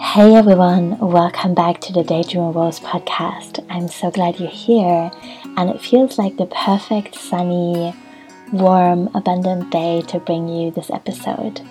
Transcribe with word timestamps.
Hey 0.00 0.36
everyone, 0.36 0.96
welcome 0.98 1.54
back 1.54 1.80
to 1.80 1.92
the 1.92 2.04
Daydream 2.04 2.52
Rose 2.52 2.78
podcast. 2.78 3.66
I'm 3.68 3.88
so 3.88 4.12
glad 4.12 4.38
you're 4.38 4.48
here, 4.48 5.10
and 5.56 5.68
it 5.68 5.80
feels 5.80 6.18
like 6.18 6.36
the 6.36 6.46
perfect 6.46 7.16
sunny, 7.16 7.92
warm, 8.52 9.08
abundant 9.16 9.72
day 9.72 10.02
to 10.02 10.20
bring 10.20 10.46
you 10.46 10.70
this 10.70 10.88
episode. 10.90 11.62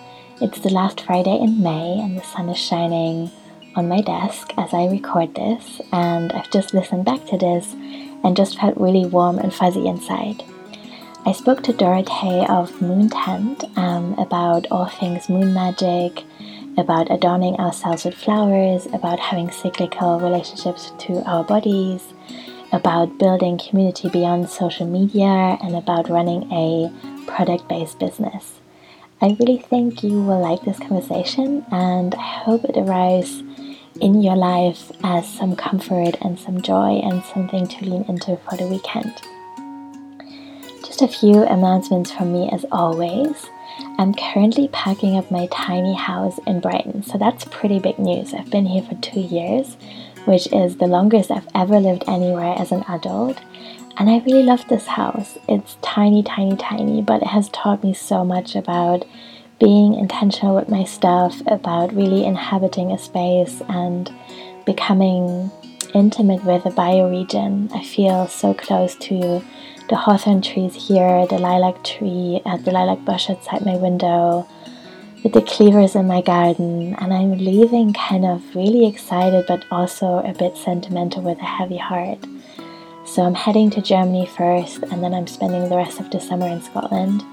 It's 0.41 0.59
the 0.59 0.73
last 0.73 0.99
Friday 0.99 1.39
in 1.39 1.63
May, 1.63 2.01
and 2.01 2.17
the 2.17 2.23
sun 2.23 2.49
is 2.49 2.57
shining 2.57 3.31
on 3.77 3.87
my 3.87 4.01
desk 4.01 4.51
as 4.57 4.73
I 4.73 4.87
record 4.87 5.33
this, 5.33 5.79
and 5.93 6.33
I've 6.33 6.51
just 6.51 6.73
listened 6.73 7.05
back 7.05 7.25
to 7.27 7.37
this 7.37 7.73
and 8.25 8.35
just 8.35 8.59
felt 8.59 8.75
really 8.75 9.05
warm 9.05 9.39
and 9.39 9.53
fuzzy 9.53 9.87
inside. 9.87 10.43
I 11.25 11.31
spoke 11.31 11.63
to 11.63 11.73
Dorothee 11.73 12.45
of 12.49 12.81
Moon 12.81 13.09
Tent 13.09 13.63
um, 13.77 14.15
about 14.15 14.67
all 14.69 14.87
things 14.87 15.29
moon 15.29 15.53
magic 15.53 16.25
about 16.77 17.11
adorning 17.11 17.55
ourselves 17.55 18.05
with 18.05 18.13
flowers, 18.13 18.85
about 18.87 19.19
having 19.19 19.51
cyclical 19.51 20.19
relationships 20.19 20.93
to 20.99 21.23
our 21.23 21.43
bodies, 21.43 22.13
about 22.71 23.17
building 23.17 23.57
community 23.57 24.09
beyond 24.09 24.49
social 24.49 24.85
media, 24.85 25.57
and 25.61 25.75
about 25.75 26.09
running 26.09 26.51
a 26.51 26.91
product 27.25 27.67
based 27.67 27.99
business. 27.99 28.59
I 29.19 29.35
really 29.39 29.57
think 29.57 30.03
you 30.03 30.21
will 30.21 30.39
like 30.39 30.61
this 30.61 30.77
conversation, 30.77 31.65
and 31.71 32.13
I 32.13 32.21
hope 32.21 32.63
it 32.65 32.77
arrives 32.77 33.41
in 33.99 34.21
your 34.21 34.35
life 34.35 34.91
as 35.03 35.27
some 35.27 35.55
comfort 35.55 36.15
and 36.21 36.39
some 36.39 36.61
joy 36.61 36.99
and 37.03 37.23
something 37.23 37.67
to 37.67 37.85
lean 37.85 38.03
into 38.07 38.37
for 38.37 38.55
the 38.55 38.67
weekend. 38.67 39.13
Just 40.85 41.01
a 41.01 41.07
few 41.07 41.41
announcements 41.43 42.11
from 42.11 42.31
me 42.31 42.49
as 42.51 42.65
always. 42.71 43.49
I'm 43.97 44.13
currently 44.13 44.67
packing 44.69 45.17
up 45.17 45.31
my 45.31 45.47
tiny 45.47 45.93
house 45.93 46.39
in 46.45 46.59
Brighton, 46.59 47.03
so 47.03 47.17
that's 47.17 47.45
pretty 47.45 47.79
big 47.79 47.99
news. 47.99 48.33
I've 48.33 48.49
been 48.49 48.65
here 48.65 48.83
for 48.83 48.95
two 48.95 49.21
years, 49.21 49.77
which 50.25 50.51
is 50.53 50.77
the 50.77 50.87
longest 50.87 51.31
I've 51.31 51.47
ever 51.55 51.79
lived 51.79 52.03
anywhere 52.07 52.55
as 52.57 52.71
an 52.71 52.83
adult. 52.87 53.39
And 53.97 54.09
I 54.09 54.19
really 54.19 54.43
love 54.43 54.67
this 54.67 54.85
house. 54.85 55.37
It's 55.47 55.77
tiny, 55.81 56.21
tiny, 56.21 56.55
tiny, 56.55 57.01
but 57.01 57.21
it 57.21 57.29
has 57.29 57.49
taught 57.49 57.83
me 57.83 57.93
so 57.93 58.23
much 58.23 58.55
about 58.55 59.05
being 59.59 59.95
intentional 59.95 60.55
with 60.55 60.69
my 60.69 60.83
stuff, 60.83 61.41
about 61.47 61.95
really 61.95 62.23
inhabiting 62.23 62.91
a 62.91 62.97
space 62.99 63.61
and 63.67 64.13
becoming 64.65 65.51
intimate 65.95 66.43
with 66.43 66.65
a 66.65 66.69
bioregion. 66.69 67.71
I 67.73 67.83
feel 67.83 68.27
so 68.27 68.53
close 68.53 68.95
to 68.95 69.43
the 69.89 69.95
hawthorn 69.95 70.41
trees 70.41 70.75
here, 70.75 71.25
the 71.27 71.37
lilac 71.37 71.83
tree, 71.83 72.41
uh, 72.45 72.57
the 72.57 72.71
lilac 72.71 73.03
bush 73.05 73.29
outside 73.29 73.65
my 73.65 73.75
window, 73.77 74.47
with 75.23 75.33
the 75.33 75.41
cleavers 75.41 75.95
in 75.95 76.07
my 76.07 76.21
garden, 76.21 76.95
and 76.95 77.13
I'm 77.13 77.37
leaving 77.37 77.93
kind 77.93 78.25
of 78.25 78.43
really 78.55 78.87
excited 78.87 79.45
but 79.47 79.65
also 79.71 80.19
a 80.19 80.33
bit 80.33 80.55
sentimental 80.57 81.21
with 81.21 81.39
a 81.39 81.45
heavy 81.45 81.77
heart. 81.77 82.19
So 83.05 83.23
I'm 83.23 83.35
heading 83.35 83.69
to 83.71 83.81
Germany 83.81 84.25
first, 84.25 84.83
and 84.83 85.03
then 85.03 85.13
I'm 85.13 85.27
spending 85.27 85.69
the 85.69 85.77
rest 85.77 85.99
of 85.99 86.11
the 86.11 86.19
summer 86.19 86.47
in 86.47 86.61
Scotland. 86.61 87.23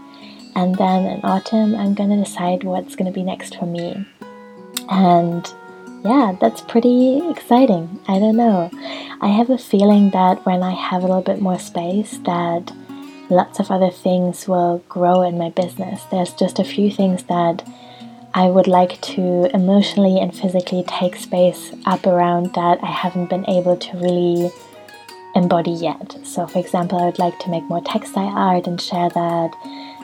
And 0.56 0.77
then 0.77 1.05
in 1.06 1.20
autumn, 1.25 1.75
I'm 1.75 1.94
gonna 1.94 2.22
decide 2.22 2.62
what's 2.62 2.94
gonna 2.94 3.10
be 3.10 3.25
next 3.25 3.56
for 3.56 3.66
me. 3.66 4.06
And 4.88 5.52
yeah, 6.05 6.36
that's 6.38 6.60
pretty 6.60 7.27
exciting. 7.30 7.98
I 8.06 8.19
don't 8.19 8.36
know. 8.36 8.70
I 9.22 9.28
have 9.28 9.48
a 9.48 9.56
feeling 9.56 10.10
that 10.10 10.44
when 10.44 10.62
I 10.62 10.72
have 10.72 11.02
a 11.02 11.06
little 11.06 11.22
bit 11.22 11.41
more 11.41 11.58
space, 11.58 12.19
that 12.27 12.72
lots 13.30 13.58
of 13.58 13.70
other 13.70 13.91
things 13.91 14.47
will 14.47 14.84
grow 14.88 15.22
in 15.22 15.38
my 15.38 15.48
business. 15.48 16.02
There's 16.10 16.34
just 16.34 16.58
a 16.58 16.64
few 16.64 16.91
things 16.91 17.22
that 17.25 17.66
I 18.34 18.48
would 18.48 18.66
like 18.66 19.00
to 19.02 19.48
emotionally 19.55 20.20
and 20.20 20.36
physically 20.36 20.84
take 20.86 21.16
space 21.16 21.72
up 21.86 22.06
around 22.06 22.52
that 22.55 22.82
I 22.82 22.91
haven't 22.91 23.30
been 23.30 23.48
able 23.48 23.77
to 23.78 23.97
really 23.97 24.50
embody 25.34 25.70
yet. 25.70 26.19
So, 26.22 26.47
for 26.47 26.58
example, 26.58 26.98
I 26.98 27.06
would 27.06 27.19
like 27.19 27.38
to 27.41 27.50
make 27.50 27.65
more 27.65 27.81
textile 27.81 28.28
art 28.28 28.66
and 28.66 28.78
share 28.78 29.09
that. 29.09 29.50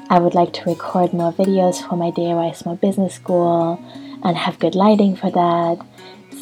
I 0.09 0.19
would 0.19 0.35
like 0.35 0.53
to 0.55 0.65
record 0.65 1.13
more 1.13 1.33
videos 1.33 1.87
for 1.87 1.97
my 1.97 2.11
DIY 2.11 2.57
Small 2.57 2.77
Business 2.77 3.15
School 3.15 3.79
and 4.25 4.37
have 4.37 4.59
good 4.59 4.75
lighting 4.75 5.15
for 5.15 5.31
that. 5.31 5.87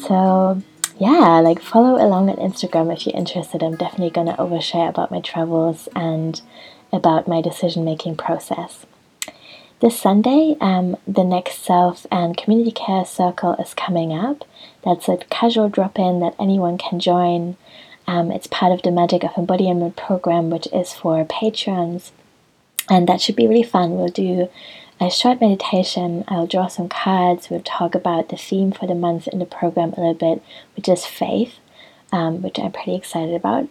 So, 0.07 0.61
yeah, 0.97 1.39
like 1.39 1.61
follow 1.61 1.95
along 1.95 2.29
on 2.29 2.37
Instagram 2.37 2.93
if 2.93 3.05
you're 3.05 3.15
interested. 3.15 3.61
I'm 3.61 3.75
definitely 3.75 4.09
going 4.11 4.27
to 4.27 4.33
overshare 4.33 4.89
about 4.89 5.11
my 5.11 5.19
travels 5.19 5.89
and 5.95 6.41
about 6.91 7.27
my 7.27 7.41
decision 7.41 7.83
making 7.83 8.15
process. 8.15 8.85
This 9.81 9.99
Sunday, 9.99 10.57
um, 10.59 10.97
the 11.07 11.23
next 11.23 11.63
self 11.63 12.05
and 12.11 12.35
community 12.35 12.71
care 12.71 13.05
circle 13.05 13.53
is 13.55 13.73
coming 13.73 14.11
up. 14.11 14.43
That's 14.83 15.07
a 15.07 15.17
casual 15.29 15.69
drop 15.69 15.97
in 15.97 16.19
that 16.19 16.35
anyone 16.39 16.77
can 16.77 16.99
join. 16.99 17.55
Um, 18.05 18.31
it's 18.31 18.47
part 18.47 18.73
of 18.73 18.81
the 18.81 18.91
Magic 18.91 19.23
of 19.23 19.37
Embodiment 19.37 19.95
program, 19.95 20.49
which 20.49 20.67
is 20.73 20.93
for 20.93 21.23
patrons, 21.23 22.11
and 22.89 23.07
that 23.07 23.21
should 23.21 23.35
be 23.35 23.47
really 23.47 23.63
fun. 23.63 23.91
We'll 23.91 24.09
do 24.09 24.49
a 24.99 25.09
short 25.09 25.39
meditation. 25.39 26.25
I'll 26.27 26.47
draw 26.47 26.67
some 26.67 26.89
cards. 26.89 27.49
We'll 27.49 27.61
talk 27.61 27.95
about 27.95 28.29
the 28.29 28.37
theme 28.37 28.71
for 28.71 28.85
the 28.85 28.95
month 28.95 29.27
in 29.27 29.39
the 29.39 29.45
program 29.45 29.93
a 29.93 30.01
little 30.01 30.13
bit, 30.13 30.43
which 30.75 30.89
is 30.89 31.05
faith, 31.05 31.55
um, 32.11 32.41
which 32.41 32.59
I'm 32.59 32.71
pretty 32.71 32.95
excited 32.95 33.33
about. 33.33 33.69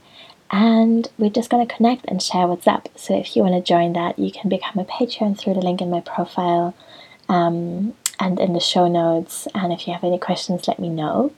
And 0.50 1.08
we're 1.18 1.28
just 1.28 1.50
going 1.50 1.66
to 1.66 1.74
connect 1.74 2.06
and 2.08 2.22
share 2.22 2.46
what's 2.46 2.66
up. 2.66 2.88
So 2.96 3.14
if 3.14 3.36
you 3.36 3.42
want 3.42 3.54
to 3.54 3.68
join 3.68 3.92
that, 3.92 4.18
you 4.18 4.32
can 4.32 4.48
become 4.48 4.78
a 4.78 4.84
patron 4.84 5.34
through 5.34 5.54
the 5.54 5.60
link 5.60 5.82
in 5.82 5.90
my 5.90 6.00
profile 6.00 6.74
um, 7.28 7.94
and 8.18 8.40
in 8.40 8.54
the 8.54 8.60
show 8.60 8.88
notes. 8.88 9.46
And 9.54 9.72
if 9.72 9.86
you 9.86 9.92
have 9.92 10.04
any 10.04 10.18
questions, 10.18 10.66
let 10.66 10.78
me 10.78 10.88
know. 10.88 11.32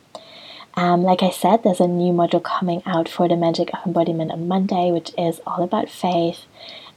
Um, 0.75 1.03
like 1.03 1.25
I 1.25 1.31
said, 1.31 1.65
there's 1.65 1.81
a 1.81 1.89
new 1.89 2.13
module 2.13 2.43
coming 2.43 2.83
out 2.87 3.09
for 3.09 3.29
the 3.29 3.37
Magic 3.37 3.71
of 3.75 3.85
Embodiment 3.85 4.31
on 4.31 4.47
Monday, 4.47 4.93
which 4.93 5.11
is 5.19 5.41
all 5.45 5.65
about 5.65 5.91
faith 5.91 6.45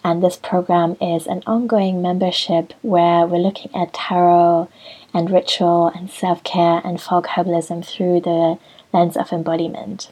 and 0.03 0.22
this 0.22 0.36
program 0.36 0.97
is 1.00 1.28
an 1.28 1.41
ongoing 1.47 2.02
membership 2.02 2.74
where 2.81 3.25
we're 3.25 3.38
looking 3.38 3.74
at 3.75 3.94
tarot 3.94 4.69
and 5.14 5.31
ritual 5.31 5.88
and 5.88 6.09
self 6.09 6.44
care 6.44 6.81
and 6.84 7.02
folk 7.02 7.28
herbalism 7.28 7.86
through 7.86 8.22
the 8.22 8.58
lens 8.91 9.16
of 9.16 9.31
embodiment. 9.31 10.12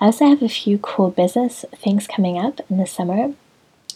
I 0.00 0.06
also 0.06 0.26
have 0.26 0.42
a 0.42 0.48
few 0.48 0.78
cool 0.78 1.10
business 1.10 1.64
things 1.76 2.06
coming 2.06 2.38
up 2.38 2.60
in 2.68 2.78
the 2.78 2.86
summer. 2.86 3.34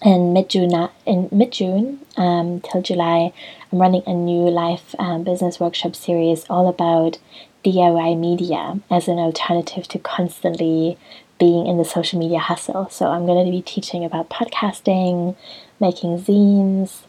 In 0.02 0.34
mid 0.34 0.50
June, 0.50 0.88
in 1.06 1.28
mid 1.32 1.52
June 1.52 2.00
um, 2.18 2.60
till 2.60 2.82
July, 2.82 3.32
I'm 3.72 3.78
running 3.78 4.02
a 4.06 4.12
new 4.12 4.50
life 4.50 4.94
um, 4.98 5.24
business 5.24 5.58
workshop 5.58 5.96
series 5.96 6.44
all 6.50 6.68
about 6.68 7.18
DIY 7.64 8.18
media 8.18 8.78
as 8.90 9.08
an 9.08 9.18
alternative 9.18 9.88
to 9.88 9.98
constantly 9.98 10.98
being 11.38 11.66
in 11.66 11.76
the 11.76 11.84
social 11.84 12.18
media 12.18 12.38
hustle. 12.38 12.88
So 12.90 13.08
I'm 13.08 13.26
going 13.26 13.44
to 13.44 13.50
be 13.50 13.62
teaching 13.62 14.04
about 14.04 14.30
podcasting, 14.30 15.36
making 15.80 16.20
zines, 16.20 17.02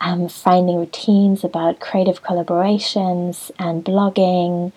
um, 0.00 0.28
finding 0.28 0.76
routines 0.76 1.42
about 1.42 1.80
creative 1.80 2.22
collaborations 2.22 3.50
and 3.58 3.84
blogging, 3.84 4.72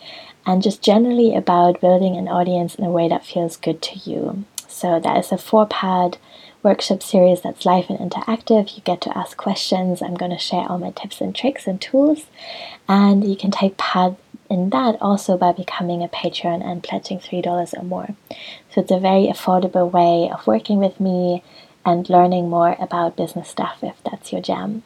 and 0.46 0.64
just 0.64 0.82
generally 0.82 1.36
about 1.36 1.82
building 1.82 2.16
an 2.16 2.28
audience 2.28 2.76
in 2.76 2.84
a 2.86 2.90
way 2.90 3.08
that 3.10 3.26
feels 3.26 3.58
good 3.58 3.82
to 3.82 4.00
you. 4.00 4.46
So 4.68 5.00
that 5.00 5.18
is 5.18 5.32
a 5.32 5.38
four-part 5.38 6.18
workshop 6.64 7.04
series 7.04 7.42
that's 7.42 7.66
live 7.66 7.90
and 7.90 8.00
interactive. 8.00 8.76
You 8.76 8.82
get 8.84 9.02
to 9.02 9.18
ask 9.18 9.36
questions. 9.38 10.02
I'm 10.02 10.16
going 10.16 10.32
to 10.32 10.38
share 10.38 10.66
all 10.70 10.78
my 10.78 10.92
tips 10.92 11.22
and 11.22 11.36
tricks 11.36 11.68
and 11.68 11.82
tools, 11.82 12.26
and 12.88 13.30
you 13.30 13.36
can 13.36 13.52
take 13.52 13.78
part 13.78 14.16
in 14.50 14.70
that 14.72 14.98
also 15.02 15.38
by 15.38 15.52
becoming 15.52 16.04
a 16.04 16.08
patron 16.08 16.62
and 16.62 16.84
pledging 16.84 17.20
$3 17.20 17.78
or 17.78 17.84
more. 17.84 18.16
So 18.74 18.82
it's 18.82 18.92
a 18.92 19.00
very 19.00 19.28
affordable 19.28 19.92
way 19.92 20.30
of 20.32 20.48
working 20.48 20.80
with 20.80 21.00
me 21.00 21.44
and 21.86 22.10
learning 22.10 22.50
more 22.50 22.76
about 22.80 23.16
business 23.16 23.50
stuff 23.50 23.80
if 23.82 23.96
that's 24.04 24.32
your 24.32 24.42
jam. 24.42 24.84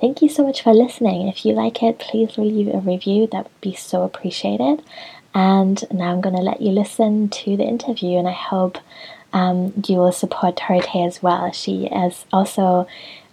Thank 0.00 0.22
you 0.22 0.28
so 0.28 0.44
much 0.44 0.62
for 0.62 0.72
listening. 0.72 1.26
If 1.26 1.44
you 1.44 1.54
like 1.54 1.82
it, 1.82 1.98
please 1.98 2.38
leave 2.38 2.68
a 2.68 2.78
review. 2.78 3.26
That 3.30 3.44
would 3.44 3.60
be 3.60 3.74
so 3.74 4.02
appreciated. 4.02 4.82
And 5.34 5.84
now 5.92 6.12
I'm 6.12 6.20
going 6.20 6.36
to 6.36 6.42
let 6.42 6.60
you 6.62 6.70
listen 6.70 7.28
to 7.28 7.56
the 7.56 7.64
interview, 7.64 8.18
and 8.18 8.28
I 8.28 8.32
hope 8.32 8.78
um, 9.32 9.72
you 9.86 9.96
will 9.96 10.12
support 10.12 10.56
Dorothee 10.56 11.04
as 11.04 11.22
well. 11.22 11.50
She 11.52 11.86
is 11.86 12.24
also 12.32 12.86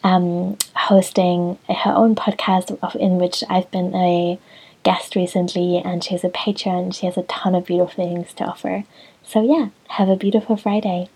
um, 0.04 0.58
hosting 0.76 1.58
her 1.70 1.92
own 1.92 2.16
podcast, 2.16 2.96
in 2.96 3.18
which 3.18 3.44
I've 3.50 3.70
been 3.72 3.94
a 3.96 4.40
guest 4.86 5.16
recently, 5.16 5.82
and 5.84 6.04
she's 6.04 6.24
a 6.24 6.30
patron. 6.30 6.92
She 6.92 7.08
has 7.08 7.18
a 7.18 7.24
ton 7.24 7.56
of 7.56 7.66
beautiful 7.66 8.06
things 8.06 8.34
to 8.36 8.46
offer. 8.46 8.86
So, 9.24 9.42
yeah, 9.42 9.70
have 9.90 10.08
a 10.08 10.16
beautiful 10.16 10.56
Friday. 10.56 11.10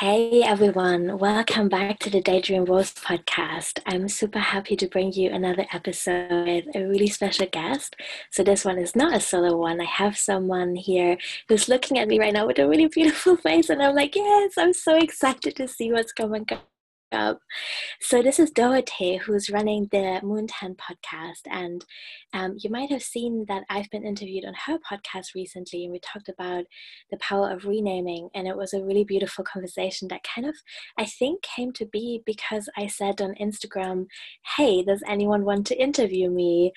Hey 0.00 0.42
everyone, 0.42 1.18
welcome 1.18 1.68
back 1.68 1.98
to 2.00 2.10
the 2.10 2.20
Daydream 2.20 2.64
Rose 2.64 2.94
podcast. 2.94 3.80
I'm 3.86 4.08
super 4.08 4.38
happy 4.38 4.76
to 4.76 4.88
bring 4.88 5.12
you 5.12 5.30
another 5.30 5.66
episode 5.72 6.46
with 6.46 6.64
a 6.74 6.84
really 6.84 7.06
special 7.06 7.46
guest. 7.46 7.94
So, 8.30 8.42
this 8.42 8.64
one 8.64 8.78
is 8.78 8.96
not 8.96 9.14
a 9.14 9.20
solo 9.20 9.56
one. 9.56 9.80
I 9.82 9.84
have 9.84 10.16
someone 10.16 10.74
here 10.74 11.18
who's 11.48 11.68
looking 11.68 11.98
at 11.98 12.08
me 12.08 12.18
right 12.18 12.32
now 12.32 12.46
with 12.46 12.58
a 12.58 12.66
really 12.66 12.88
beautiful 12.88 13.36
face, 13.46 13.68
and 13.68 13.82
I'm 13.82 13.94
like, 13.94 14.16
yes, 14.16 14.54
I'm 14.56 14.72
so 14.72 14.96
excited 14.96 15.54
to 15.56 15.68
see 15.68 15.92
what's 15.92 16.12
coming 16.12 16.46
up. 17.14 17.38
So 18.00 18.22
this 18.22 18.38
is 18.38 18.50
Dorothy, 18.50 19.16
who's 19.16 19.48
running 19.48 19.88
the 19.90 20.20
Moon 20.22 20.46
Tent 20.46 20.78
podcast, 20.78 21.40
and 21.46 21.84
um, 22.32 22.56
you 22.58 22.68
might 22.68 22.90
have 22.90 23.02
seen 23.02 23.46
that 23.48 23.64
I've 23.70 23.88
been 23.90 24.04
interviewed 24.04 24.44
on 24.44 24.54
her 24.66 24.78
podcast 24.78 25.34
recently, 25.34 25.84
and 25.84 25.92
we 25.92 26.00
talked 26.00 26.28
about 26.28 26.64
the 27.10 27.16
power 27.18 27.50
of 27.50 27.64
renaming, 27.64 28.28
and 28.34 28.46
it 28.46 28.56
was 28.56 28.74
a 28.74 28.82
really 28.84 29.04
beautiful 29.04 29.44
conversation 29.44 30.08
that 30.08 30.24
kind 30.24 30.46
of, 30.46 30.54
I 30.98 31.06
think, 31.06 31.42
came 31.42 31.72
to 31.74 31.86
be 31.86 32.22
because 32.26 32.68
I 32.76 32.88
said 32.88 33.22
on 33.22 33.34
Instagram, 33.40 34.06
"Hey, 34.56 34.82
does 34.82 35.02
anyone 35.06 35.44
want 35.44 35.66
to 35.68 35.80
interview 35.80 36.30
me?" 36.30 36.72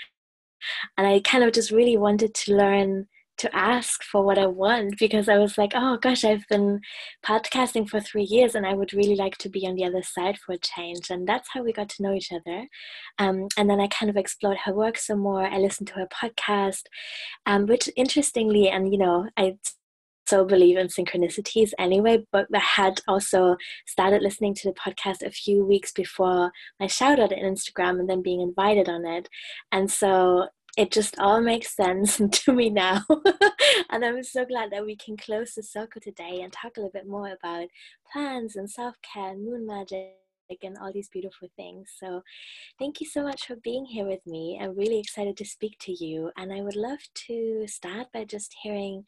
And 0.98 1.08
I 1.08 1.20
kind 1.20 1.44
of 1.44 1.54
just 1.54 1.72
really 1.72 1.98
wanted 1.98 2.34
to 2.34 2.56
learn 2.56 3.08
to 3.38 3.56
ask 3.56 4.04
for 4.04 4.24
what 4.24 4.38
I 4.38 4.48
want 4.48 4.98
because 4.98 5.30
I 5.30 5.38
was 5.38 5.58
like, 5.58 5.72
oh 5.76 5.98
gosh, 5.98 6.24
I've 6.24 6.48
been 6.50 6.82
podcasting 7.26 7.88
for 7.88 8.00
three 8.00 8.24
years 8.24 8.56
and 8.56 8.66
I 8.66 8.74
would 8.74 8.94
really 8.94 9.16
like 9.16 9.38
to 9.40 9.50
be 9.50 9.68
on 9.68 9.76
the 9.76 9.86
other 9.86 10.04
side 10.04 10.38
for 10.38 10.54
a 10.54 10.58
change. 10.58 11.10
And 11.10 11.28
that's 11.28 11.50
how 11.54 11.64
we 11.64 11.72
got 11.74 11.90
to 11.90 12.04
know 12.04 12.14
each 12.14 12.32
other. 12.32 12.68
Um, 13.20 13.48
and 13.58 13.70
then 13.70 13.80
I 13.80 13.88
kind 13.88 14.10
of 14.10 14.18
explored 14.18 14.58
her 14.66 14.74
work 14.74 14.98
some 14.98 15.20
more. 15.20 15.46
I 15.46 15.58
listened 15.58 15.88
to 15.90 15.96
her 15.96 16.08
podcast, 16.08 16.84
um, 17.46 17.66
which 17.66 17.90
interestingly, 17.96 18.70
and 18.70 18.92
you 18.92 18.98
know, 18.98 19.30
I 19.38 19.58
so 20.28 20.44
believe 20.44 20.78
in 20.78 20.88
synchronicities 20.88 21.72
anyway, 21.80 22.26
but 22.34 22.48
I 22.54 22.60
had 22.60 23.00
also 23.08 23.56
started 23.86 24.22
listening 24.22 24.54
to 24.56 24.68
the 24.68 24.76
podcast 24.76 25.26
a 25.26 25.32
few 25.32 25.66
weeks 25.66 25.94
before 25.94 26.52
my 26.82 26.88
shout 26.88 27.20
out 27.20 27.32
on 27.32 27.40
Instagram 27.40 28.00
and 28.00 28.10
then 28.10 28.22
being 28.22 28.42
invited 28.42 28.90
on 28.90 29.06
it. 29.06 29.30
And 29.72 29.90
so 29.90 30.50
it 30.78 30.92
just 30.92 31.18
all 31.20 31.42
makes 31.42 31.76
sense 31.76 32.22
to 32.32 32.54
me 32.54 32.70
now. 32.70 33.04
and 33.90 34.06
I'm 34.06 34.24
so 34.24 34.46
glad 34.46 34.72
that 34.72 34.86
we 34.86 34.96
can 34.96 35.18
close 35.18 35.56
the 35.56 35.64
circle 35.64 36.00
today 36.00 36.42
and 36.42 36.54
talk 36.54 36.78
a 36.78 36.80
little 36.80 36.92
bit 36.92 37.08
more 37.08 37.30
about 37.30 37.68
plants 38.12 38.56
and 38.56 38.70
self 38.70 38.96
care 39.02 39.32
and 39.32 39.44
moon 39.44 39.66
magic 39.66 40.14
and 40.64 40.78
all 40.78 40.94
these 40.94 41.10
beautiful 41.10 41.50
things. 41.58 41.92
So, 42.00 42.22
thank 42.80 43.02
you 43.02 43.08
so 43.08 43.22
much 43.24 43.48
for 43.48 43.58
being 43.58 43.86
here 43.86 44.06
with 44.06 44.26
me. 44.26 44.58
I'm 44.62 44.78
really 44.78 45.00
excited 45.00 45.36
to 45.38 45.46
speak 45.46 45.78
to 45.80 45.92
you. 45.92 46.32
And 46.38 46.54
I 46.54 46.62
would 46.62 46.76
love 46.76 47.00
to 47.28 47.66
start 47.68 48.08
by 48.14 48.24
just 48.24 48.56
hearing 48.62 49.04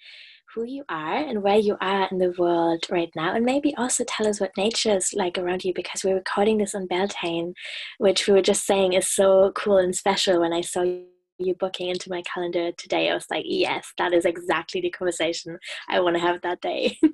who 0.53 0.65
you 0.65 0.83
are 0.89 1.17
and 1.17 1.43
where 1.43 1.59
you 1.59 1.77
are 1.79 2.09
in 2.11 2.17
the 2.17 2.33
world 2.37 2.83
right 2.89 3.11
now. 3.15 3.35
And 3.35 3.45
maybe 3.45 3.75
also 3.75 4.03
tell 4.05 4.27
us 4.27 4.41
what 4.41 4.57
nature 4.57 4.97
is 4.97 5.13
like 5.13 5.37
around 5.37 5.63
you 5.63 5.73
because 5.73 6.03
we're 6.03 6.15
recording 6.15 6.57
this 6.57 6.75
on 6.75 6.87
Beltane, 6.87 7.53
which 7.99 8.27
we 8.27 8.33
were 8.33 8.41
just 8.41 8.65
saying 8.65 8.93
is 8.93 9.07
so 9.07 9.51
cool 9.55 9.77
and 9.77 9.95
special 9.95 10.41
when 10.41 10.51
I 10.51 10.61
saw 10.61 10.81
you 10.81 11.05
you 11.39 11.55
booking 11.55 11.89
into 11.89 12.09
my 12.09 12.21
calendar 12.23 12.71
today, 12.73 13.09
I 13.09 13.13
was 13.13 13.25
like, 13.31 13.45
yes, 13.47 13.93
that 13.97 14.13
is 14.13 14.25
exactly 14.25 14.81
the 14.81 14.89
conversation 14.89 15.57
I 15.87 15.99
want 16.01 16.15
to 16.15 16.21
have 16.21 16.41
that 16.41 16.61
day. 16.61 16.99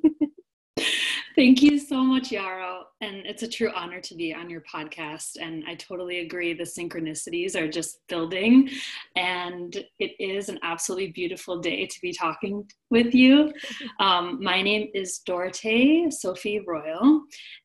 Thank 1.36 1.62
you 1.62 1.78
so 1.78 2.02
much, 2.02 2.32
Yarrow. 2.32 2.86
And 3.02 3.18
it's 3.26 3.44
a 3.44 3.48
true 3.48 3.70
honor 3.76 4.00
to 4.00 4.16
be 4.16 4.34
on 4.34 4.50
your 4.50 4.62
podcast. 4.62 5.32
And 5.40 5.66
I 5.68 5.76
totally 5.76 6.20
agree. 6.20 6.54
The 6.54 6.64
synchronicities 6.64 7.58
are 7.58 7.68
just 7.68 8.00
building. 8.08 8.70
And 9.18 9.76
it 10.00 10.12
is 10.18 10.48
an 10.48 10.60
absolutely 10.64 11.12
beautiful 11.12 11.60
day 11.60 11.88
to 11.88 12.02
be 12.02 12.14
talking 12.14 12.66
with 12.90 13.14
you. 13.14 13.54
Um, 14.00 14.44
my 14.44 14.62
name 14.62 14.90
is 14.94 15.20
Dorothy 15.20 16.08
Sophie 16.10 16.62
Royal, 16.68 17.22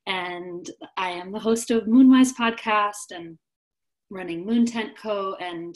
and 0.06 0.70
I 0.96 1.10
am 1.10 1.32
the 1.32 1.38
host 1.38 1.70
of 1.70 1.84
Moonwise 1.84 2.32
Podcast 2.38 3.10
and 3.10 3.36
running 4.10 4.44
Moon 4.44 4.66
Tent 4.66 4.96
Co. 4.96 5.34
And 5.40 5.74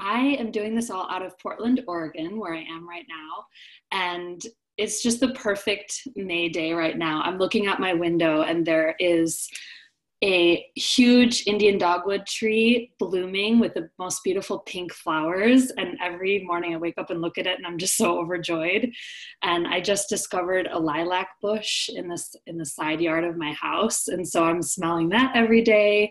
I 0.00 0.36
am 0.38 0.50
doing 0.50 0.74
this 0.74 0.90
all 0.90 1.08
out 1.10 1.24
of 1.24 1.38
Portland, 1.38 1.82
Oregon, 1.86 2.40
where 2.40 2.54
I 2.54 2.62
am 2.62 2.88
right 2.88 3.06
now. 3.08 3.44
And 3.92 4.42
it's 4.78 5.02
just 5.02 5.20
the 5.20 5.34
perfect 5.34 6.08
May 6.16 6.48
day 6.48 6.72
right 6.72 6.96
now. 6.96 7.20
I'm 7.22 7.36
looking 7.36 7.66
out 7.66 7.80
my 7.80 7.92
window 7.92 8.42
and 8.42 8.66
there 8.66 8.96
is 8.98 9.48
a 10.22 10.66
huge 10.74 11.44
Indian 11.46 11.78
dogwood 11.78 12.26
tree 12.26 12.92
blooming 12.98 13.58
with 13.58 13.72
the 13.72 13.88
most 13.98 14.22
beautiful 14.22 14.58
pink 14.60 14.92
flowers. 14.92 15.70
And 15.70 15.96
every 16.02 16.44
morning 16.44 16.74
I 16.74 16.78
wake 16.78 16.98
up 16.98 17.10
and 17.10 17.22
look 17.22 17.38
at 17.38 17.46
it 17.46 17.56
and 17.56 17.66
I'm 17.66 17.78
just 17.78 17.96
so 17.96 18.18
overjoyed. 18.18 18.90
And 19.42 19.66
I 19.66 19.80
just 19.80 20.10
discovered 20.10 20.68
a 20.70 20.78
lilac 20.78 21.28
bush 21.40 21.88
in 21.88 22.08
this 22.08 22.34
in 22.46 22.58
the 22.58 22.66
side 22.66 23.00
yard 23.00 23.24
of 23.24 23.38
my 23.38 23.52
house. 23.52 24.08
And 24.08 24.26
so 24.28 24.44
I'm 24.44 24.62
smelling 24.62 25.08
that 25.10 25.34
every 25.34 25.62
day. 25.62 26.10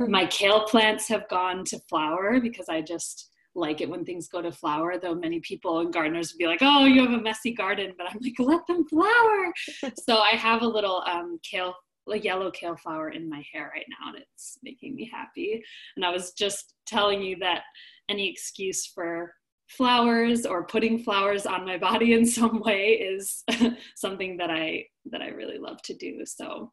My 0.00 0.24
kale 0.26 0.64
plants 0.64 1.06
have 1.08 1.28
gone 1.28 1.64
to 1.66 1.78
flower 1.90 2.40
because 2.40 2.70
I 2.70 2.80
just 2.80 3.30
like 3.54 3.80
it 3.80 3.88
when 3.88 4.04
things 4.04 4.28
go 4.28 4.40
to 4.42 4.52
flower, 4.52 4.98
though 4.98 5.14
many 5.14 5.40
people 5.40 5.80
and 5.80 5.92
gardeners 5.92 6.32
would 6.32 6.38
be 6.38 6.46
like, 6.46 6.60
oh, 6.60 6.84
you 6.84 7.02
have 7.02 7.18
a 7.18 7.22
messy 7.22 7.52
garden, 7.52 7.92
but 7.96 8.06
I'm 8.08 8.18
like, 8.22 8.34
let 8.38 8.66
them 8.66 8.86
flower. 8.86 9.52
so 10.04 10.18
I 10.18 10.36
have 10.36 10.62
a 10.62 10.68
little 10.68 11.02
um, 11.06 11.38
kale 11.42 11.74
a 12.12 12.18
yellow 12.18 12.50
kale 12.50 12.76
flower 12.76 13.10
in 13.10 13.28
my 13.28 13.42
hair 13.52 13.70
right 13.74 13.86
now 13.88 14.12
and 14.12 14.22
it's 14.22 14.58
making 14.62 14.94
me 14.94 15.10
happy. 15.12 15.62
And 15.96 16.04
i 16.04 16.10
was 16.10 16.32
just 16.32 16.74
telling 16.86 17.22
you 17.22 17.36
that 17.40 17.62
any 18.08 18.28
excuse 18.30 18.86
for 18.86 19.32
flowers 19.68 20.46
or 20.46 20.66
putting 20.66 20.98
flowers 20.98 21.44
on 21.44 21.64
my 21.64 21.76
body 21.76 22.12
in 22.12 22.24
some 22.38 22.60
way 22.60 22.92
is 22.92 23.44
something 23.96 24.36
that 24.36 24.50
i 24.50 24.84
that 25.10 25.22
i 25.22 25.28
really 25.28 25.58
love 25.58 25.82
to 25.82 25.94
do. 25.94 26.24
So 26.24 26.72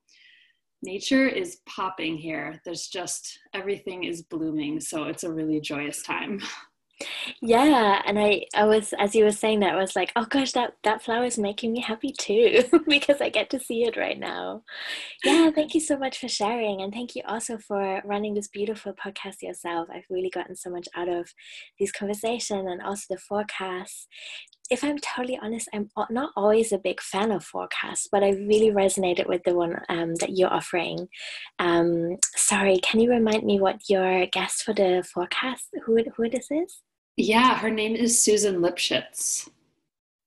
nature 0.84 1.28
is 1.28 1.62
popping 1.66 2.18
here. 2.18 2.62
There's 2.66 2.88
just 2.88 3.40
everything 3.54 4.04
is 4.04 4.24
blooming. 4.24 4.80
So 4.80 5.06
it's 5.06 5.24
a 5.24 5.32
really 5.32 5.62
joyous 5.62 6.04
time 6.04 6.42
Yeah, 7.42 8.02
and 8.06 8.18
I, 8.20 8.46
I 8.56 8.66
was 8.66 8.94
as 9.00 9.16
you 9.16 9.24
were 9.24 9.32
saying 9.32 9.60
that, 9.62 9.74
I 9.74 9.78
was 9.78 9.96
like, 9.96 10.12
oh 10.16 10.26
gosh, 10.26 10.52
that 10.54 10.76
that 10.84 11.04
flower 11.04 11.26
is 11.26 11.38
making 11.38 11.74
me 11.74 11.82
happy 11.82 12.12
too 12.18 12.64
because 12.88 13.22
I 13.22 13.30
get 13.30 13.50
to 13.52 13.60
see 13.60 13.84
it 13.84 13.98
right 13.98 14.20
now. 14.20 14.64
Yeah, 15.24 15.52
thank 15.52 15.74
you 15.74 15.80
so 15.80 15.98
much 15.98 16.20
for 16.20 16.28
sharing, 16.28 16.82
and 16.82 16.94
thank 16.94 17.16
you 17.16 17.24
also 17.28 17.58
for 17.58 18.02
running 18.06 18.34
this 18.34 18.48
beautiful 18.48 18.94
podcast 18.94 19.42
yourself. 19.42 19.90
I've 19.94 20.06
really 20.10 20.30
gotten 20.30 20.56
so 20.56 20.70
much 20.70 20.88
out 20.96 21.10
of 21.10 21.30
these 21.80 21.92
conversation 21.92 22.68
and 22.68 22.82
also 22.82 23.06
the 23.10 23.20
forecasts. 23.20 24.08
If 24.70 24.84
I'm 24.84 24.98
totally 24.98 25.38
honest, 25.42 25.68
I'm 25.74 25.90
not 26.10 26.32
always 26.38 26.72
a 26.72 26.78
big 26.78 27.02
fan 27.02 27.32
of 27.32 27.44
forecasts, 27.44 28.08
but 28.12 28.24
I 28.24 28.30
really 28.30 28.72
resonated 28.72 29.28
with 29.28 29.44
the 29.44 29.54
one 29.54 29.76
um, 29.90 30.16
that 30.16 30.38
you're 30.38 30.54
offering. 30.54 31.10
Um, 31.60 32.18
sorry, 32.36 32.80
can 32.80 33.00
you 33.02 33.10
remind 33.12 33.44
me 33.44 33.60
what 33.60 33.90
your 33.90 34.26
guest 34.28 34.64
for 34.64 34.74
the 34.74 35.04
forecast, 35.14 35.66
who 35.86 35.98
who 36.16 36.30
this 36.30 36.48
is? 36.50 36.82
Yeah, 37.18 37.57
her 37.57 37.69
name 37.69 37.95
is 37.95 38.19
Susan 38.19 38.56
Lipschitz. 38.56 39.50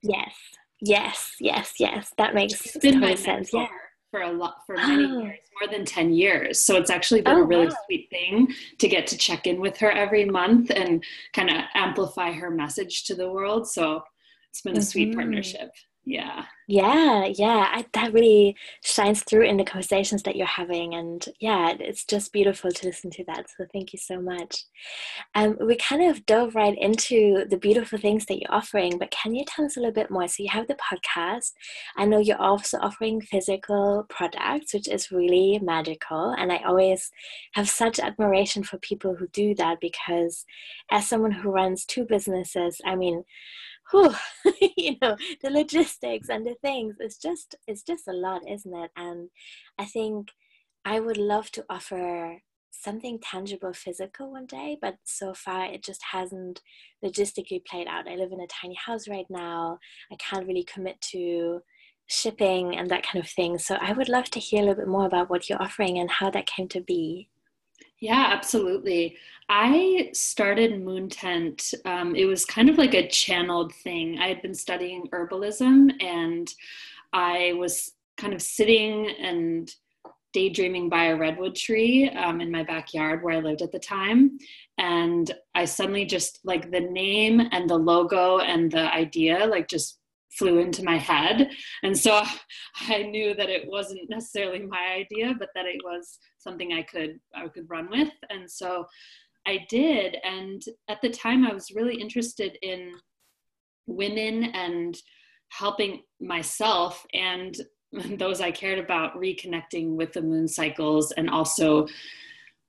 Yes, 0.02 0.34
yes, 0.80 1.32
yes, 1.40 1.74
yes. 1.78 2.12
That 2.16 2.34
makes 2.34 2.76
my 2.82 3.14
sense. 3.14 3.52
Yeah. 3.52 3.68
For 4.12 4.22
a 4.22 4.32
lot, 4.32 4.58
for 4.64 4.76
many 4.76 5.04
oh. 5.04 5.22
years, 5.22 5.38
more 5.60 5.70
than 5.70 5.84
ten 5.84 6.12
years. 6.12 6.60
So 6.60 6.76
it's 6.76 6.90
actually 6.90 7.22
been 7.22 7.36
oh, 7.36 7.42
a 7.42 7.46
really 7.46 7.66
wow. 7.66 7.76
sweet 7.84 8.08
thing 8.08 8.54
to 8.78 8.88
get 8.88 9.06
to 9.08 9.18
check 9.18 9.46
in 9.46 9.60
with 9.60 9.76
her 9.78 9.90
every 9.90 10.24
month 10.24 10.70
and 10.70 11.02
kind 11.34 11.50
of 11.50 11.56
amplify 11.74 12.30
her 12.32 12.50
message 12.50 13.04
to 13.04 13.14
the 13.14 13.30
world. 13.30 13.68
So 13.68 14.02
it's 14.48 14.62
been 14.62 14.74
a 14.74 14.78
mm-hmm. 14.78 14.84
sweet 14.84 15.14
partnership 15.14 15.70
yeah. 16.06 16.44
Yeah 16.68 17.26
yeah 17.26 17.68
I, 17.72 17.84
that 17.92 18.12
really 18.12 18.56
shines 18.82 19.22
through 19.22 19.44
in 19.44 19.56
the 19.56 19.64
conversations 19.64 20.22
that 20.22 20.34
you're 20.34 20.46
having 20.46 20.94
and 20.94 21.24
yeah 21.40 21.74
it's 21.78 22.04
just 22.04 22.32
beautiful 22.32 22.70
to 22.70 22.86
listen 22.86 23.10
to 23.12 23.24
that 23.24 23.46
so 23.50 23.66
thank 23.72 23.92
you 23.92 23.98
so 23.98 24.20
much. 24.20 24.64
Um, 25.34 25.56
we 25.60 25.76
kind 25.76 26.08
of 26.08 26.24
dove 26.26 26.54
right 26.54 26.76
into 26.78 27.44
the 27.48 27.56
beautiful 27.56 27.98
things 27.98 28.26
that 28.26 28.40
you're 28.40 28.54
offering 28.54 28.98
but 28.98 29.10
can 29.10 29.34
you 29.34 29.44
tell 29.46 29.64
us 29.64 29.76
a 29.76 29.80
little 29.80 29.92
bit 29.92 30.10
more? 30.10 30.26
So 30.28 30.42
you 30.42 30.48
have 30.50 30.68
the 30.68 30.76
podcast. 30.76 31.52
I 31.96 32.04
know 32.04 32.18
you're 32.18 32.40
also 32.40 32.78
offering 32.78 33.20
physical 33.20 34.06
products 34.08 34.74
which 34.74 34.88
is 34.88 35.10
really 35.10 35.58
magical 35.62 36.34
and 36.38 36.52
i 36.52 36.58
always 36.66 37.10
have 37.54 37.68
such 37.68 37.98
admiration 37.98 38.62
for 38.62 38.78
people 38.78 39.14
who 39.14 39.26
do 39.28 39.54
that 39.54 39.78
because 39.80 40.44
as 40.90 41.08
someone 41.08 41.32
who 41.32 41.50
runs 41.50 41.84
two 41.84 42.04
businesses 42.04 42.80
i 42.84 42.94
mean 42.94 43.24
whew, 43.90 44.14
you 44.76 44.96
know 45.00 45.16
the 45.42 45.50
logistics 45.50 46.28
and 46.28 46.46
the 46.46 46.54
things 46.62 46.96
it's 46.98 47.18
just 47.18 47.54
it's 47.66 47.82
just 47.82 48.08
a 48.08 48.12
lot 48.12 48.42
isn't 48.48 48.74
it? 48.74 48.90
And 48.96 49.28
i 49.78 49.84
think 49.84 50.30
i 50.84 51.00
would 51.00 51.18
love 51.18 51.50
to 51.52 51.64
offer 51.70 52.40
something 52.70 53.18
tangible 53.20 53.72
physical 53.72 54.32
one 54.32 54.46
day 54.46 54.76
but 54.80 54.96
so 55.04 55.32
far 55.34 55.66
it 55.66 55.82
just 55.82 56.02
hasn't 56.12 56.60
logistically 57.04 57.64
played 57.64 57.86
out. 57.88 58.08
I 58.08 58.16
live 58.16 58.32
in 58.32 58.40
a 58.40 58.46
tiny 58.46 58.74
house 58.74 59.08
right 59.08 59.26
now. 59.30 59.78
I 60.12 60.16
can't 60.16 60.46
really 60.46 60.64
commit 60.64 61.00
to 61.12 61.60
shipping 62.06 62.76
and 62.76 62.90
that 62.90 63.02
kind 63.02 63.24
of 63.24 63.30
thing. 63.30 63.58
So 63.58 63.76
i 63.80 63.92
would 63.92 64.08
love 64.08 64.26
to 64.30 64.40
hear 64.40 64.60
a 64.60 64.66
little 64.66 64.82
bit 64.82 64.88
more 64.88 65.06
about 65.06 65.30
what 65.30 65.48
you're 65.48 65.62
offering 65.62 65.98
and 65.98 66.10
how 66.10 66.30
that 66.30 66.46
came 66.46 66.68
to 66.68 66.80
be 66.80 67.28
yeah, 68.00 68.30
absolutely. 68.32 69.16
I 69.48 70.10
started 70.12 70.82
Moon 70.82 71.08
Tent. 71.08 71.72
Um, 71.84 72.14
it 72.14 72.24
was 72.24 72.44
kind 72.44 72.68
of 72.68 72.78
like 72.78 72.94
a 72.94 73.08
channeled 73.08 73.74
thing. 73.74 74.18
I 74.18 74.28
had 74.28 74.42
been 74.42 74.54
studying 74.54 75.08
herbalism 75.12 76.02
and 76.02 76.52
I 77.12 77.54
was 77.56 77.92
kind 78.16 78.34
of 78.34 78.42
sitting 78.42 79.08
and 79.20 79.72
daydreaming 80.32 80.90
by 80.90 81.06
a 81.06 81.16
redwood 81.16 81.54
tree 81.54 82.10
um, 82.10 82.42
in 82.42 82.50
my 82.50 82.62
backyard 82.62 83.22
where 83.22 83.36
I 83.36 83.40
lived 83.40 83.62
at 83.62 83.72
the 83.72 83.78
time. 83.78 84.36
And 84.76 85.30
I 85.54 85.64
suddenly 85.64 86.04
just 86.04 86.40
like 86.44 86.70
the 86.70 86.80
name 86.80 87.40
and 87.52 87.70
the 87.70 87.78
logo 87.78 88.40
and 88.40 88.70
the 88.70 88.92
idea 88.92 89.46
like 89.46 89.68
just 89.68 89.98
flew 90.30 90.58
into 90.58 90.84
my 90.84 90.98
head. 90.98 91.50
And 91.82 91.96
so 91.96 92.22
I 92.88 93.04
knew 93.04 93.34
that 93.34 93.48
it 93.48 93.68
wasn't 93.68 94.10
necessarily 94.10 94.60
my 94.60 95.04
idea, 95.06 95.34
but 95.38 95.48
that 95.54 95.64
it 95.64 95.80
was 95.82 96.18
something 96.46 96.72
I 96.72 96.82
could 96.82 97.18
I 97.34 97.48
could 97.48 97.68
run 97.68 97.88
with. 97.90 98.10
And 98.30 98.50
so 98.50 98.86
I 99.46 99.66
did. 99.68 100.16
And 100.24 100.62
at 100.88 101.00
the 101.02 101.10
time 101.10 101.44
I 101.44 101.52
was 101.52 101.70
really 101.74 102.00
interested 102.00 102.58
in 102.62 102.92
women 103.86 104.44
and 104.44 104.96
helping 105.48 106.02
myself 106.20 107.04
and 107.14 107.56
those 108.18 108.40
I 108.40 108.50
cared 108.50 108.78
about 108.78 109.16
reconnecting 109.16 109.94
with 109.94 110.12
the 110.12 110.22
moon 110.22 110.48
cycles 110.48 111.12
and 111.12 111.30
also 111.30 111.86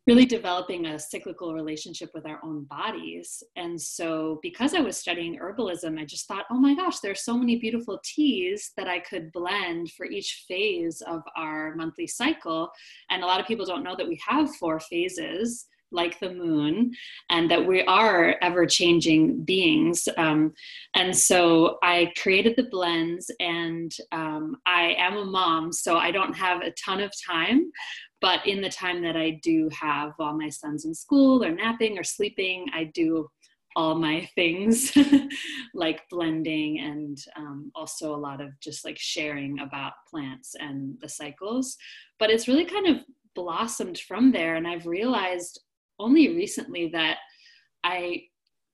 really 0.08 0.26
developing 0.26 0.86
a 0.86 0.98
cyclical 0.98 1.54
relationship 1.54 2.10
with 2.14 2.26
our 2.26 2.40
own 2.44 2.64
bodies. 2.64 3.44
And 3.58 3.80
so, 3.80 4.40
because 4.42 4.74
I 4.74 4.80
was 4.80 4.96
studying 4.96 5.38
herbalism, 5.38 6.00
I 6.00 6.06
just 6.06 6.28
thought, 6.28 6.46
oh 6.50 6.58
my 6.58 6.74
gosh, 6.74 7.00
there's 7.00 7.26
so 7.26 7.38
many 7.38 7.58
beautiful 7.58 8.00
teas 8.04 8.72
that 8.78 8.88
I 8.88 9.00
could 9.00 9.32
blend 9.34 9.92
for 9.92 10.06
each 10.06 10.46
phase 10.48 11.02
of 11.02 11.22
our 11.36 11.76
monthly 11.76 12.08
cycle. 12.08 12.72
And 13.10 13.22
a 13.22 13.28
lot 13.28 13.42
of 13.42 13.48
people 13.48 13.66
don't 13.66 13.84
know 13.84 13.96
that 13.98 14.08
we 14.08 14.20
have 14.26 14.56
four 14.56 14.80
phases 14.80 15.68
like 15.92 16.20
the 16.20 16.34
moon 16.34 16.92
and 17.30 17.50
that 17.50 17.66
we 17.66 17.82
are 17.84 18.36
ever 18.42 18.66
changing 18.66 19.44
beings 19.44 20.08
um, 20.18 20.54
and 20.96 21.16
so 21.16 21.78
i 21.82 22.12
created 22.22 22.56
the 22.56 22.68
blends 22.70 23.32
and 23.40 23.94
um, 24.12 24.58
i 24.66 24.96
am 24.98 25.18
a 25.18 25.26
mom 25.26 25.72
so 25.72 25.98
i 25.98 26.12
don't 26.12 26.34
have 26.34 26.62
a 26.62 26.72
ton 26.72 27.00
of 27.00 27.12
time 27.26 27.72
but 28.22 28.46
in 28.48 28.62
the 28.62 28.70
time 28.70 29.02
that 29.04 29.16
I 29.16 29.40
do 29.44 29.70
have 29.80 30.14
while 30.18 30.36
my 30.36 30.50
son's 30.50 30.86
in 30.86 30.94
school 30.94 31.44
or 31.44 31.52
napping 31.52 31.98
or 31.98 32.04
sleeping, 32.04 32.68
I 32.74 32.86
do 32.86 33.30
all 33.76 33.96
my 33.96 34.28
things 34.36 34.92
like 35.74 36.02
blending 36.10 36.80
and 36.80 37.18
um, 37.36 37.72
also 37.76 38.14
a 38.14 38.18
lot 38.18 38.42
of 38.42 38.50
just 38.60 38.84
like 38.84 38.98
sharing 38.98 39.60
about 39.60 39.94
plants 40.10 40.56
and 40.60 40.98
the 41.00 41.10
cycles. 41.10 41.78
But 42.20 42.32
it's 42.32 42.48
really 42.48 42.66
kind 42.66 42.88
of 42.88 42.98
blossomed 43.36 44.00
from 44.00 44.32
there. 44.32 44.56
And 44.56 44.68
I've 44.68 44.88
realized 44.88 45.62
only 46.00 46.36
recently 46.36 46.90
that 46.90 47.18
I 47.84 48.24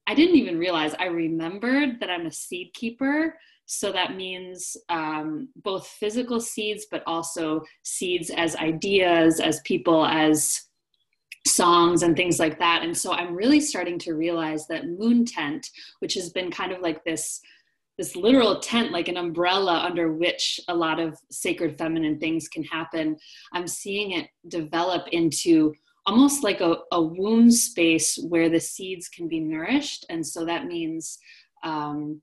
I 0.05 0.15
didn't 0.15 0.35
even 0.35 0.57
realize 0.59 0.93
I 0.95 1.05
remembered 1.05 2.01
that 2.01 2.09
I'm 2.09 2.25
a 2.25 2.31
seed 2.31 2.73
keeper 2.73 3.37
so 3.65 3.91
that 3.91 4.15
means 4.15 4.75
um, 4.89 5.49
both 5.55 5.87
physical 5.87 6.39
seeds, 6.39 6.87
but 6.91 7.03
also 7.07 7.61
seeds 7.83 8.29
as 8.29 8.55
ideas, 8.57 9.39
as 9.39 9.61
people, 9.61 10.05
as 10.05 10.63
songs 11.47 12.03
and 12.03 12.15
things 12.15 12.39
like 12.39 12.59
that. 12.59 12.83
And 12.83 12.95
so 12.95 13.13
I'm 13.13 13.35
really 13.35 13.59
starting 13.59 13.99
to 13.99 14.13
realize 14.13 14.67
that 14.67 14.87
Moon 14.87 15.25
Tent, 15.25 15.69
which 15.99 16.13
has 16.15 16.29
been 16.29 16.51
kind 16.51 16.71
of 16.71 16.81
like 16.81 17.03
this 17.03 17.41
this 17.97 18.15
literal 18.15 18.59
tent 18.59 18.91
like 18.91 19.07
an 19.07 19.17
umbrella 19.17 19.83
under 19.87 20.13
which 20.13 20.59
a 20.67 20.75
lot 20.75 20.99
of 20.99 21.15
sacred 21.29 21.77
feminine 21.77 22.19
things 22.19 22.47
can 22.47 22.63
happen 22.63 23.15
i'm 23.53 23.67
seeing 23.67 24.13
it 24.13 24.27
develop 24.47 25.07
into 25.11 25.71
almost 26.07 26.43
like 26.43 26.59
a, 26.59 26.77
a 26.91 26.99
womb 26.99 27.51
space 27.51 28.17
where 28.29 28.49
the 28.49 28.59
seeds 28.59 29.07
can 29.09 29.27
be 29.27 29.39
nourished 29.39 30.07
and 30.09 30.25
so 30.25 30.43
that 30.43 30.65
means 30.65 31.19
um, 31.63 32.19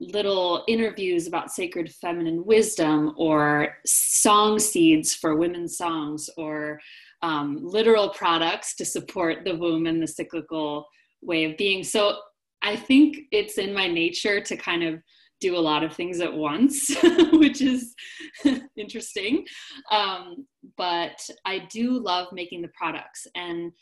little 0.00 0.64
interviews 0.68 1.26
about 1.26 1.50
sacred 1.50 1.92
feminine 1.92 2.44
wisdom 2.44 3.12
or 3.16 3.76
song 3.84 4.58
seeds 4.58 5.14
for 5.14 5.36
women's 5.36 5.76
songs 5.76 6.30
or 6.36 6.78
um, 7.22 7.58
literal 7.62 8.10
products 8.10 8.76
to 8.76 8.84
support 8.84 9.44
the 9.44 9.56
womb 9.56 9.86
and 9.86 10.00
the 10.00 10.06
cyclical 10.06 10.86
way 11.20 11.44
of 11.44 11.56
being. 11.56 11.82
So 11.82 12.18
I 12.62 12.76
think 12.76 13.18
it's 13.32 13.58
in 13.58 13.74
my 13.74 13.88
nature 13.88 14.40
to 14.40 14.56
kind 14.56 14.84
of 14.84 15.00
do 15.40 15.56
a 15.56 15.58
lot 15.58 15.84
of 15.84 15.94
things 15.94 16.20
at 16.20 16.32
once, 16.32 16.94
which 17.32 17.60
is 17.60 17.94
interesting. 18.76 19.44
Um, 19.90 20.46
but 20.76 21.20
I 21.44 21.60
do 21.70 21.98
love 21.98 22.28
making 22.32 22.62
the 22.62 22.70
products. 22.76 23.26
And 23.34 23.72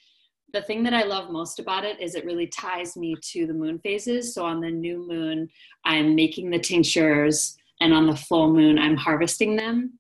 the 0.57 0.63
thing 0.63 0.83
that 0.85 0.95
I 0.95 1.03
love 1.03 1.31
most 1.31 1.59
about 1.59 1.85
it 1.85 2.01
is 2.01 2.15
it 2.15 2.25
really 2.25 2.47
ties 2.47 2.97
me 2.97 3.15
to 3.33 3.47
the 3.47 3.53
moon 3.53 3.79
phases. 3.79 4.33
So 4.33 4.43
on 4.43 4.63
the 4.63 4.71
new 4.71 5.07
moon, 5.07 5.51
I'm 5.85 6.15
making 6.15 6.49
the 6.49 6.59
tinctures, 6.59 7.59
and 7.83 7.93
on 7.93 8.07
the 8.07 8.17
full 8.17 8.55
moon, 8.55 8.79
I'm 8.79 8.97
harvesting 8.97 9.57
them. 9.57 9.99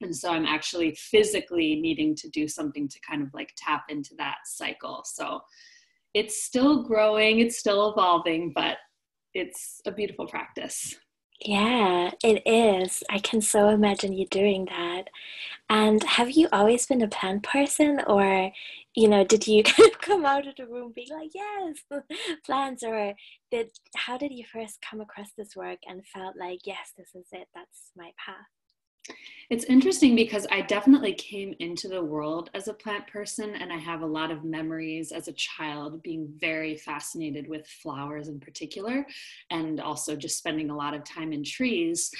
And 0.00 0.14
so 0.14 0.30
I'm 0.30 0.46
actually 0.46 0.94
physically 0.94 1.80
needing 1.80 2.14
to 2.14 2.28
do 2.28 2.46
something 2.46 2.86
to 2.86 3.00
kind 3.00 3.22
of 3.22 3.34
like 3.34 3.52
tap 3.56 3.86
into 3.88 4.14
that 4.18 4.36
cycle. 4.44 5.02
So 5.04 5.40
it's 6.14 6.44
still 6.44 6.84
growing, 6.84 7.40
it's 7.40 7.58
still 7.58 7.90
evolving, 7.90 8.52
but 8.54 8.76
it's 9.34 9.80
a 9.84 9.90
beautiful 9.90 10.28
practice. 10.28 10.94
Yeah, 11.40 12.10
it 12.22 12.42
is. 12.46 13.02
I 13.08 13.18
can 13.20 13.40
so 13.40 13.68
imagine 13.68 14.12
you 14.12 14.26
doing 14.26 14.64
that. 14.66 15.04
And 15.70 16.02
have 16.04 16.30
you 16.32 16.48
always 16.52 16.86
been 16.86 17.02
a 17.02 17.08
plant 17.08 17.42
person, 17.44 18.00
or 18.06 18.52
you 18.94 19.08
know, 19.08 19.24
did 19.24 19.46
you 19.46 19.62
kind 19.64 19.90
of 19.90 20.00
come 20.00 20.26
out 20.26 20.46
of 20.48 20.56
the 20.56 20.66
room 20.66 20.92
being 20.94 21.10
like, 21.12 21.30
yes, 21.34 21.78
plants, 22.46 22.82
or 22.84 23.14
did 23.50 23.70
how 23.96 24.18
did 24.18 24.32
you 24.32 24.44
first 24.52 24.80
come 24.82 25.00
across 25.00 25.30
this 25.36 25.56
work 25.56 25.80
and 25.88 26.06
felt 26.06 26.36
like, 26.38 26.60
yes, 26.66 26.92
this 26.98 27.10
is 27.14 27.28
it, 27.32 27.48
that's 27.54 27.92
my 27.96 28.12
path? 28.24 28.46
It's 29.50 29.64
interesting 29.64 30.14
because 30.14 30.46
I 30.50 30.60
definitely 30.60 31.14
came 31.14 31.54
into 31.58 31.88
the 31.88 32.04
world 32.04 32.50
as 32.52 32.68
a 32.68 32.74
plant 32.74 33.06
person, 33.06 33.54
and 33.54 33.72
I 33.72 33.78
have 33.78 34.02
a 34.02 34.06
lot 34.06 34.30
of 34.30 34.44
memories 34.44 35.10
as 35.10 35.26
a 35.26 35.32
child 35.32 36.02
being 36.02 36.28
very 36.36 36.76
fascinated 36.76 37.48
with 37.48 37.66
flowers 37.66 38.28
in 38.28 38.40
particular, 38.40 39.06
and 39.50 39.80
also 39.80 40.16
just 40.16 40.36
spending 40.36 40.68
a 40.68 40.76
lot 40.76 40.92
of 40.92 41.02
time 41.02 41.32
in 41.32 41.42
trees. 41.42 42.10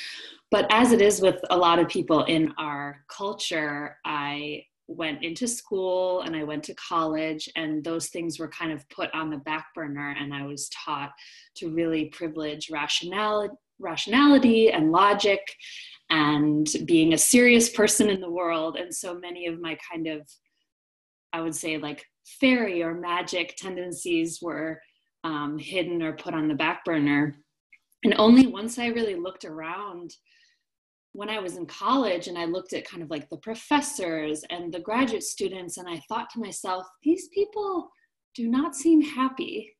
But 0.51 0.67
as 0.71 0.93
it 0.93 1.03
is 1.03 1.21
with 1.21 1.39
a 1.51 1.57
lot 1.57 1.79
of 1.79 1.89
people 1.89 2.25
in 2.25 2.55
our 2.57 3.05
culture, 3.09 3.99
I 4.07 4.65
went 4.87 5.23
into 5.23 5.47
school 5.47 6.23
and 6.23 6.35
I 6.35 6.45
went 6.45 6.65
to 6.65 6.75
college, 6.77 7.47
and 7.57 7.85
those 7.85 8.09
things 8.09 8.39
were 8.39 8.49
kind 8.49 8.73
of 8.73 8.89
put 8.89 9.13
on 9.13 9.29
the 9.29 9.37
back 9.37 9.67
burner, 9.75 10.17
and 10.19 10.33
I 10.33 10.47
was 10.47 10.71
taught 10.71 11.13
to 11.57 11.69
really 11.69 12.07
privilege 12.07 12.71
rationality 12.71 13.55
rationality 13.81 14.73
and 14.73 14.91
logic 14.91 15.41
and 16.11 16.67
being 16.87 17.13
a 17.13 17.19
serious 17.19 17.69
person 17.69 18.09
in 18.09 18.21
the 18.21 18.31
world. 18.31 18.77
And 18.77 18.95
so 18.95 19.19
many 19.19 19.47
of 19.47 19.61
my 19.61 19.77
kind 19.91 20.07
of, 20.07 20.29
I 21.33 21.41
would 21.41 21.55
say, 21.55 21.79
like 21.79 22.05
fairy 22.41 22.83
or 22.83 22.95
magic 22.95 23.57
tendencies 23.57 24.41
were 24.41 24.81
um, 25.25 25.59
hidden 25.59 26.03
or 26.03 26.15
put 26.15 26.35
on 26.35 26.49
the 26.49 26.55
back 26.55 26.85
burner. 26.85 27.37
And 28.05 28.15
only 28.17 28.47
once 28.47 28.79
I 28.79 28.87
really 28.87 29.17
looked 29.17 29.45
around 29.45 30.13
when 31.13 31.29
I 31.29 31.41
was 31.41 31.57
in 31.57 31.67
college 31.67 32.29
and 32.29 32.39
I 32.39 32.45
looked 32.45 32.73
at 32.73 32.87
kind 32.87 33.03
of 33.03 33.11
like 33.11 33.29
the 33.29 33.39
professors 33.39 34.45
and 34.51 34.73
the 34.73 34.81
graduate 34.81 35.25
students, 35.25 35.77
and 35.77 35.89
I 35.89 36.01
thought 36.09 36.31
to 36.31 36.41
myself, 36.41 36.87
these 37.03 37.29
people 37.29 37.91
do 38.35 38.49
not 38.49 38.77
seem 38.77 39.03
happy 39.03 39.75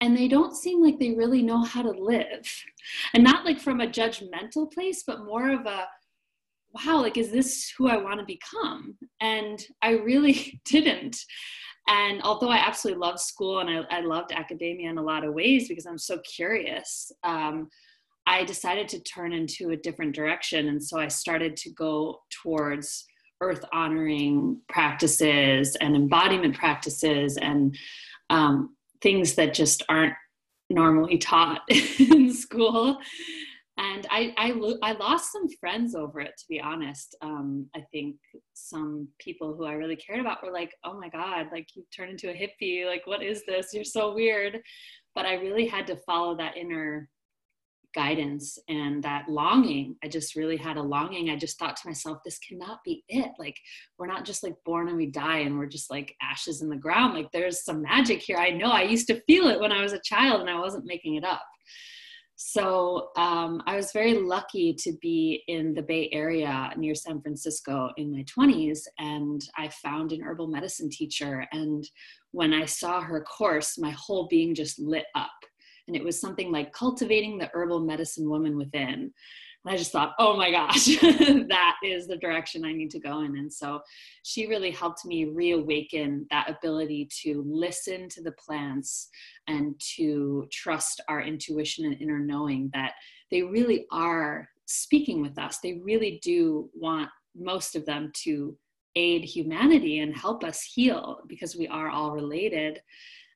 and 0.00 0.16
they 0.16 0.28
don't 0.28 0.56
seem 0.56 0.82
like 0.82 0.98
they 0.98 1.14
really 1.14 1.42
know 1.42 1.62
how 1.62 1.82
to 1.82 1.90
live. 1.90 2.46
And 3.14 3.24
not 3.24 3.44
like 3.44 3.58
from 3.58 3.80
a 3.80 3.86
judgmental 3.86 4.70
place, 4.70 5.02
but 5.06 5.24
more 5.24 5.50
of 5.50 5.66
a, 5.66 5.86
wow, 6.72 7.00
like, 7.00 7.16
is 7.16 7.30
this 7.30 7.72
who 7.76 7.88
I 7.88 7.96
want 7.96 8.20
to 8.20 8.26
become? 8.26 8.96
And 9.20 9.64
I 9.82 9.92
really 9.92 10.60
didn't. 10.64 11.16
And 11.88 12.20
although 12.22 12.50
I 12.50 12.56
absolutely 12.56 13.00
loved 13.00 13.20
school 13.20 13.60
and 13.60 13.70
I, 13.70 13.98
I 13.98 14.00
loved 14.00 14.32
academia 14.32 14.90
in 14.90 14.98
a 14.98 15.02
lot 15.02 15.24
of 15.24 15.34
ways 15.34 15.68
because 15.68 15.86
I'm 15.86 15.98
so 15.98 16.18
curious, 16.18 17.12
um, 17.22 17.68
I 18.26 18.44
decided 18.44 18.88
to 18.88 19.00
turn 19.00 19.32
into 19.32 19.70
a 19.70 19.76
different 19.76 20.14
direction. 20.14 20.68
And 20.68 20.82
so 20.82 20.98
I 20.98 21.08
started 21.08 21.56
to 21.58 21.70
go 21.70 22.20
towards 22.42 23.06
earth 23.40 23.64
honoring 23.72 24.60
practices 24.68 25.76
and 25.76 25.94
embodiment 25.94 26.56
practices 26.56 27.36
and 27.36 27.76
um, 28.30 28.75
things 29.06 29.36
that 29.36 29.54
just 29.54 29.84
aren't 29.88 30.14
normally 30.68 31.16
taught 31.16 31.60
in 31.68 32.34
school. 32.34 32.98
And 33.78 34.04
I, 34.10 34.34
I, 34.36 34.72
I, 34.82 34.92
lost 34.94 35.30
some 35.30 35.48
friends 35.60 35.94
over 35.94 36.18
it, 36.18 36.32
to 36.36 36.44
be 36.48 36.60
honest. 36.60 37.14
Um, 37.22 37.68
I 37.76 37.84
think 37.92 38.16
some 38.54 39.06
people 39.20 39.54
who 39.54 39.64
I 39.64 39.74
really 39.74 39.94
cared 39.94 40.18
about 40.18 40.42
were 40.42 40.50
like, 40.50 40.72
oh 40.82 40.98
my 40.98 41.08
God, 41.08 41.46
like 41.52 41.68
you 41.76 41.84
turned 41.94 42.10
into 42.10 42.30
a 42.30 42.34
hippie. 42.34 42.84
Like, 42.84 43.06
what 43.06 43.22
is 43.22 43.44
this? 43.46 43.72
You're 43.72 43.84
so 43.84 44.12
weird. 44.12 44.58
But 45.14 45.24
I 45.24 45.34
really 45.34 45.68
had 45.68 45.86
to 45.86 45.96
follow 45.98 46.36
that 46.38 46.56
inner 46.56 47.08
guidance 47.96 48.58
and 48.68 49.02
that 49.02 49.28
longing. 49.28 49.96
I 50.04 50.08
just 50.08 50.36
really 50.36 50.56
had 50.56 50.76
a 50.76 50.82
longing. 50.82 51.30
I 51.30 51.36
just 51.36 51.58
thought 51.58 51.76
to 51.76 51.88
myself, 51.88 52.18
this 52.24 52.38
cannot 52.38 52.80
be 52.84 53.02
it. 53.08 53.30
Like, 53.38 53.56
we're 53.98 54.06
not 54.06 54.24
just 54.24 54.44
like 54.44 54.54
born 54.64 54.88
and 54.88 54.96
we 54.96 55.06
die 55.06 55.38
and 55.38 55.58
we're 55.58 55.66
just 55.66 55.90
like 55.90 56.14
ashes 56.22 56.62
in 56.62 56.68
the 56.68 56.76
ground. 56.76 57.14
Like, 57.14 57.32
there's 57.32 57.64
some 57.64 57.82
magic 57.82 58.20
here. 58.20 58.36
I 58.36 58.50
know 58.50 58.70
I 58.70 58.82
used 58.82 59.08
to 59.08 59.20
feel 59.22 59.48
it 59.48 59.58
when 59.58 59.72
I 59.72 59.82
was 59.82 59.94
a 59.94 60.00
child 60.00 60.42
and 60.42 60.50
I 60.50 60.60
wasn't 60.60 60.84
making 60.84 61.16
it 61.16 61.24
up. 61.24 61.42
So 62.38 63.12
um, 63.16 63.62
I 63.66 63.76
was 63.76 63.92
very 63.92 64.12
lucky 64.12 64.74
to 64.80 64.92
be 65.00 65.42
in 65.48 65.72
the 65.72 65.80
Bay 65.80 66.10
Area 66.12 66.70
near 66.76 66.94
San 66.94 67.22
Francisco 67.22 67.90
in 67.96 68.12
my 68.12 68.24
20s, 68.24 68.80
and 68.98 69.40
I 69.56 69.68
found 69.68 70.12
an 70.12 70.22
herbal 70.22 70.48
medicine 70.48 70.90
teacher. 70.90 71.46
And 71.52 71.88
when 72.32 72.52
I 72.52 72.66
saw 72.66 73.00
her 73.00 73.22
course, 73.22 73.78
my 73.78 73.92
whole 73.92 74.28
being 74.28 74.54
just 74.54 74.78
lit 74.78 75.06
up 75.14 75.30
and 75.86 75.96
it 75.96 76.04
was 76.04 76.20
something 76.20 76.50
like 76.50 76.72
cultivating 76.72 77.38
the 77.38 77.50
herbal 77.52 77.80
medicine 77.80 78.28
woman 78.28 78.56
within. 78.56 79.12
And 79.66 79.74
I 79.74 79.76
just 79.76 79.90
thought, 79.90 80.14
oh 80.20 80.36
my 80.36 80.50
gosh, 80.50 80.86
that 81.00 81.76
is 81.82 82.06
the 82.06 82.18
direction 82.18 82.64
I 82.64 82.72
need 82.72 82.90
to 82.90 83.00
go 83.00 83.22
in. 83.22 83.36
And 83.36 83.52
so 83.52 83.80
she 84.22 84.46
really 84.46 84.70
helped 84.70 85.04
me 85.04 85.24
reawaken 85.24 86.26
that 86.30 86.48
ability 86.48 87.08
to 87.22 87.44
listen 87.46 88.08
to 88.10 88.22
the 88.22 88.32
plants 88.32 89.08
and 89.48 89.74
to 89.96 90.46
trust 90.52 91.00
our 91.08 91.20
intuition 91.20 91.84
and 91.84 92.00
inner 92.00 92.20
knowing 92.20 92.70
that 92.74 92.92
they 93.30 93.42
really 93.42 93.86
are 93.90 94.48
speaking 94.66 95.20
with 95.20 95.36
us. 95.36 95.58
They 95.58 95.80
really 95.82 96.20
do 96.22 96.70
want 96.74 97.08
most 97.34 97.74
of 97.74 97.84
them 97.86 98.12
to 98.22 98.56
aid 98.94 99.24
humanity 99.24 99.98
and 99.98 100.16
help 100.16 100.44
us 100.44 100.62
heal 100.62 101.20
because 101.26 101.56
we 101.56 101.66
are 101.68 101.90
all 101.90 102.12
related. 102.12 102.80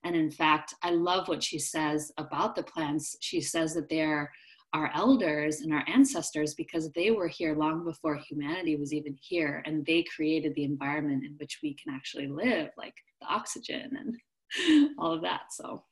And 0.05 0.17
in 0.17 0.31
fact, 0.31 0.75
I 0.83 0.91
love 0.91 1.29
what 1.29 1.43
she 1.43 1.59
says 1.59 2.11
about 2.17 2.55
the 2.55 2.63
plants. 2.63 3.17
She 3.21 3.41
says 3.41 3.75
that 3.75 3.89
they're 3.89 4.31
our 4.73 4.91
elders 4.95 5.61
and 5.61 5.73
our 5.73 5.85
ancestors 5.89 6.55
because 6.55 6.91
they 6.93 7.11
were 7.11 7.29
here 7.29 7.57
long 7.57 7.85
before 7.85 8.17
humanity 8.17 8.77
was 8.77 8.93
even 8.93 9.17
here 9.21 9.63
and 9.67 9.85
they 9.85 10.05
created 10.15 10.55
the 10.55 10.65
environment 10.65 11.25
in 11.25 11.35
which 11.39 11.59
we 11.63 11.75
can 11.75 11.93
actually 11.93 12.29
live 12.29 12.69
like 12.79 12.95
the 13.21 13.27
oxygen 13.27 13.91
and 13.99 14.95
all 14.99 15.13
of 15.13 15.23
that 15.23 15.43
so 15.51 15.83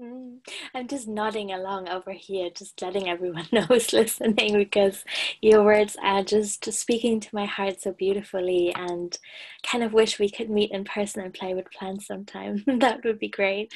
Mm. 0.00 0.38
I'm 0.74 0.88
just 0.88 1.06
nodding 1.06 1.52
along 1.52 1.88
over 1.88 2.10
here, 2.10 2.50
just 2.50 2.82
letting 2.82 3.08
everyone 3.08 3.46
know 3.52 3.62
who's 3.62 3.92
listening 3.92 4.54
because 4.54 5.04
your 5.40 5.62
words 5.62 5.96
are 6.02 6.24
just 6.24 6.72
speaking 6.72 7.20
to 7.20 7.28
my 7.32 7.44
heart 7.44 7.80
so 7.80 7.92
beautifully 7.92 8.74
and 8.74 9.16
kind 9.62 9.84
of 9.84 9.92
wish 9.92 10.18
we 10.18 10.28
could 10.28 10.50
meet 10.50 10.72
in 10.72 10.84
person 10.84 11.22
and 11.22 11.32
play 11.32 11.54
with 11.54 11.70
plants 11.70 12.08
sometime. 12.08 12.64
that 12.80 13.04
would 13.04 13.20
be 13.20 13.28
great. 13.28 13.72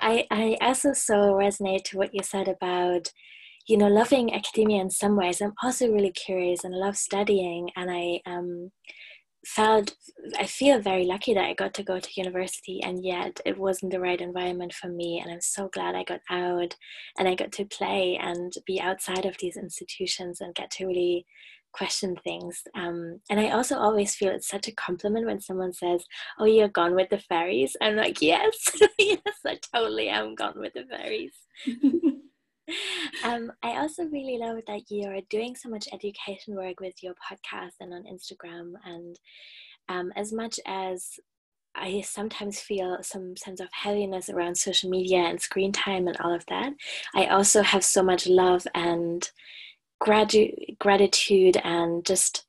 I, 0.00 0.26
I 0.30 0.58
also 0.60 0.92
so 0.92 1.14
resonate 1.14 1.84
to 1.84 1.96
what 1.96 2.14
you 2.14 2.22
said 2.22 2.48
about 2.48 3.10
you 3.66 3.76
know, 3.76 3.86
loving 3.86 4.34
academia 4.34 4.80
in 4.80 4.90
some 4.90 5.16
ways, 5.16 5.40
I'm 5.40 5.54
also 5.62 5.90
really 5.90 6.10
curious 6.10 6.64
and 6.64 6.74
love 6.74 6.96
studying. 6.96 7.70
And 7.76 7.90
I 7.90 8.20
um, 8.26 8.72
felt, 9.44 9.94
I 10.38 10.46
feel 10.46 10.80
very 10.80 11.04
lucky 11.04 11.34
that 11.34 11.44
I 11.44 11.54
got 11.54 11.74
to 11.74 11.82
go 11.82 11.98
to 11.98 12.20
university, 12.20 12.80
and 12.82 13.04
yet 13.04 13.40
it 13.44 13.58
wasn't 13.58 13.92
the 13.92 14.00
right 14.00 14.20
environment 14.20 14.72
for 14.72 14.88
me. 14.88 15.20
And 15.22 15.32
I'm 15.32 15.40
so 15.40 15.68
glad 15.68 15.94
I 15.94 16.04
got 16.04 16.20
out 16.30 16.76
and 17.18 17.28
I 17.28 17.34
got 17.34 17.52
to 17.52 17.64
play 17.64 18.18
and 18.20 18.52
be 18.66 18.80
outside 18.80 19.24
of 19.24 19.36
these 19.40 19.56
institutions 19.56 20.40
and 20.40 20.54
get 20.54 20.70
to 20.72 20.86
really 20.86 21.26
question 21.72 22.16
things. 22.22 22.62
Um, 22.74 23.20
and 23.30 23.40
I 23.40 23.50
also 23.50 23.76
always 23.76 24.14
feel 24.14 24.30
it's 24.30 24.48
such 24.48 24.68
a 24.68 24.74
compliment 24.74 25.26
when 25.26 25.40
someone 25.40 25.72
says, 25.72 26.04
Oh, 26.38 26.44
you're 26.44 26.68
gone 26.68 26.94
with 26.94 27.08
the 27.10 27.18
fairies. 27.18 27.76
I'm 27.80 27.96
like, 27.96 28.20
Yes, 28.20 28.54
yes, 28.98 29.20
I 29.46 29.58
totally 29.74 30.08
am 30.08 30.34
gone 30.34 30.54
with 30.56 30.74
the 30.74 30.84
fairies. 30.84 31.32
um, 33.24 33.52
I 33.62 33.78
also 33.78 34.04
really 34.04 34.38
love 34.38 34.58
that 34.66 34.82
you're 34.88 35.20
doing 35.30 35.54
so 35.56 35.68
much 35.68 35.88
education 35.92 36.54
work 36.54 36.80
with 36.80 37.02
your 37.02 37.14
podcast 37.14 37.72
and 37.80 37.92
on 37.92 38.04
Instagram. 38.04 38.72
And 38.84 39.18
um, 39.88 40.12
as 40.16 40.32
much 40.32 40.58
as 40.66 41.18
I 41.74 42.02
sometimes 42.02 42.60
feel 42.60 42.98
some 43.02 43.36
sense 43.36 43.60
of 43.60 43.68
heaviness 43.72 44.28
around 44.28 44.56
social 44.56 44.90
media 44.90 45.18
and 45.18 45.40
screen 45.40 45.72
time 45.72 46.06
and 46.06 46.16
all 46.18 46.34
of 46.34 46.44
that, 46.46 46.72
I 47.14 47.26
also 47.26 47.62
have 47.62 47.84
so 47.84 48.02
much 48.02 48.26
love 48.26 48.66
and 48.74 49.28
gradu- 50.02 50.78
gratitude 50.78 51.56
and 51.64 52.04
just 52.04 52.46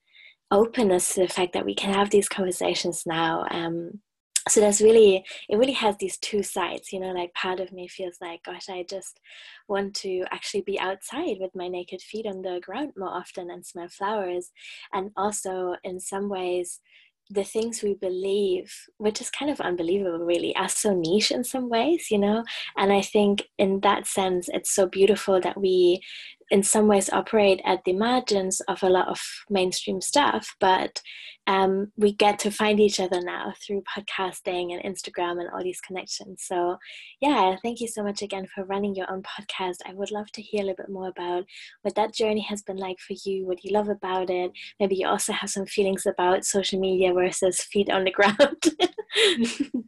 openness 0.52 1.14
to 1.14 1.22
the 1.22 1.28
fact 1.28 1.54
that 1.54 1.66
we 1.66 1.74
can 1.74 1.94
have 1.94 2.10
these 2.10 2.30
conversations 2.30 3.04
now. 3.06 3.46
Um, 3.50 4.02
so 4.50 4.60
that's 4.60 4.82
really 4.82 5.24
it 5.50 5.58
really 5.58 5.74
has 5.74 5.96
these 5.98 6.18
two 6.18 6.44
sides 6.44 6.92
you 6.92 7.00
know 7.00 7.12
like 7.12 7.34
part 7.34 7.60
of 7.60 7.72
me 7.72 7.88
feels 7.88 8.18
like 8.22 8.44
gosh 8.44 8.70
i 8.70 8.84
just 8.90 9.20
want 9.68 9.94
to 9.94 10.24
actually 10.32 10.62
be 10.62 10.80
outside 10.80 11.38
with 11.40 11.52
my 11.56 11.68
naked 11.68 12.02
feet 12.02 12.26
on 12.26 12.42
the 12.42 12.60
ground 12.64 12.92
more 12.98 13.10
often 13.10 13.50
and 13.50 13.66
smell 13.66 13.88
flowers 13.88 14.52
and 14.94 15.12
also 15.16 15.76
in 15.84 16.00
some 16.00 16.30
ways 16.30 16.80
the 17.30 17.44
things 17.44 17.82
we 17.82 17.96
believe, 17.96 18.72
which 18.98 19.22
is 19.22 19.30
kind 19.30 19.50
of 19.50 19.62
unbelievable, 19.62 20.26
really, 20.26 20.56
are 20.56 20.70
so 20.70 20.94
niche 20.94 21.32
in 21.32 21.44
some 21.44 21.70
ways, 21.70 22.08
you 22.12 22.18
know? 22.18 22.44
And 22.78 22.92
I 22.92 23.02
think 23.02 23.44
in 23.58 23.80
that 23.80 24.06
sense, 24.08 24.50
it's 24.52 24.74
so 24.74 24.88
beautiful 24.88 25.40
that 25.42 25.60
we 25.60 26.02
in 26.54 26.62
some 26.62 26.88
ways 26.88 27.10
operate 27.10 27.60
at 27.66 27.84
the 27.84 27.94
margins 27.94 28.62
of 28.68 28.84
a 28.84 28.90
lot 28.90 29.08
of 29.08 29.20
mainstream 29.50 30.00
stuff, 30.00 30.56
but 30.60 31.02
um, 31.48 31.92
we 31.98 32.14
get 32.14 32.38
to 32.40 32.52
find 32.52 32.80
each 32.80 33.00
other 33.00 33.20
now 33.22 33.54
through 33.66 33.82
podcasting 33.82 34.72
and 34.72 34.84
Instagram 34.84 35.40
and 35.40 35.50
all 35.52 35.64
these 35.64 35.82
connections. 35.82 36.44
So, 36.46 36.78
yeah, 37.20 37.56
thank 37.64 37.82
you 37.82 37.88
so 37.88 38.04
much 38.04 38.22
again 38.22 38.46
for 38.54 38.66
running 38.66 38.94
your 38.94 39.12
own 39.12 39.24
podcast. 39.24 39.78
I 39.84 39.96
would 39.96 40.12
love 40.12 40.32
to 40.34 40.44
hear 40.44 40.62
a 40.62 40.66
little 40.66 40.84
bit 40.86 40.94
more 40.94 41.08
about 41.08 41.44
what 41.82 41.96
that 41.96 42.14
journey 42.14 42.42
has 42.42 42.62
been 42.62 42.78
like 42.78 43.00
for 43.00 43.16
you, 43.26 43.48
what 43.48 43.64
you 43.64 43.74
love 43.74 43.90
about 43.90 44.30
it. 44.30 44.52
Maybe 44.80 44.96
you 44.96 45.08
also 45.08 45.34
have 45.34 45.50
some 45.50 45.66
feelings 45.66 46.06
about 46.06 46.46
social 46.46 46.80
media 46.80 47.14
versus 47.14 47.62
feet 47.64 47.90
on 47.90 48.04
the 48.04 48.12
ground. 48.12 48.64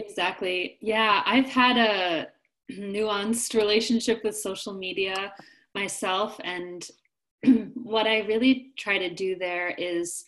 exactly. 0.00 0.76
Yeah, 0.80 1.22
I've 1.24 1.48
had 1.48 1.76
a 1.78 2.26
nuanced 2.72 3.54
relationship 3.54 4.24
with 4.24 4.36
social 4.36 4.74
media 4.74 5.32
myself 5.74 6.40
and 6.44 6.88
what 7.74 8.06
I 8.06 8.20
really 8.20 8.72
try 8.76 8.98
to 8.98 9.14
do 9.14 9.36
there 9.36 9.70
is 9.78 10.24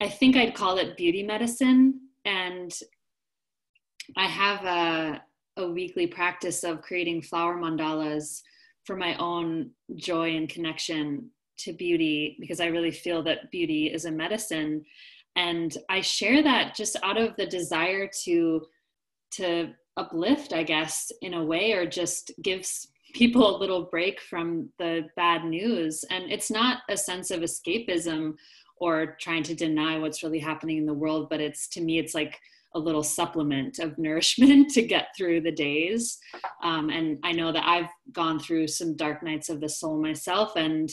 I 0.00 0.08
think 0.08 0.36
I'd 0.36 0.54
call 0.54 0.78
it 0.78 0.96
beauty 0.96 1.22
medicine 1.22 2.00
and 2.24 2.72
I 4.16 4.26
have 4.26 4.64
a 4.64 5.22
a 5.56 5.70
weekly 5.70 6.06
practice 6.06 6.64
of 6.64 6.82
creating 6.82 7.22
flower 7.22 7.56
mandalas 7.56 8.42
for 8.84 8.96
my 8.96 9.16
own 9.16 9.70
joy 9.96 10.36
and 10.36 10.48
connection 10.48 11.30
to 11.58 11.72
beauty 11.72 12.36
because 12.40 12.60
I 12.60 12.66
really 12.66 12.90
feel 12.90 13.22
that 13.22 13.50
beauty 13.50 13.86
is 13.86 14.04
a 14.04 14.10
medicine. 14.10 14.84
And 15.36 15.76
I 15.88 16.00
share 16.00 16.42
that 16.42 16.74
just 16.74 16.96
out 17.02 17.16
of 17.16 17.36
the 17.36 17.46
desire 17.46 18.08
to 18.24 18.66
to 19.32 19.72
uplift 19.96 20.52
I 20.52 20.64
guess 20.64 21.10
in 21.22 21.34
a 21.34 21.44
way 21.44 21.72
or 21.72 21.86
just 21.86 22.32
gives 22.42 22.88
people 23.14 23.56
a 23.56 23.58
little 23.58 23.84
break 23.84 24.20
from 24.20 24.68
the 24.78 25.02
bad 25.16 25.44
news. 25.44 26.04
And 26.10 26.30
it's 26.30 26.50
not 26.50 26.82
a 26.90 26.96
sense 26.96 27.30
of 27.30 27.40
escapism 27.40 28.34
or 28.78 29.16
trying 29.20 29.44
to 29.44 29.54
deny 29.54 29.98
what's 29.98 30.22
really 30.22 30.40
happening 30.40 30.78
in 30.78 30.86
the 30.86 30.92
world, 30.92 31.28
but 31.30 31.40
it's 31.40 31.68
to 31.68 31.80
me, 31.80 31.98
it's 31.98 32.14
like 32.14 32.38
a 32.74 32.78
little 32.78 33.04
supplement 33.04 33.78
of 33.78 33.96
nourishment 33.98 34.70
to 34.72 34.82
get 34.82 35.08
through 35.16 35.40
the 35.40 35.52
days. 35.52 36.18
Um, 36.62 36.90
and 36.90 37.18
I 37.22 37.32
know 37.32 37.52
that 37.52 37.66
I've 37.66 37.90
gone 38.12 38.38
through 38.38 38.68
some 38.68 38.96
dark 38.96 39.22
nights 39.22 39.48
of 39.48 39.60
the 39.60 39.68
soul 39.68 40.02
myself, 40.02 40.56
and 40.56 40.90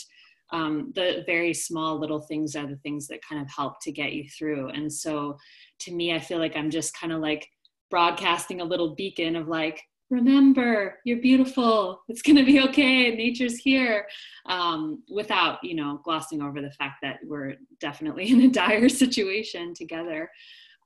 um, 0.54 0.92
the 0.96 1.24
very 1.26 1.54
small 1.54 2.00
little 2.00 2.22
things 2.22 2.56
are 2.56 2.68
the 2.68 2.76
things 2.78 3.08
that 3.08 3.26
kind 3.28 3.42
of 3.42 3.50
help 3.50 3.82
to 3.82 3.92
get 3.92 4.14
you 4.14 4.26
through. 4.38 4.70
And 4.70 4.92
so 4.92 5.38
to 5.80 5.94
me, 5.94 6.14
I 6.14 6.20
feel 6.20 6.40
like 6.40 6.56
I'm 6.56 6.70
just 6.70 6.98
kind 6.98 7.14
of 7.14 7.20
like 7.20 7.48
broadcasting 7.90 8.62
a 8.62 8.66
little 8.66 8.96
beacon 8.96 9.36
of 9.36 9.48
like, 9.48 9.82
remember 10.12 11.00
you're 11.06 11.22
beautiful. 11.22 12.04
It's 12.08 12.22
going 12.22 12.36
to 12.36 12.46
be 12.46 12.62
okay. 12.62 13.16
Nature's 13.16 13.58
here. 13.58 14.08
Um, 14.46 15.04
without 15.10 15.64
you 15.64 15.76
know 15.76 16.02
glossing 16.04 16.42
over 16.42 16.62
the 16.62 16.72
fact 16.72 16.98
that 17.02 17.18
we're 17.24 17.56
definitely 17.80 18.30
in 18.32 18.42
a 18.42 18.50
dire 18.50 18.90
situation 18.90 19.74
together. 19.74 20.30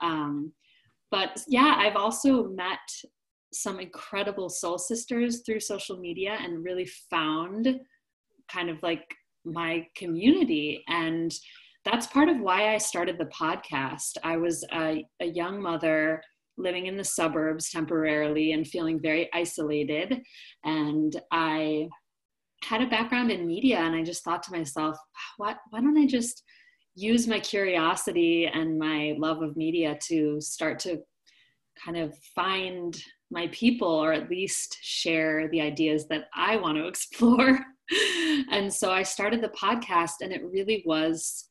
Um, 0.01 0.53
but 1.11 1.39
yeah 1.47 1.75
i've 1.77 1.95
also 1.95 2.45
met 2.45 2.79
some 3.55 3.79
incredible 3.79 4.49
soul 4.49 4.77
sisters 4.77 5.41
through 5.45 5.59
social 5.59 5.97
media 5.97 6.37
and 6.41 6.63
really 6.63 6.85
found 7.09 7.79
kind 8.51 8.69
of 8.69 8.81
like 8.83 9.05
my 9.45 9.87
community. 9.95 10.83
And 10.87 11.33
that's 11.83 12.07
part 12.07 12.29
of 12.29 12.39
why 12.39 12.73
i 12.73 12.77
started 12.77 13.17
the 13.17 13.25
podcast. 13.25 14.17
I 14.23 14.37
was 14.37 14.65
a, 14.73 15.05
a 15.21 15.25
young 15.25 15.61
mother 15.61 16.21
living 16.57 16.85
in 16.85 16.97
the 16.97 17.03
suburbs 17.03 17.69
temporarily 17.69 18.53
and 18.53 18.67
feeling 18.67 18.99
very 18.99 19.29
isolated. 19.33 20.21
And 20.63 21.19
I 21.31 21.89
had 22.63 22.81
a 22.81 22.87
background 22.87 23.31
in 23.31 23.45
media, 23.45 23.79
and 23.79 23.95
I 23.95 24.03
just 24.03 24.23
thought 24.23 24.43
to 24.43 24.51
myself, 24.51 24.97
why, 25.37 25.55
why 25.69 25.81
don't 25.81 25.97
I 25.97 26.07
just 26.07 26.43
use 26.95 27.27
my 27.27 27.39
curiosity 27.39 28.47
and 28.47 28.79
my 28.79 29.15
love 29.17 29.41
of 29.41 29.57
media 29.57 29.97
to 30.07 30.39
start 30.39 30.79
to 30.79 30.99
kind 31.83 31.97
of 31.97 32.17
find 32.33 32.97
my 33.31 33.47
people 33.47 33.89
or 33.89 34.13
at 34.13 34.29
least 34.29 34.77
share 34.81 35.49
the 35.49 35.59
ideas 35.59 36.07
that 36.07 36.25
I 36.33 36.55
want 36.55 36.77
to 36.77 36.87
explore. 36.87 37.59
and 38.51 38.73
so 38.73 38.91
I 38.91 39.03
started 39.03 39.41
the 39.41 39.49
podcast, 39.49 40.13
and 40.21 40.31
it 40.31 40.43
really 40.43 40.83
was 40.85 41.49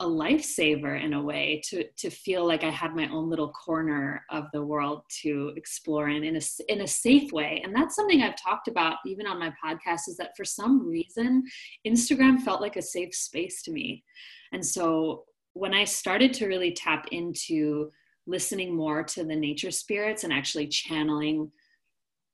a 0.00 0.04
lifesaver 0.04 1.02
in 1.02 1.14
a 1.14 1.22
way 1.22 1.62
to 1.64 1.84
to 1.96 2.10
feel 2.10 2.46
like 2.46 2.64
I 2.64 2.70
had 2.70 2.94
my 2.94 3.08
own 3.08 3.30
little 3.30 3.50
corner 3.52 4.24
of 4.30 4.44
the 4.52 4.62
world 4.62 5.02
to 5.22 5.52
explore 5.56 6.10
in 6.10 6.22
in 6.22 6.36
a 6.36 6.40
in 6.68 6.82
a 6.82 6.86
safe 6.86 7.32
way. 7.32 7.62
And 7.64 7.74
that's 7.74 7.96
something 7.96 8.20
I've 8.20 8.40
talked 8.40 8.68
about 8.68 8.98
even 9.06 9.26
on 9.26 9.38
my 9.38 9.52
podcast 9.64 10.08
is 10.08 10.16
that 10.18 10.36
for 10.36 10.44
some 10.44 10.86
reason 10.86 11.44
Instagram 11.86 12.40
felt 12.40 12.60
like 12.60 12.76
a 12.76 12.82
safe 12.82 13.14
space 13.14 13.62
to 13.62 13.72
me. 13.72 14.04
And 14.52 14.64
so 14.64 15.24
when 15.54 15.72
I 15.72 15.84
started 15.84 16.34
to 16.34 16.46
really 16.46 16.72
tap 16.72 17.06
into 17.12 17.90
listening 18.26 18.76
more 18.76 19.02
to 19.02 19.24
the 19.24 19.36
nature 19.36 19.70
spirits 19.70 20.24
and 20.24 20.32
actually 20.32 20.68
channeling 20.68 21.50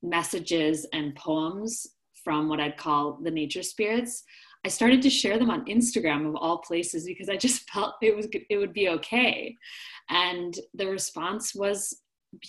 messages 0.02 0.84
and 0.92 1.14
poems 1.14 1.86
from 2.24 2.48
what 2.48 2.60
I'd 2.60 2.76
call 2.76 3.20
the 3.22 3.30
nature 3.30 3.62
spirits, 3.62 4.24
I 4.64 4.68
started 4.68 5.02
to 5.02 5.10
share 5.10 5.38
them 5.38 5.50
on 5.50 5.64
Instagram 5.66 6.28
of 6.28 6.36
all 6.36 6.58
places 6.58 7.04
because 7.04 7.28
I 7.28 7.36
just 7.36 7.68
felt 7.70 7.94
it 8.02 8.14
was 8.14 8.28
it 8.32 8.56
would 8.56 8.72
be 8.72 8.88
okay. 8.88 9.56
And 10.08 10.58
the 10.74 10.86
response 10.86 11.54
was 11.54 12.00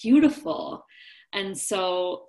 beautiful. 0.02 0.86
And 1.34 1.58
so 1.58 2.26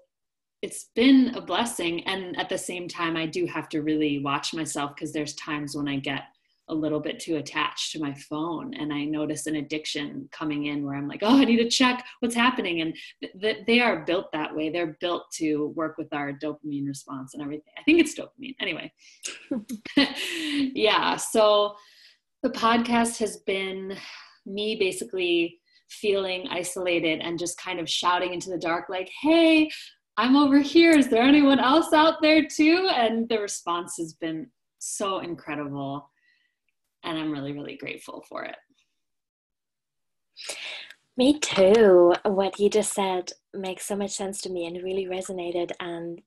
it's 0.62 0.88
been 0.94 1.34
a 1.34 1.42
blessing 1.42 2.06
and 2.06 2.38
at 2.38 2.48
the 2.48 2.56
same 2.56 2.88
time 2.88 3.18
I 3.18 3.26
do 3.26 3.44
have 3.44 3.68
to 3.68 3.82
really 3.82 4.20
watch 4.20 4.54
myself 4.54 4.94
because 4.94 5.12
there's 5.12 5.34
times 5.34 5.76
when 5.76 5.86
I 5.86 5.96
get 5.96 6.22
a 6.68 6.74
little 6.74 7.00
bit 7.00 7.20
too 7.20 7.36
attached 7.36 7.92
to 7.92 8.00
my 8.00 8.14
phone 8.14 8.72
and 8.74 8.92
i 8.92 9.04
notice 9.04 9.46
an 9.46 9.56
addiction 9.56 10.28
coming 10.32 10.66
in 10.66 10.84
where 10.84 10.94
i'm 10.94 11.08
like 11.08 11.20
oh 11.22 11.38
i 11.38 11.44
need 11.44 11.58
to 11.58 11.68
check 11.68 12.04
what's 12.20 12.34
happening 12.34 12.80
and 12.80 12.96
th- 13.20 13.32
th- 13.40 13.66
they 13.66 13.80
are 13.80 14.04
built 14.04 14.30
that 14.32 14.54
way. 14.54 14.70
They're 14.70 14.96
built 15.00 15.30
to 15.34 15.68
work 15.76 15.98
with 15.98 16.12
our 16.12 16.32
dopamine 16.32 16.86
response 16.86 17.34
and 17.34 17.42
everything. 17.42 17.72
I 17.78 17.82
think 17.82 18.00
it's 18.00 18.14
dopamine. 18.14 18.54
Anyway. 18.60 18.92
Yeah 20.74 21.16
so 21.16 21.74
the 22.42 22.50
podcast 22.50 23.18
has 23.18 23.38
been 23.38 23.96
me 24.44 24.76
basically 24.76 25.58
feeling 25.88 26.46
isolated 26.50 27.20
and 27.20 27.38
just 27.38 27.58
kind 27.58 27.80
of 27.80 27.88
shouting 27.88 28.34
into 28.34 28.50
the 28.50 28.58
dark 28.58 28.88
like 28.88 29.10
hey 29.22 29.70
i'm 30.16 30.36
over 30.36 30.60
here. 30.60 30.92
Is 30.92 31.08
there 31.08 31.22
anyone 31.22 31.58
else 31.58 31.92
out 31.92 32.22
there 32.22 32.46
too? 32.46 32.88
And 32.92 33.28
the 33.28 33.38
response 33.40 33.96
has 33.98 34.14
been 34.14 34.48
so 34.78 35.20
incredible 35.20 36.10
and 37.04 37.18
I'm 37.18 37.30
really, 37.30 37.52
really 37.52 37.76
grateful 37.76 38.24
for 38.28 38.44
it. 38.44 38.56
Me 41.16 41.38
too. 41.38 42.14
What 42.24 42.58
you 42.58 42.68
just 42.68 42.92
said 42.92 43.32
makes 43.52 43.86
so 43.86 43.94
much 43.94 44.10
sense 44.10 44.40
to 44.42 44.50
me 44.50 44.66
and 44.66 44.82
really 44.82 45.06
resonated. 45.06 45.70
And 45.78 46.20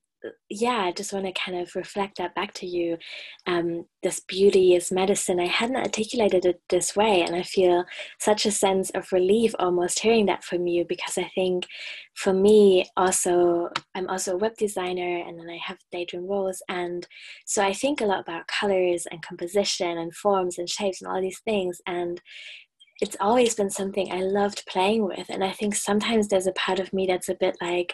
yeah, 0.49 0.79
I 0.83 0.91
just 0.91 1.13
want 1.13 1.25
to 1.25 1.31
kind 1.31 1.57
of 1.59 1.75
reflect 1.75 2.17
that 2.17 2.35
back 2.35 2.53
to 2.55 2.65
you. 2.65 2.97
Um, 3.45 3.85
this 4.03 4.21
beauty 4.21 4.75
is 4.75 4.91
medicine. 4.91 5.39
I 5.39 5.47
hadn't 5.47 5.75
articulated 5.75 6.45
it 6.45 6.61
this 6.69 6.95
way, 6.95 7.21
and 7.21 7.35
I 7.35 7.43
feel 7.43 7.85
such 8.19 8.45
a 8.45 8.51
sense 8.51 8.89
of 8.91 9.11
relief 9.11 9.53
almost 9.59 9.99
hearing 9.99 10.25
that 10.27 10.43
from 10.43 10.67
you 10.67 10.85
because 10.87 11.17
I 11.17 11.29
think 11.35 11.65
for 12.15 12.33
me, 12.33 12.85
also, 12.97 13.69
I'm 13.93 14.09
also 14.09 14.33
a 14.33 14.37
web 14.37 14.57
designer 14.57 15.23
and 15.27 15.39
then 15.39 15.49
I 15.49 15.59
have 15.63 15.77
Daydream 15.91 16.27
Rose. 16.27 16.61
And 16.67 17.07
so 17.45 17.63
I 17.63 17.73
think 17.73 18.01
a 18.01 18.05
lot 18.05 18.21
about 18.21 18.47
colors 18.47 19.05
and 19.11 19.21
composition 19.21 19.97
and 19.97 20.15
forms 20.15 20.57
and 20.57 20.67
shapes 20.67 21.01
and 21.01 21.11
all 21.11 21.21
these 21.21 21.39
things. 21.39 21.79
And 21.85 22.19
it's 23.01 23.17
always 23.19 23.53
been 23.53 23.69
something 23.69 24.11
I 24.11 24.21
loved 24.21 24.63
playing 24.67 25.03
with. 25.05 25.29
And 25.29 25.43
I 25.43 25.51
think 25.51 25.75
sometimes 25.75 26.27
there's 26.27 26.47
a 26.47 26.53
part 26.53 26.79
of 26.79 26.91
me 26.91 27.05
that's 27.05 27.29
a 27.29 27.35
bit 27.35 27.55
like, 27.61 27.93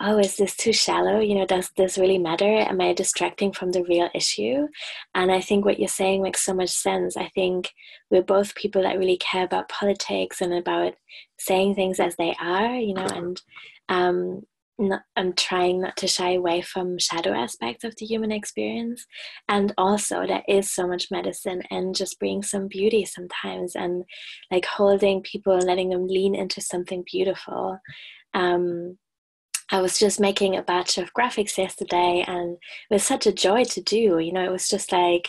oh, 0.00 0.18
is 0.18 0.36
this 0.36 0.56
too 0.56 0.72
shallow? 0.72 1.20
You 1.20 1.36
know, 1.36 1.46
does 1.46 1.70
this 1.76 1.96
really 1.96 2.18
matter? 2.18 2.44
Am 2.44 2.80
I 2.80 2.92
distracting 2.92 3.52
from 3.52 3.72
the 3.72 3.84
real 3.84 4.08
issue? 4.14 4.68
And 5.14 5.32
I 5.32 5.40
think 5.40 5.64
what 5.64 5.78
you're 5.78 5.88
saying 5.88 6.22
makes 6.22 6.44
so 6.44 6.52
much 6.52 6.70
sense. 6.70 7.16
I 7.16 7.28
think 7.34 7.70
we're 8.10 8.22
both 8.22 8.54
people 8.54 8.82
that 8.82 8.98
really 8.98 9.16
care 9.16 9.44
about 9.44 9.68
politics 9.68 10.40
and 10.40 10.52
about 10.52 10.94
saying 11.38 11.74
things 11.74 11.98
as 11.98 12.14
they 12.16 12.34
are, 12.40 12.74
you 12.74 12.94
know, 12.94 13.06
and 13.06 13.40
um, 13.88 14.42
not, 14.78 15.02
I'm 15.16 15.32
trying 15.32 15.80
not 15.80 15.96
to 15.98 16.06
shy 16.06 16.34
away 16.34 16.60
from 16.60 16.98
shadow 16.98 17.32
aspects 17.32 17.82
of 17.82 17.94
the 17.96 18.04
human 18.04 18.32
experience. 18.32 19.06
And 19.48 19.72
also, 19.78 20.26
there 20.26 20.44
is 20.46 20.70
so 20.70 20.86
much 20.86 21.10
medicine 21.10 21.62
and 21.70 21.94
just 21.94 22.18
bringing 22.18 22.42
some 22.42 22.68
beauty 22.68 23.06
sometimes 23.06 23.74
and 23.74 24.04
like 24.50 24.66
holding 24.66 25.22
people 25.22 25.54
and 25.54 25.64
letting 25.64 25.88
them 25.88 26.06
lean 26.06 26.34
into 26.34 26.60
something 26.60 27.02
beautiful. 27.10 27.78
Um, 28.34 28.98
I 29.70 29.80
was 29.80 29.98
just 29.98 30.20
making 30.20 30.56
a 30.56 30.62
batch 30.62 30.98
of 30.98 31.12
graphics 31.12 31.58
yesterday 31.58 32.24
and 32.26 32.56
it 32.90 32.94
was 32.94 33.02
such 33.04 33.26
a 33.26 33.32
joy 33.32 33.64
to 33.64 33.80
do. 33.80 34.18
You 34.18 34.32
know, 34.32 34.44
it 34.44 34.52
was 34.52 34.68
just 34.68 34.92
like, 34.92 35.28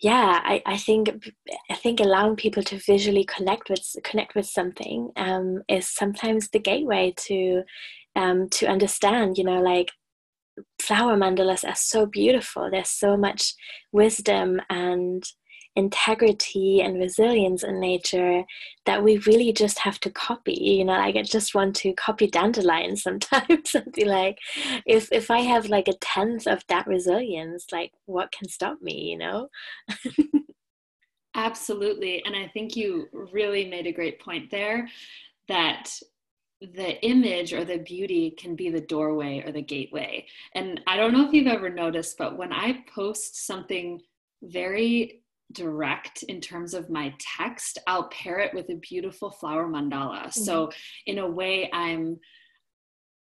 yeah, 0.00 0.40
I, 0.42 0.62
I 0.66 0.76
think 0.76 1.32
I 1.70 1.74
think 1.74 2.00
allowing 2.00 2.36
people 2.36 2.62
to 2.64 2.78
visually 2.78 3.24
connect 3.24 3.70
with 3.70 3.96
connect 4.02 4.34
with 4.34 4.46
something 4.46 5.12
um, 5.16 5.62
is 5.68 5.88
sometimes 5.88 6.48
the 6.48 6.58
gateway 6.58 7.14
to 7.18 7.62
um, 8.16 8.48
to 8.50 8.66
understand. 8.66 9.38
You 9.38 9.44
know, 9.44 9.62
like 9.62 9.92
flower 10.80 11.16
mandalas 11.16 11.66
are 11.66 11.76
so 11.76 12.04
beautiful. 12.06 12.68
There's 12.70 12.88
so 12.88 13.16
much 13.16 13.54
wisdom 13.92 14.60
and 14.68 15.24
integrity 15.74 16.82
and 16.82 16.98
resilience 16.98 17.62
in 17.62 17.80
nature 17.80 18.44
that 18.84 19.02
we 19.02 19.16
really 19.18 19.52
just 19.52 19.78
have 19.78 19.98
to 19.98 20.10
copy 20.10 20.52
you 20.52 20.84
know 20.84 20.92
like 20.92 21.16
i 21.16 21.22
just 21.22 21.54
want 21.54 21.74
to 21.74 21.94
copy 21.94 22.26
dandelions 22.26 23.02
sometimes 23.02 23.74
and 23.74 23.90
be 23.92 24.04
like 24.04 24.36
if 24.86 25.10
if 25.12 25.30
i 25.30 25.38
have 25.38 25.66
like 25.70 25.88
a 25.88 25.96
tenth 26.00 26.46
of 26.46 26.62
that 26.68 26.86
resilience 26.86 27.66
like 27.72 27.92
what 28.04 28.30
can 28.32 28.48
stop 28.48 28.82
me 28.82 29.10
you 29.10 29.16
know 29.16 29.48
absolutely 31.34 32.22
and 32.26 32.36
i 32.36 32.46
think 32.48 32.76
you 32.76 33.08
really 33.32 33.64
made 33.66 33.86
a 33.86 33.92
great 33.92 34.20
point 34.20 34.50
there 34.50 34.86
that 35.48 35.90
the 36.74 37.04
image 37.04 37.52
or 37.52 37.64
the 37.64 37.78
beauty 37.78 38.30
can 38.30 38.54
be 38.54 38.70
the 38.70 38.80
doorway 38.80 39.42
or 39.44 39.50
the 39.50 39.60
gateway. 39.60 40.24
And 40.54 40.80
I 40.86 40.96
don't 40.96 41.12
know 41.12 41.26
if 41.26 41.32
you've 41.32 41.48
ever 41.48 41.68
noticed, 41.68 42.16
but 42.16 42.38
when 42.38 42.52
I 42.52 42.84
post 42.94 43.44
something 43.44 44.00
very 44.42 45.21
direct 45.52 46.22
in 46.24 46.40
terms 46.40 46.74
of 46.74 46.90
my 46.90 47.14
text, 47.18 47.78
I'll 47.86 48.08
pair 48.08 48.38
it 48.38 48.54
with 48.54 48.68
a 48.70 48.76
beautiful 48.76 49.30
flower 49.30 49.66
mandala. 49.66 50.26
Mm-hmm. 50.26 50.40
So 50.42 50.70
in 51.06 51.18
a 51.18 51.28
way 51.28 51.70
I'm 51.72 52.18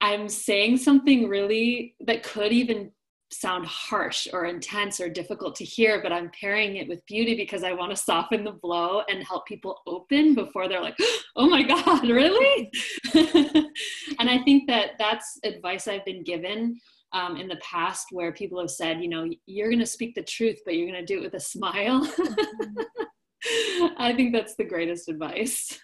I'm 0.02 0.28
saying 0.28 0.78
something 0.78 1.28
really 1.28 1.94
that 2.00 2.22
could 2.22 2.52
even 2.52 2.90
sound 3.32 3.64
harsh 3.66 4.26
or 4.32 4.46
intense 4.46 5.00
or 5.00 5.08
difficult 5.08 5.54
to 5.54 5.64
hear, 5.64 6.02
but 6.02 6.12
I'm 6.12 6.30
pairing 6.38 6.76
it 6.76 6.88
with 6.88 7.04
beauty 7.06 7.36
because 7.36 7.62
I 7.62 7.72
want 7.72 7.90
to 7.90 7.96
soften 7.96 8.44
the 8.44 8.52
blow 8.52 9.02
and 9.08 9.22
help 9.22 9.46
people 9.46 9.80
open 9.86 10.34
before 10.34 10.68
they're 10.68 10.82
like, 10.82 10.96
oh 11.36 11.48
my 11.48 11.62
God, 11.62 12.08
really? 12.08 12.70
and 13.14 14.28
I 14.28 14.38
think 14.44 14.66
that 14.66 14.92
that's 14.98 15.38
advice 15.44 15.86
I've 15.86 16.04
been 16.04 16.24
given 16.24 16.80
um, 17.12 17.36
in 17.36 17.48
the 17.48 17.56
past 17.56 18.08
where 18.10 18.32
people 18.32 18.60
have 18.60 18.70
said, 18.70 19.02
you 19.02 19.08
know, 19.08 19.28
you're 19.46 19.68
going 19.68 19.80
to 19.80 19.86
speak 19.86 20.14
the 20.14 20.22
truth, 20.22 20.60
but 20.64 20.76
you're 20.76 20.90
going 20.90 21.04
to 21.04 21.06
do 21.06 21.18
it 21.20 21.24
with 21.24 21.34
a 21.34 21.40
smile. 21.40 22.08
I 23.98 24.12
think 24.14 24.32
that's 24.32 24.54
the 24.54 24.64
greatest 24.64 25.08
advice. 25.08 25.78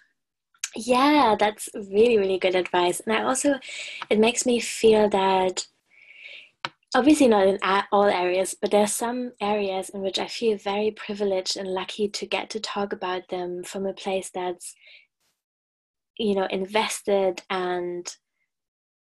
Yeah, 0.75 1.35
that's 1.39 1.69
really, 1.73 2.17
really 2.17 2.37
good 2.37 2.55
advice. 2.55 2.99
And 3.01 3.15
I 3.15 3.23
also, 3.23 3.55
it 4.09 4.19
makes 4.19 4.45
me 4.45 4.59
feel 4.59 5.09
that 5.09 5.65
obviously 6.95 7.27
not 7.27 7.47
in 7.47 7.57
all 7.91 8.05
areas, 8.05 8.55
but 8.59 8.71
there's 8.71 8.93
some 8.93 9.31
areas 9.41 9.89
in 9.89 10.01
which 10.01 10.19
I 10.19 10.27
feel 10.27 10.57
very 10.57 10.91
privileged 10.91 11.57
and 11.57 11.67
lucky 11.67 12.07
to 12.09 12.25
get 12.25 12.49
to 12.51 12.59
talk 12.59 12.93
about 12.93 13.29
them 13.29 13.63
from 13.63 13.85
a 13.85 13.93
place 13.93 14.29
that's, 14.33 14.75
you 16.17 16.35
know, 16.35 16.47
invested 16.49 17.41
and 17.49 18.07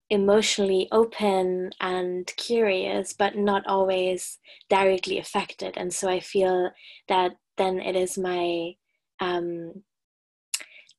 emotionally 0.09 0.87
open 0.91 1.71
and 1.79 2.31
curious, 2.37 3.13
but 3.13 3.35
not 3.35 3.65
always 3.65 4.39
directly 4.69 5.17
affected. 5.17 5.75
And 5.77 5.93
so 5.93 6.09
I 6.09 6.19
feel 6.19 6.71
that 7.07 7.31
then 7.57 7.79
it 7.79 7.95
is 7.95 8.17
my 8.17 8.73
um, 9.19 9.83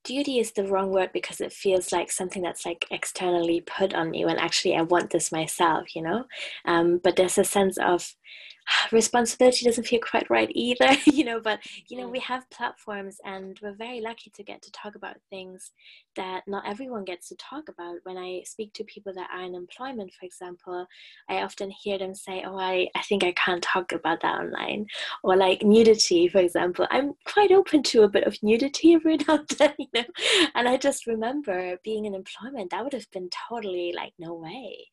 duty 0.06 0.38
is 0.38 0.52
the 0.52 0.64
wrong 0.64 0.90
word 0.90 1.10
because 1.12 1.40
it 1.40 1.52
feels 1.52 1.92
like 1.92 2.10
something 2.10 2.42
that's 2.42 2.64
like 2.64 2.86
externally 2.90 3.60
put 3.60 3.92
on 3.92 4.10
me 4.10 4.24
when 4.24 4.38
actually 4.38 4.74
I 4.76 4.82
want 4.82 5.10
this 5.10 5.32
myself, 5.32 5.94
you 5.94 6.02
know? 6.02 6.24
Um, 6.64 7.00
but 7.02 7.16
there's 7.16 7.38
a 7.38 7.44
sense 7.44 7.76
of 7.78 8.14
responsibility 8.92 9.64
doesn't 9.64 9.86
feel 9.86 10.00
quite 10.00 10.28
right 10.30 10.50
either 10.54 10.88
you 11.06 11.24
know 11.24 11.40
but 11.40 11.60
you 11.88 11.96
know 11.96 12.08
we 12.08 12.18
have 12.18 12.48
platforms 12.50 13.18
and 13.24 13.58
we're 13.62 13.74
very 13.74 14.00
lucky 14.00 14.30
to 14.30 14.42
get 14.42 14.62
to 14.62 14.70
talk 14.72 14.94
about 14.94 15.16
things 15.30 15.72
that 16.14 16.42
not 16.46 16.66
everyone 16.66 17.04
gets 17.04 17.28
to 17.28 17.36
talk 17.36 17.68
about. 17.68 17.96
When 18.04 18.16
i 18.16 18.42
speak 18.44 18.72
to 18.74 18.84
people 18.84 19.12
that 19.14 19.28
are 19.32 19.42
in 19.42 19.54
employment 19.54 20.12
for 20.18 20.26
example 20.26 20.86
i 21.28 21.42
often 21.42 21.70
hear 21.70 21.98
them 21.98 22.14
say 22.14 22.42
oh 22.46 22.58
i, 22.58 22.88
I 22.94 23.02
think 23.02 23.24
i 23.24 23.32
can't 23.32 23.62
talk 23.62 23.92
about 23.92 24.20
that 24.22 24.38
online. 24.40 24.86
Or 25.22 25.36
like 25.36 25.62
nudity 25.62 26.28
for 26.28 26.38
example. 26.38 26.86
I'm 26.90 27.14
quite 27.24 27.52
open 27.52 27.82
to 27.84 28.02
a 28.02 28.08
bit 28.08 28.24
of 28.24 28.36
nudity 28.42 28.94
every 28.94 29.16
now 29.28 29.36
and 29.36 29.48
then 29.58 29.74
you 29.78 29.86
know? 29.94 30.04
And 30.54 30.68
i 30.68 30.76
just 30.76 31.06
remember 31.06 31.78
being 31.84 32.04
in 32.06 32.14
employment 32.14 32.70
that 32.70 32.82
would 32.82 32.92
have 32.92 33.10
been 33.12 33.28
totally 33.48 33.92
like 33.96 34.12
no 34.18 34.34
way. 34.34 34.88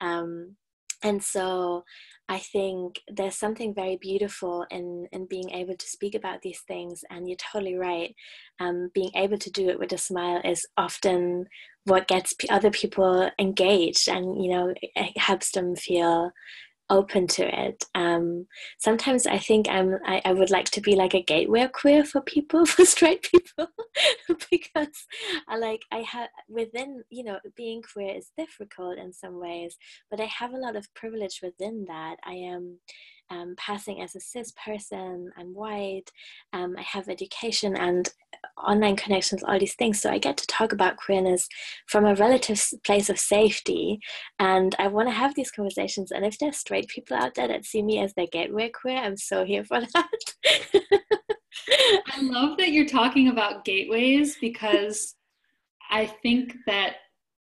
Um, 0.00 0.56
and 1.02 1.22
so 1.22 1.84
I 2.28 2.38
think 2.38 3.00
there's 3.08 3.36
something 3.36 3.74
very 3.74 3.96
beautiful 3.96 4.66
in 4.70 5.06
in 5.12 5.26
being 5.26 5.50
able 5.50 5.76
to 5.76 5.86
speak 5.86 6.14
about 6.14 6.42
these 6.42 6.60
things. 6.68 7.02
And 7.10 7.26
you're 7.28 7.36
totally 7.36 7.76
right. 7.76 8.14
Um, 8.60 8.90
being 8.94 9.10
able 9.14 9.38
to 9.38 9.50
do 9.50 9.68
it 9.70 9.78
with 9.78 9.92
a 9.92 9.98
smile 9.98 10.40
is 10.44 10.66
often 10.76 11.46
what 11.84 12.08
gets 12.08 12.34
other 12.50 12.70
people 12.70 13.30
engaged, 13.38 14.08
and 14.08 14.42
you 14.44 14.50
know, 14.50 14.74
it 14.82 15.18
helps 15.18 15.52
them 15.52 15.74
feel 15.76 16.32
open 16.90 17.26
to 17.26 17.66
it. 17.66 17.84
Um, 17.94 18.46
sometimes 18.78 19.26
I 19.26 19.38
think 19.38 19.68
I'm 19.68 19.98
I, 20.04 20.22
I, 20.24 20.32
would 20.32 20.50
like 20.50 20.70
to 20.70 20.80
be 20.80 20.96
like 20.96 21.14
a 21.14 21.22
gateway 21.22 21.68
queer 21.72 22.04
for 22.04 22.20
people, 22.20 22.66
for 22.66 22.84
straight 22.84 23.22
people, 23.22 23.68
because 24.50 25.06
I 25.48 25.56
like 25.58 25.82
I 25.92 25.98
have 25.98 26.28
within 26.48 27.02
you 27.10 27.24
know 27.24 27.38
being 27.56 27.82
queer 27.82 28.16
is 28.16 28.32
difficult 28.36 28.98
in 28.98 29.12
some 29.12 29.40
ways, 29.40 29.76
but 30.10 30.20
I 30.20 30.26
have 30.26 30.52
a 30.52 30.58
lot 30.58 30.76
of 30.76 30.92
privilege 30.94 31.40
within 31.42 31.84
that. 31.88 32.16
I 32.24 32.34
am 32.34 32.78
um, 33.30 33.54
passing 33.56 34.00
as 34.00 34.14
a 34.14 34.20
cis 34.20 34.52
person. 34.64 35.30
I'm 35.36 35.54
white. 35.54 36.10
Um, 36.52 36.74
I 36.78 36.82
have 36.82 37.08
education 37.08 37.76
and 37.76 38.08
online 38.56 38.96
connections, 38.96 39.42
all 39.42 39.58
these 39.58 39.74
things. 39.74 40.00
So 40.00 40.10
I 40.10 40.18
get 40.18 40.36
to 40.38 40.46
talk 40.46 40.72
about 40.72 40.96
queerness 40.96 41.48
from 41.86 42.04
a 42.04 42.14
relative 42.14 42.62
place 42.84 43.08
of 43.08 43.18
safety. 43.18 44.00
And 44.38 44.74
I 44.78 44.88
want 44.88 45.08
to 45.08 45.14
have 45.14 45.34
these 45.34 45.50
conversations. 45.50 46.10
And 46.10 46.24
if 46.24 46.38
there's 46.38 46.56
straight 46.56 46.88
people 46.88 47.16
out 47.16 47.34
there 47.34 47.48
that 47.48 47.64
see 47.64 47.82
me 47.82 48.00
as 48.00 48.14
their 48.14 48.26
gateway 48.26 48.70
queer, 48.70 48.98
I'm 48.98 49.16
so 49.16 49.44
here 49.44 49.64
for 49.64 49.80
that. 49.94 50.10
I 52.06 52.20
love 52.22 52.58
that 52.58 52.70
you're 52.70 52.86
talking 52.86 53.28
about 53.28 53.64
gateways 53.64 54.36
because 54.40 55.14
I 55.90 56.06
think 56.06 56.54
that 56.66 56.96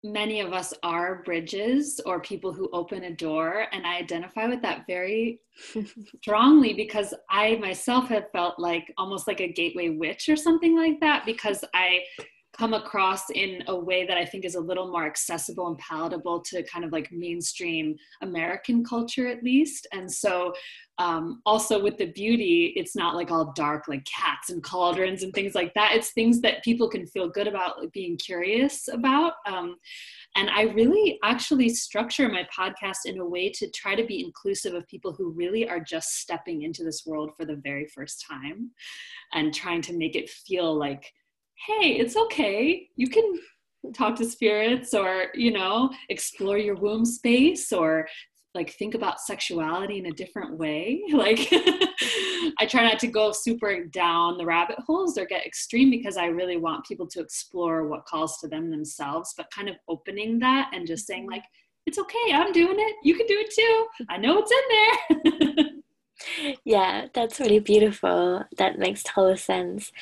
many 0.05 0.41
of 0.41 0.53
us 0.53 0.75
are 0.83 1.23
bridges 1.23 1.99
or 2.05 2.21
people 2.21 2.53
who 2.53 2.69
open 2.75 3.05
a 3.05 3.11
door 3.11 3.67
and 3.73 3.87
i 3.87 3.97
identify 3.97 4.47
with 4.47 4.61
that 4.61 4.85
very 4.87 5.41
strongly 6.21 6.75
because 6.75 7.15
i 7.31 7.57
myself 7.57 8.07
have 8.09 8.31
felt 8.31 8.59
like 8.59 8.93
almost 8.99 9.27
like 9.27 9.41
a 9.41 9.51
gateway 9.51 9.89
witch 9.89 10.29
or 10.29 10.37
something 10.37 10.77
like 10.77 11.01
that 11.01 11.25
because 11.25 11.65
i 11.73 12.01
come 12.57 12.75
across 12.75 13.31
in 13.31 13.63
a 13.69 13.77
way 13.77 14.07
that 14.07 14.17
i 14.17 14.25
think 14.25 14.45
is 14.45 14.55
a 14.55 14.61
little 14.61 14.91
more 14.91 15.07
accessible 15.07 15.69
and 15.69 15.79
palatable 15.79 16.41
to 16.41 16.63
kind 16.65 16.85
of 16.85 16.93
like 16.93 17.11
mainstream 17.13 17.95
american 18.23 18.85
culture 18.85 19.27
at 19.27 19.43
least. 19.43 19.87
And 19.93 20.11
so 20.11 20.53
um, 20.99 21.43
also 21.45 21.83
with 21.83 21.99
the 21.99 22.07
beauty 22.07 22.73
it's 22.77 22.95
not 22.95 23.17
like 23.17 23.31
all 23.31 23.53
dark 23.57 23.89
like 23.89 24.05
cats 24.05 24.51
and 24.51 24.63
cauldrons 24.63 25.25
and 25.25 25.33
things 25.33 25.55
like 25.55 25.75
that. 25.75 25.93
It's 25.95 26.13
things 26.13 26.41
that 26.43 26.63
people 26.63 26.89
can 26.89 27.07
feel 27.07 27.29
good 27.29 27.49
about 27.49 27.81
like 27.81 27.93
being 27.93 28.17
curious 28.17 28.89
about. 28.89 29.35
Um, 29.47 29.77
and 30.37 30.51
i 30.51 30.63
really 30.63 31.19
actually 31.23 31.69
structure 31.69 32.29
my 32.29 32.47
podcast 32.57 33.07
in 33.07 33.19
a 33.19 33.27
way 33.27 33.51
to 33.51 33.71
try 33.71 33.95
to 33.95 34.05
be 34.05 34.21
inclusive 34.21 34.75
of 34.75 34.87
people 34.89 35.13
who 35.13 35.31
really 35.31 35.69
are 35.69 35.81
just 35.81 36.21
stepping 36.21 36.63
into 36.63 36.83
this 36.85 37.05
world 37.07 37.31
for 37.37 37.45
the 37.45 37.57
very 37.57 37.87
first 37.87 38.25
time 38.29 38.71
and 39.33 39.55
trying 39.55 39.83
to 39.83 39.97
make 39.97 40.17
it 40.17 40.29
feel 40.29 40.75
like 40.75 41.13
hey 41.67 41.93
it's 41.93 42.17
okay. 42.17 42.89
You 42.97 43.09
can 43.09 43.39
talk 43.95 44.17
to 44.17 44.25
spirits 44.25 44.95
or 44.95 45.27
you 45.35 45.53
know 45.53 45.91
explore 46.09 46.59
your 46.59 46.75
womb 46.75 47.05
space 47.05 47.73
or 47.73 48.09
like 48.55 48.71
think 48.71 48.95
about 48.95 49.21
sexuality 49.21 49.99
in 49.99 50.07
a 50.07 50.13
different 50.13 50.57
way. 50.59 51.03
Like 51.13 51.49
i 52.59 52.67
try 52.67 52.83
not 52.83 52.99
to 52.99 53.07
go 53.07 53.33
super 53.33 53.85
down 53.85 54.37
the 54.37 54.45
rabbit 54.45 54.79
holes 54.87 55.17
or 55.17 55.25
get 55.25 55.47
extreme 55.47 55.91
because 55.91 56.17
i 56.17 56.27
really 56.27 56.57
want 56.57 56.85
people 56.85 57.07
to 57.07 57.21
explore 57.21 57.89
what 57.89 58.05
calls 58.05 58.39
to 58.39 58.49
them 58.49 58.71
themselves 58.71 59.33
but 59.37 59.51
kind 59.51 59.69
of 59.69 59.77
opening 59.89 60.39
that 60.39 60.71
and 60.75 60.87
just 60.87 61.07
saying 61.07 61.23
mm-hmm. 61.23 61.33
like 61.33 61.45
it's 61.87 61.99
okay 61.99 62.33
i'm 62.33 62.53
doing 62.53 62.77
it. 62.79 62.97
You 63.03 63.15
can 63.15 63.27
do 63.27 63.37
it 63.39 63.53
too. 63.55 63.87
I 64.09 64.17
know 64.17 64.43
it's 64.43 64.53
in 64.53 65.57
there 65.57 65.67
yeah, 66.65 67.07
that's 67.13 67.41
really 67.41 67.59
beautiful. 67.59 68.45
That 68.57 68.79
makes 68.79 69.03
total 69.03 69.37
sense. 69.37 69.93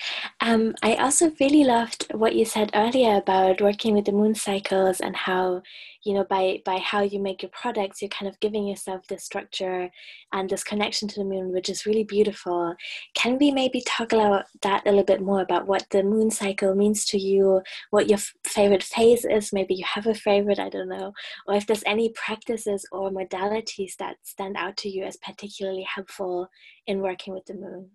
Um, 0.40 0.74
I 0.82 0.94
also 0.94 1.32
really 1.40 1.64
loved 1.64 2.06
what 2.12 2.34
you 2.34 2.44
said 2.44 2.70
earlier 2.74 3.16
about 3.16 3.60
working 3.60 3.94
with 3.94 4.04
the 4.04 4.12
moon 4.12 4.34
cycles 4.34 5.00
and 5.00 5.16
how 5.16 5.62
you 6.04 6.14
know 6.14 6.24
by 6.24 6.60
by 6.64 6.78
how 6.78 7.00
you 7.02 7.20
make 7.20 7.42
your 7.42 7.50
products 7.50 8.02
you're 8.02 8.08
kind 8.08 8.28
of 8.28 8.38
giving 8.40 8.66
yourself 8.66 9.06
this 9.06 9.24
structure 9.24 9.90
and 10.32 10.50
this 10.50 10.64
connection 10.64 11.08
to 11.08 11.20
the 11.20 11.24
moon 11.24 11.52
which 11.52 11.68
is 11.68 11.86
really 11.86 12.04
beautiful. 12.04 12.74
Can 13.14 13.38
we 13.38 13.50
maybe 13.50 13.82
talk 13.86 14.12
about 14.12 14.46
that 14.62 14.82
a 14.86 14.90
little 14.90 15.04
bit 15.04 15.20
more 15.20 15.40
about 15.40 15.66
what 15.66 15.86
the 15.90 16.02
moon 16.02 16.30
cycle 16.30 16.74
means 16.74 17.04
to 17.06 17.18
you 17.18 17.62
what 17.90 18.08
your 18.08 18.18
f- 18.18 18.34
favorite 18.44 18.82
phase 18.82 19.24
is? 19.24 19.52
Maybe 19.52 19.74
you 19.74 19.84
have 19.84 20.06
a 20.06 20.14
favorite 20.14 20.58
i 20.58 20.68
don't 20.68 20.88
know. 20.88 21.12
Or 21.46 21.54
if 21.54 21.66
there's 21.66 21.84
any 21.86 22.10
practices 22.10 22.86
or 22.92 23.10
modalities 23.10 23.96
that 23.98 24.16
stand 24.22 24.56
out 24.56 24.76
to 24.78 24.88
you 24.88 25.04
as 25.04 25.16
particularly 25.16 25.86
helpful 25.94 26.48
in 26.86 27.00
working 27.00 27.34
with 27.34 27.46
the 27.46 27.54
moon? 27.54 27.90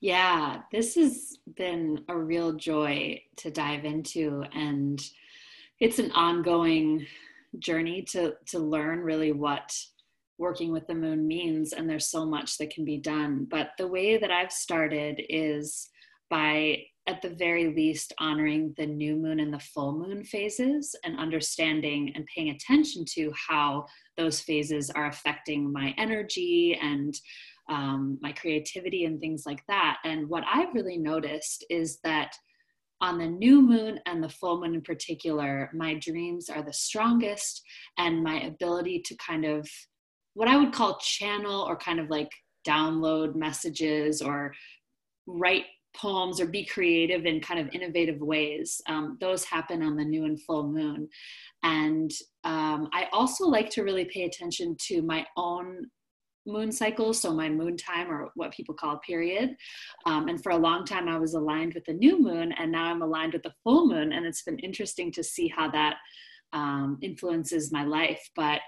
Yeah, 0.00 0.62
this 0.70 0.94
has 0.96 1.38
been 1.56 2.04
a 2.08 2.16
real 2.16 2.52
joy 2.52 3.22
to 3.36 3.50
dive 3.50 3.84
into 3.84 4.44
and 4.52 5.02
it's 5.80 5.98
an 5.98 6.10
ongoing 6.12 7.06
journey 7.58 8.02
to 8.02 8.34
to 8.46 8.58
learn 8.58 9.00
really 9.00 9.32
what 9.32 9.74
working 10.38 10.70
with 10.70 10.86
the 10.86 10.94
moon 10.94 11.26
means 11.26 11.72
and 11.72 11.88
there's 11.88 12.10
so 12.10 12.26
much 12.26 12.58
that 12.58 12.70
can 12.70 12.84
be 12.84 12.98
done. 12.98 13.46
But 13.50 13.70
the 13.78 13.88
way 13.88 14.18
that 14.18 14.30
i've 14.30 14.52
started 14.52 15.22
is 15.28 15.88
by 16.28 16.82
at 17.08 17.22
the 17.22 17.30
very 17.30 17.68
least 17.68 18.12
honoring 18.18 18.74
the 18.76 18.86
new 18.86 19.14
moon 19.14 19.38
and 19.38 19.54
the 19.54 19.60
full 19.60 19.96
moon 19.96 20.24
phases 20.24 20.94
and 21.04 21.18
understanding 21.18 22.12
and 22.16 22.26
paying 22.26 22.50
attention 22.50 23.04
to 23.14 23.32
how 23.48 23.86
those 24.16 24.40
phases 24.40 24.90
are 24.90 25.06
affecting 25.06 25.72
my 25.72 25.94
energy 25.98 26.76
and 26.82 27.14
um, 27.68 28.18
my 28.20 28.32
creativity 28.32 29.04
and 29.04 29.20
things 29.20 29.44
like 29.46 29.62
that. 29.68 29.98
And 30.04 30.28
what 30.28 30.44
i've 30.52 30.74
really 30.74 30.98
noticed 30.98 31.64
is 31.70 31.98
that 32.02 32.34
on 33.00 33.18
the 33.18 33.26
new 33.26 33.60
moon 33.60 34.00
and 34.06 34.22
the 34.22 34.28
full 34.28 34.60
moon 34.60 34.74
in 34.74 34.82
particular, 34.82 35.70
my 35.74 35.94
dreams 35.94 36.48
are 36.48 36.62
the 36.62 36.72
strongest, 36.72 37.62
and 37.98 38.22
my 38.22 38.40
ability 38.42 39.02
to 39.06 39.16
kind 39.16 39.44
of 39.44 39.68
what 40.34 40.48
I 40.48 40.56
would 40.56 40.72
call 40.72 40.98
channel 40.98 41.62
or 41.62 41.76
kind 41.76 41.98
of 41.98 42.10
like 42.10 42.30
download 42.66 43.34
messages 43.34 44.20
or 44.20 44.52
write 45.26 45.64
poems 45.96 46.40
or 46.40 46.46
be 46.46 46.64
creative 46.64 47.24
in 47.24 47.40
kind 47.40 47.58
of 47.58 47.74
innovative 47.74 48.20
ways. 48.20 48.80
Um, 48.86 49.16
those 49.20 49.44
happen 49.44 49.82
on 49.82 49.96
the 49.96 50.04
new 50.04 50.24
and 50.24 50.40
full 50.42 50.68
moon. 50.68 51.08
And 51.62 52.10
um, 52.44 52.88
I 52.92 53.06
also 53.12 53.46
like 53.46 53.70
to 53.70 53.82
really 53.82 54.04
pay 54.04 54.24
attention 54.24 54.76
to 54.88 55.02
my 55.02 55.26
own 55.36 55.86
moon 56.46 56.72
cycles, 56.72 57.20
so 57.20 57.32
my 57.32 57.48
moon 57.48 57.76
time 57.76 58.10
or 58.10 58.30
what 58.34 58.52
people 58.52 58.74
call 58.74 58.98
period. 58.98 59.56
Um, 60.04 60.28
and 60.28 60.42
for 60.42 60.52
a 60.52 60.56
long 60.56 60.84
time, 60.84 61.08
I 61.08 61.18
was 61.18 61.34
aligned 61.34 61.74
with 61.74 61.84
the 61.84 61.92
new 61.92 62.20
moon, 62.20 62.52
and 62.52 62.72
now 62.72 62.84
I'm 62.84 63.02
aligned 63.02 63.32
with 63.32 63.42
the 63.42 63.54
full 63.62 63.86
moon. 63.86 64.12
And 64.12 64.24
it's 64.24 64.42
been 64.42 64.58
interesting 64.60 65.12
to 65.12 65.22
see 65.22 65.48
how 65.48 65.70
that 65.70 65.96
um, 66.52 66.98
influences 67.02 67.72
my 67.72 67.84
life. 67.84 68.30
But 68.34 68.60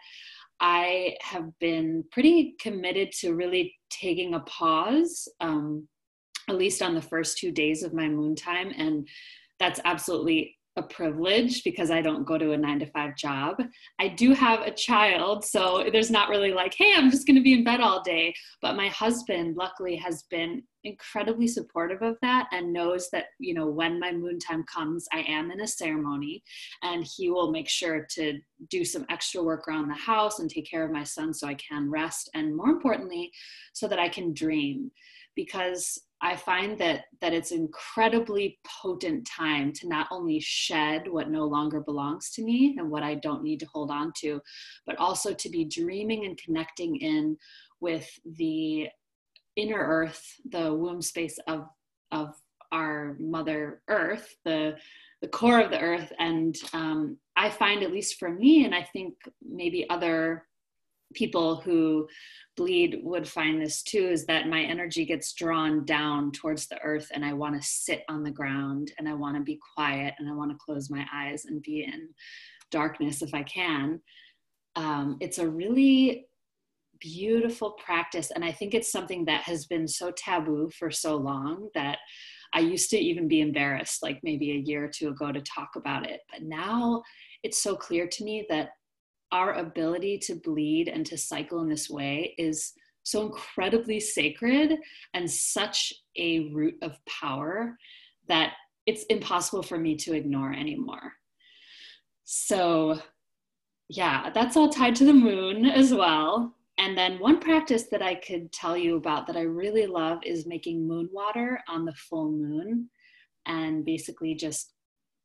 I 0.60 1.16
have 1.22 1.56
been 1.60 2.04
pretty 2.10 2.56
committed 2.60 3.12
to 3.20 3.34
really 3.34 3.74
taking 3.90 4.34
a 4.34 4.40
pause, 4.40 5.28
um, 5.40 5.86
at 6.48 6.56
least 6.56 6.82
on 6.82 6.94
the 6.94 7.02
first 7.02 7.38
two 7.38 7.52
days 7.52 7.82
of 7.82 7.94
my 7.94 8.08
moon 8.08 8.34
time. 8.34 8.72
And 8.76 9.06
that's 9.60 9.80
absolutely 9.84 10.57
a 10.78 10.82
privilege 10.82 11.64
because 11.64 11.90
I 11.90 12.00
don't 12.00 12.24
go 12.24 12.38
to 12.38 12.52
a 12.52 12.56
nine 12.56 12.78
to 12.78 12.86
five 12.86 13.16
job. 13.16 13.62
I 13.98 14.08
do 14.08 14.32
have 14.32 14.60
a 14.60 14.70
child, 14.70 15.44
so 15.44 15.88
there's 15.92 16.10
not 16.10 16.28
really 16.28 16.52
like, 16.52 16.74
hey, 16.74 16.92
I'm 16.96 17.10
just 17.10 17.26
going 17.26 17.36
to 17.36 17.42
be 17.42 17.52
in 17.52 17.64
bed 17.64 17.80
all 17.80 18.02
day. 18.02 18.34
But 18.62 18.76
my 18.76 18.88
husband, 18.88 19.56
luckily, 19.56 19.96
has 19.96 20.22
been 20.30 20.62
incredibly 20.84 21.48
supportive 21.48 22.02
of 22.02 22.16
that 22.22 22.48
and 22.52 22.72
knows 22.72 23.10
that, 23.10 23.26
you 23.38 23.52
know, 23.52 23.66
when 23.66 23.98
my 23.98 24.12
moon 24.12 24.38
time 24.38 24.64
comes, 24.72 25.06
I 25.12 25.20
am 25.28 25.50
in 25.50 25.60
a 25.60 25.66
ceremony 25.66 26.42
and 26.82 27.04
he 27.04 27.30
will 27.30 27.50
make 27.50 27.68
sure 27.68 28.06
to 28.10 28.38
do 28.70 28.84
some 28.84 29.04
extra 29.10 29.42
work 29.42 29.66
around 29.66 29.88
the 29.88 29.94
house 29.94 30.38
and 30.38 30.48
take 30.48 30.70
care 30.70 30.84
of 30.84 30.92
my 30.92 31.04
son 31.04 31.34
so 31.34 31.48
I 31.48 31.54
can 31.54 31.90
rest. 31.90 32.30
And 32.34 32.56
more 32.56 32.70
importantly, 32.70 33.32
so 33.72 33.88
that 33.88 33.98
I 33.98 34.08
can 34.08 34.32
dream 34.32 34.90
because 35.34 35.98
I 36.20 36.34
find 36.34 36.78
that 36.78 37.04
that 37.20 37.32
it's 37.32 37.52
incredibly 37.52 38.58
potent 38.66 39.26
time 39.26 39.72
to 39.74 39.88
not 39.88 40.08
only 40.10 40.40
shed 40.40 41.06
what 41.06 41.30
no 41.30 41.44
longer 41.44 41.80
belongs 41.80 42.30
to 42.32 42.42
me 42.42 42.74
and 42.78 42.90
what 42.90 43.02
I 43.02 43.14
don't 43.14 43.44
need 43.44 43.60
to 43.60 43.66
hold 43.72 43.90
on 43.90 44.12
to, 44.18 44.40
but 44.84 44.98
also 44.98 45.32
to 45.32 45.48
be 45.48 45.64
dreaming 45.64 46.24
and 46.24 46.36
connecting 46.36 46.96
in 46.96 47.36
with 47.80 48.08
the 48.24 48.88
inner 49.56 49.78
earth, 49.78 50.24
the 50.48 50.74
womb 50.74 51.02
space 51.02 51.38
of 51.46 51.66
of 52.10 52.34
our 52.72 53.16
mother 53.18 53.82
earth, 53.88 54.34
the 54.44 54.76
the 55.20 55.28
core 55.28 55.60
of 55.60 55.70
the 55.70 55.80
earth. 55.80 56.12
And 56.18 56.56
um, 56.72 57.18
I 57.36 57.50
find, 57.50 57.82
at 57.82 57.92
least 57.92 58.18
for 58.18 58.30
me, 58.30 58.64
and 58.64 58.74
I 58.74 58.82
think 58.82 59.14
maybe 59.42 59.88
other 59.90 60.46
people 61.14 61.56
who 61.56 62.08
bleed 62.56 63.00
would 63.02 63.26
find 63.26 63.60
this 63.60 63.82
too 63.82 64.08
is 64.08 64.26
that 64.26 64.48
my 64.48 64.62
energy 64.62 65.04
gets 65.04 65.32
drawn 65.32 65.84
down 65.84 66.32
towards 66.32 66.66
the 66.66 66.80
earth 66.82 67.08
and 67.14 67.24
I 67.24 67.32
want 67.32 67.54
to 67.54 67.66
sit 67.66 68.02
on 68.08 68.22
the 68.22 68.30
ground 68.30 68.92
and 68.98 69.08
I 69.08 69.14
want 69.14 69.36
to 69.36 69.42
be 69.42 69.58
quiet 69.74 70.14
and 70.18 70.28
I 70.28 70.32
want 70.34 70.50
to 70.50 70.58
close 70.58 70.90
my 70.90 71.06
eyes 71.12 71.44
and 71.44 71.62
be 71.62 71.84
in 71.84 72.08
darkness 72.70 73.22
if 73.22 73.32
I 73.32 73.44
can. 73.44 74.00
Um, 74.76 75.16
it's 75.20 75.38
a 75.38 75.48
really 75.48 76.26
beautiful 77.00 77.72
practice. 77.72 78.30
And 78.30 78.44
I 78.44 78.52
think 78.52 78.74
it's 78.74 78.90
something 78.90 79.24
that 79.26 79.42
has 79.42 79.66
been 79.66 79.86
so 79.86 80.10
taboo 80.10 80.70
for 80.70 80.90
so 80.90 81.16
long 81.16 81.68
that 81.74 81.98
I 82.52 82.60
used 82.60 82.90
to 82.90 82.98
even 82.98 83.28
be 83.28 83.40
embarrassed, 83.40 84.02
like 84.02 84.20
maybe 84.22 84.52
a 84.52 84.56
year 84.56 84.84
or 84.84 84.88
two 84.88 85.08
ago, 85.08 85.32
to 85.32 85.40
talk 85.42 85.70
about 85.76 86.08
it. 86.08 86.20
But 86.30 86.42
now 86.42 87.02
it's 87.42 87.62
so 87.62 87.76
clear 87.76 88.08
to 88.08 88.24
me 88.24 88.46
that 88.48 88.70
our 89.32 89.54
ability 89.54 90.18
to 90.18 90.34
bleed 90.34 90.88
and 90.88 91.04
to 91.06 91.18
cycle 91.18 91.60
in 91.60 91.68
this 91.68 91.90
way 91.90 92.34
is 92.38 92.72
so 93.02 93.26
incredibly 93.26 94.00
sacred 94.00 94.78
and 95.14 95.30
such 95.30 95.92
a 96.16 96.48
root 96.50 96.76
of 96.82 96.98
power 97.06 97.76
that 98.28 98.54
it's 98.86 99.04
impossible 99.04 99.62
for 99.62 99.78
me 99.78 99.96
to 99.96 100.14
ignore 100.14 100.52
anymore. 100.52 101.12
So, 102.24 103.00
yeah, 103.88 104.30
that's 104.30 104.56
all 104.56 104.68
tied 104.68 104.94
to 104.96 105.04
the 105.04 105.14
moon 105.14 105.64
as 105.64 105.94
well. 105.94 106.54
And 106.78 106.96
then 106.96 107.18
one 107.18 107.40
practice 107.40 107.84
that 107.90 108.02
I 108.02 108.14
could 108.14 108.52
tell 108.52 108.76
you 108.76 108.96
about 108.96 109.26
that 109.26 109.36
I 109.36 109.42
really 109.42 109.86
love 109.86 110.18
is 110.24 110.46
making 110.46 110.86
moon 110.86 111.08
water 111.12 111.60
on 111.68 111.84
the 111.84 111.94
full 111.94 112.30
moon 112.30 112.88
and 113.46 113.84
basically 113.84 114.34
just 114.34 114.74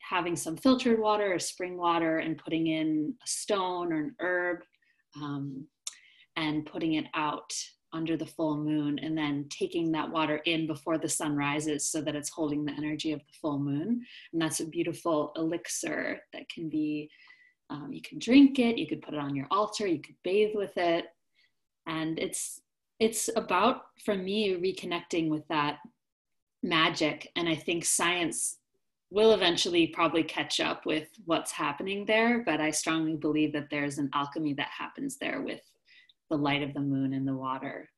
having 0.07 0.35
some 0.35 0.57
filtered 0.57 0.99
water 0.99 1.33
or 1.33 1.39
spring 1.39 1.77
water 1.77 2.19
and 2.19 2.37
putting 2.37 2.67
in 2.67 3.13
a 3.23 3.27
stone 3.27 3.91
or 3.91 3.97
an 3.97 4.15
herb 4.19 4.59
um, 5.21 5.65
and 6.35 6.65
putting 6.65 6.93
it 6.93 7.05
out 7.13 7.53
under 7.93 8.17
the 8.17 8.25
full 8.25 8.57
moon 8.57 8.97
and 8.99 9.15
then 9.17 9.45
taking 9.49 9.91
that 9.91 10.09
water 10.09 10.37
in 10.45 10.65
before 10.65 10.97
the 10.97 11.07
sun 11.07 11.35
rises 11.35 11.89
so 11.89 12.01
that 12.01 12.15
it's 12.15 12.29
holding 12.29 12.65
the 12.65 12.73
energy 12.73 13.11
of 13.11 13.19
the 13.19 13.33
full 13.39 13.59
moon. 13.59 14.03
And 14.33 14.41
that's 14.41 14.59
a 14.59 14.67
beautiful 14.67 15.31
elixir 15.35 16.19
that 16.33 16.49
can 16.49 16.69
be, 16.69 17.09
um, 17.69 17.89
you 17.93 18.01
can 18.01 18.17
drink 18.17 18.57
it, 18.57 18.79
you 18.79 18.87
could 18.87 19.03
put 19.03 19.13
it 19.13 19.19
on 19.19 19.35
your 19.35 19.47
altar, 19.51 19.85
you 19.85 20.01
could 20.01 20.15
bathe 20.23 20.55
with 20.55 20.75
it 20.77 21.05
and 21.87 22.19
it's 22.19 22.61
it's 22.99 23.29
about 23.35 23.81
for 24.03 24.15
me 24.15 24.55
reconnecting 24.55 25.29
with 25.29 25.47
that 25.47 25.79
magic 26.61 27.29
and 27.35 27.47
i 27.47 27.55
think 27.55 27.83
science 27.83 28.57
will 29.13 29.33
eventually 29.33 29.87
probably 29.87 30.23
catch 30.23 30.59
up 30.59 30.85
with 30.85 31.07
what's 31.25 31.51
happening 31.51 32.05
there 32.05 32.43
but 32.45 32.59
i 32.59 32.71
strongly 32.71 33.15
believe 33.15 33.53
that 33.53 33.69
there's 33.69 33.97
an 33.99 34.09
alchemy 34.13 34.53
that 34.53 34.69
happens 34.77 35.17
there 35.17 35.41
with 35.41 35.61
the 36.29 36.37
light 36.37 36.63
of 36.63 36.73
the 36.73 36.79
moon 36.79 37.13
and 37.13 37.27
the 37.27 37.35
water 37.35 37.89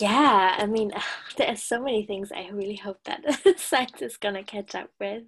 yeah, 0.00 0.54
I 0.58 0.66
mean, 0.66 0.92
there's 1.38 1.62
so 1.62 1.80
many 1.80 2.04
things 2.04 2.30
I 2.30 2.50
really 2.50 2.76
hope 2.76 2.98
that 3.04 3.22
science 3.58 4.02
is 4.02 4.18
gonna 4.18 4.44
catch 4.44 4.74
up 4.74 4.90
with. 5.00 5.22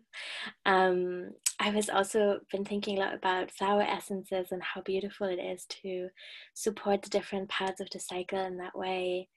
Um, 0.67 1.31
I 1.59 1.71
was 1.71 1.89
also 1.89 2.41
been 2.53 2.65
thinking 2.65 2.99
a 2.99 3.01
lot 3.01 3.15
about 3.15 3.51
flower 3.51 3.83
essences 3.83 4.49
and 4.51 4.63
how 4.63 4.83
beautiful 4.83 5.29
it 5.29 5.39
is 5.39 5.65
to 5.83 6.09
support 6.55 7.03
the 7.03 7.09
different 7.09 7.49
parts 7.49 7.81
of 7.81 7.89
the 7.91 8.01
cycle 8.01 8.39
in 8.39 8.59
that 8.59 8.77
way. 8.77 9.29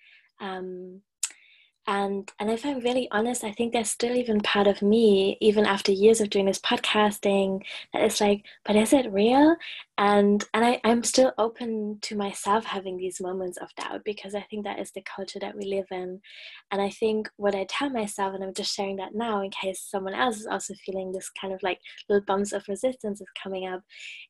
Um, 0.41 1.01
and 1.85 2.31
and 2.39 2.49
if 2.49 2.65
i'm 2.65 2.79
really 2.79 3.09
honest 3.11 3.43
i 3.43 3.51
think 3.51 3.73
there's 3.73 3.89
still 3.89 4.15
even 4.15 4.39
part 4.39 4.67
of 4.67 4.81
me 4.81 5.37
even 5.41 5.65
after 5.65 5.91
years 5.91 6.21
of 6.21 6.29
doing 6.29 6.45
this 6.45 6.59
podcasting 6.59 7.61
that 7.91 8.03
is 8.03 8.21
like 8.21 8.43
but 8.65 8.75
is 8.75 8.93
it 8.93 9.11
real? 9.11 9.55
And 9.97 10.43
and 10.53 10.65
I, 10.65 10.79
i'm 10.83 11.03
still 11.03 11.33
open 11.37 11.99
to 12.01 12.15
myself 12.15 12.65
having 12.65 12.97
these 12.97 13.21
moments 13.21 13.57
of 13.57 13.73
doubt 13.75 14.01
because 14.05 14.33
i 14.33 14.41
think 14.41 14.63
that 14.63 14.79
is 14.79 14.91
the 14.91 15.01
culture 15.01 15.39
that 15.39 15.55
we 15.55 15.65
live 15.65 15.85
in. 15.91 16.19
And 16.71 16.81
i 16.81 16.89
think 16.89 17.29
what 17.35 17.53
i 17.53 17.65
tell 17.69 17.89
myself 17.89 18.33
and 18.33 18.43
i'm 18.43 18.53
just 18.53 18.73
sharing 18.75 18.95
that 18.97 19.13
now 19.13 19.41
in 19.43 19.51
case 19.51 19.81
someone 19.81 20.13
else 20.13 20.37
is 20.37 20.47
also 20.47 20.73
feeling 20.85 21.11
this 21.11 21.29
kind 21.39 21.53
of 21.53 21.61
like 21.63 21.79
little 22.09 22.25
bumps 22.25 22.53
of 22.53 22.67
resistance 22.67 23.21
is 23.21 23.27
coming 23.41 23.67
up 23.67 23.81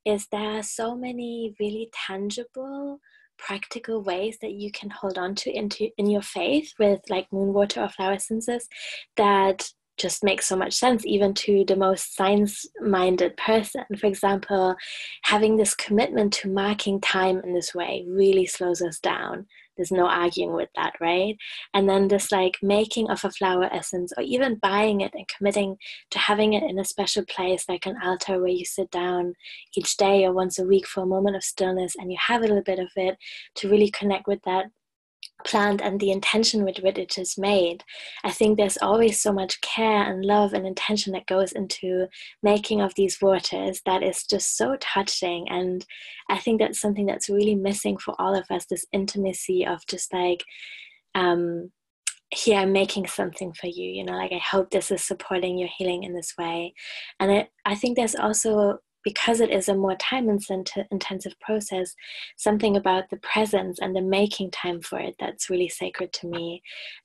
is 0.05 0.27
there 0.31 0.57
are 0.57 0.63
so 0.63 0.95
many 0.95 1.55
really 1.59 1.89
tangible 2.07 2.99
practical 3.45 4.01
ways 4.01 4.37
that 4.41 4.53
you 4.53 4.71
can 4.71 4.89
hold 4.89 5.17
on 5.17 5.35
to 5.35 5.51
into 5.51 5.89
in 5.97 6.09
your 6.09 6.21
faith 6.21 6.71
with 6.79 7.01
like 7.09 7.31
moon 7.31 7.53
water 7.53 7.81
or 7.81 7.89
flower 7.89 8.13
essences 8.13 8.67
that 9.17 9.69
just 9.97 10.23
makes 10.23 10.47
so 10.47 10.55
much 10.55 10.73
sense 10.73 11.05
even 11.05 11.33
to 11.33 11.63
the 11.67 11.75
most 11.75 12.15
science 12.15 12.65
minded 12.81 13.37
person. 13.37 13.83
For 13.99 14.07
example 14.07 14.75
having 15.23 15.57
this 15.57 15.75
commitment 15.75 16.33
to 16.33 16.49
marking 16.49 16.99
time 17.01 17.41
in 17.43 17.53
this 17.53 17.75
way 17.75 18.05
really 18.07 18.45
slows 18.45 18.81
us 18.81 18.99
down 18.99 19.45
there's 19.75 19.91
no 19.91 20.07
arguing 20.07 20.53
with 20.53 20.69
that 20.75 20.93
right? 20.99 21.35
And 21.73 21.87
then 21.87 22.07
this 22.07 22.31
like 22.31 22.57
making 22.61 23.09
of 23.09 23.23
a 23.23 23.31
flower 23.31 23.69
essence 23.71 24.13
or 24.17 24.23
even 24.23 24.55
buying 24.55 25.01
it 25.01 25.13
and 25.13 25.27
committing 25.27 25.77
to 26.11 26.19
having 26.19 26.53
it 26.53 26.63
in 26.63 26.79
a 26.79 26.85
special 26.85 27.25
place 27.25 27.65
like 27.67 27.85
an 27.85 27.97
altar 28.03 28.39
where 28.39 28.49
you 28.49 28.65
sit 28.65 28.91
down 28.91 29.33
each 29.75 29.97
day 29.97 30.25
or 30.25 30.33
once 30.33 30.59
a 30.59 30.65
week 30.65 30.87
for 30.87 31.03
a 31.03 31.07
moment 31.07 31.35
of 31.35 31.43
stillness 31.43 31.95
and 31.97 32.11
you 32.11 32.17
have 32.19 32.41
a 32.41 32.45
little 32.45 32.63
bit 32.63 32.79
of 32.79 32.89
it 32.95 33.17
to 33.55 33.69
really 33.69 33.89
connect 33.89 34.27
with 34.27 34.41
that 34.43 34.65
plant 35.43 35.81
and 35.81 35.99
the 35.99 36.11
intention 36.11 36.63
with 36.63 36.77
which 36.79 36.97
it 36.97 37.17
is 37.17 37.37
made. 37.37 37.83
I 38.23 38.31
think 38.31 38.57
there's 38.57 38.77
always 38.81 39.21
so 39.21 39.31
much 39.31 39.61
care 39.61 40.03
and 40.03 40.25
love 40.25 40.53
and 40.53 40.65
intention 40.65 41.13
that 41.13 41.25
goes 41.25 41.51
into 41.51 42.07
making 42.41 42.81
of 42.81 42.93
these 42.95 43.21
waters 43.21 43.81
that 43.85 44.03
is 44.03 44.23
just 44.23 44.57
so 44.57 44.75
touching. 44.79 45.47
And 45.49 45.85
I 46.29 46.39
think 46.39 46.59
that's 46.59 46.79
something 46.79 47.05
that's 47.05 47.29
really 47.29 47.55
missing 47.55 47.97
for 47.97 48.15
all 48.19 48.35
of 48.35 48.45
us 48.49 48.65
this 48.65 48.85
intimacy 48.91 49.65
of 49.65 49.85
just 49.87 50.13
like, 50.13 50.43
um, 51.15 51.71
here 52.31 52.59
I'm 52.59 52.71
making 52.71 53.07
something 53.07 53.53
for 53.53 53.67
you, 53.67 53.89
you 53.89 54.03
know, 54.03 54.13
like 54.13 54.31
I 54.31 54.39
hope 54.39 54.71
this 54.71 54.91
is 54.91 55.03
supporting 55.03 55.57
your 55.57 55.69
healing 55.77 56.03
in 56.03 56.13
this 56.13 56.33
way. 56.37 56.73
And 57.19 57.31
it, 57.31 57.49
I 57.65 57.75
think 57.75 57.95
there's 57.95 58.15
also 58.15 58.79
because 59.03 59.39
it 59.39 59.51
is 59.51 59.67
a 59.67 59.75
more 59.75 59.95
time 59.95 60.29
intensive 60.29 61.39
process, 61.39 61.93
something 62.37 62.75
about 62.77 63.09
the 63.09 63.17
presence 63.17 63.79
and 63.79 63.95
the 63.95 64.01
making 64.01 64.51
time 64.51 64.81
for 64.81 64.99
it 64.99 65.15
that's 65.19 65.49
really 65.49 65.69
sacred 65.69 66.13
to 66.13 66.27
me. 66.27 66.61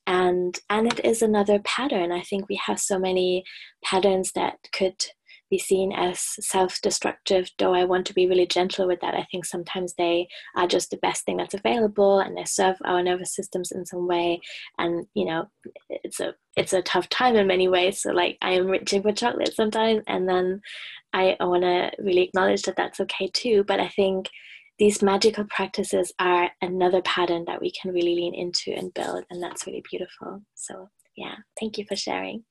And 0.06 0.58
and 0.70 0.86
it 0.86 1.04
is 1.04 1.22
another 1.22 1.58
pattern. 1.60 2.12
I 2.12 2.22
think 2.22 2.48
we 2.48 2.60
have 2.66 2.78
so 2.78 2.98
many 2.98 3.44
patterns 3.84 4.32
that 4.32 4.58
could 4.72 5.04
be 5.50 5.58
seen 5.58 5.92
as 5.92 6.20
self-destructive 6.40 7.50
though 7.58 7.74
i 7.74 7.84
want 7.84 8.06
to 8.06 8.14
be 8.14 8.26
really 8.26 8.46
gentle 8.46 8.86
with 8.86 9.00
that 9.00 9.14
i 9.14 9.26
think 9.30 9.44
sometimes 9.44 9.94
they 9.94 10.26
are 10.56 10.66
just 10.66 10.90
the 10.90 10.96
best 10.98 11.24
thing 11.24 11.36
that's 11.36 11.54
available 11.54 12.20
and 12.20 12.36
they 12.36 12.44
serve 12.44 12.76
our 12.84 13.02
nervous 13.02 13.34
systems 13.34 13.72
in 13.72 13.84
some 13.84 14.06
way 14.06 14.40
and 14.78 15.06
you 15.14 15.24
know 15.24 15.44
it's 15.88 16.20
a 16.20 16.34
it's 16.56 16.72
a 16.72 16.82
tough 16.82 17.08
time 17.08 17.36
in 17.36 17.46
many 17.46 17.68
ways 17.68 18.02
so 18.02 18.10
like 18.10 18.36
i 18.42 18.50
am 18.50 18.66
reaching 18.66 19.02
for 19.02 19.12
chocolate 19.12 19.54
sometimes 19.54 20.02
and 20.06 20.28
then 20.28 20.60
I, 21.12 21.36
I 21.40 21.44
want 21.44 21.62
to 21.62 21.90
really 21.98 22.22
acknowledge 22.22 22.62
that 22.62 22.76
that's 22.76 23.00
okay 23.00 23.28
too. 23.32 23.64
But 23.64 23.80
I 23.80 23.88
think 23.88 24.28
these 24.78 25.02
magical 25.02 25.44
practices 25.44 26.12
are 26.18 26.50
another 26.62 27.02
pattern 27.02 27.44
that 27.46 27.60
we 27.60 27.72
can 27.72 27.92
really 27.92 28.14
lean 28.14 28.34
into 28.34 28.72
and 28.78 28.94
build, 28.94 29.24
and 29.30 29.42
that's 29.42 29.66
really 29.66 29.82
beautiful. 29.90 30.42
So, 30.54 30.88
yeah, 31.16 31.34
thank 31.58 31.78
you 31.78 31.84
for 31.88 31.96
sharing. 31.96 32.44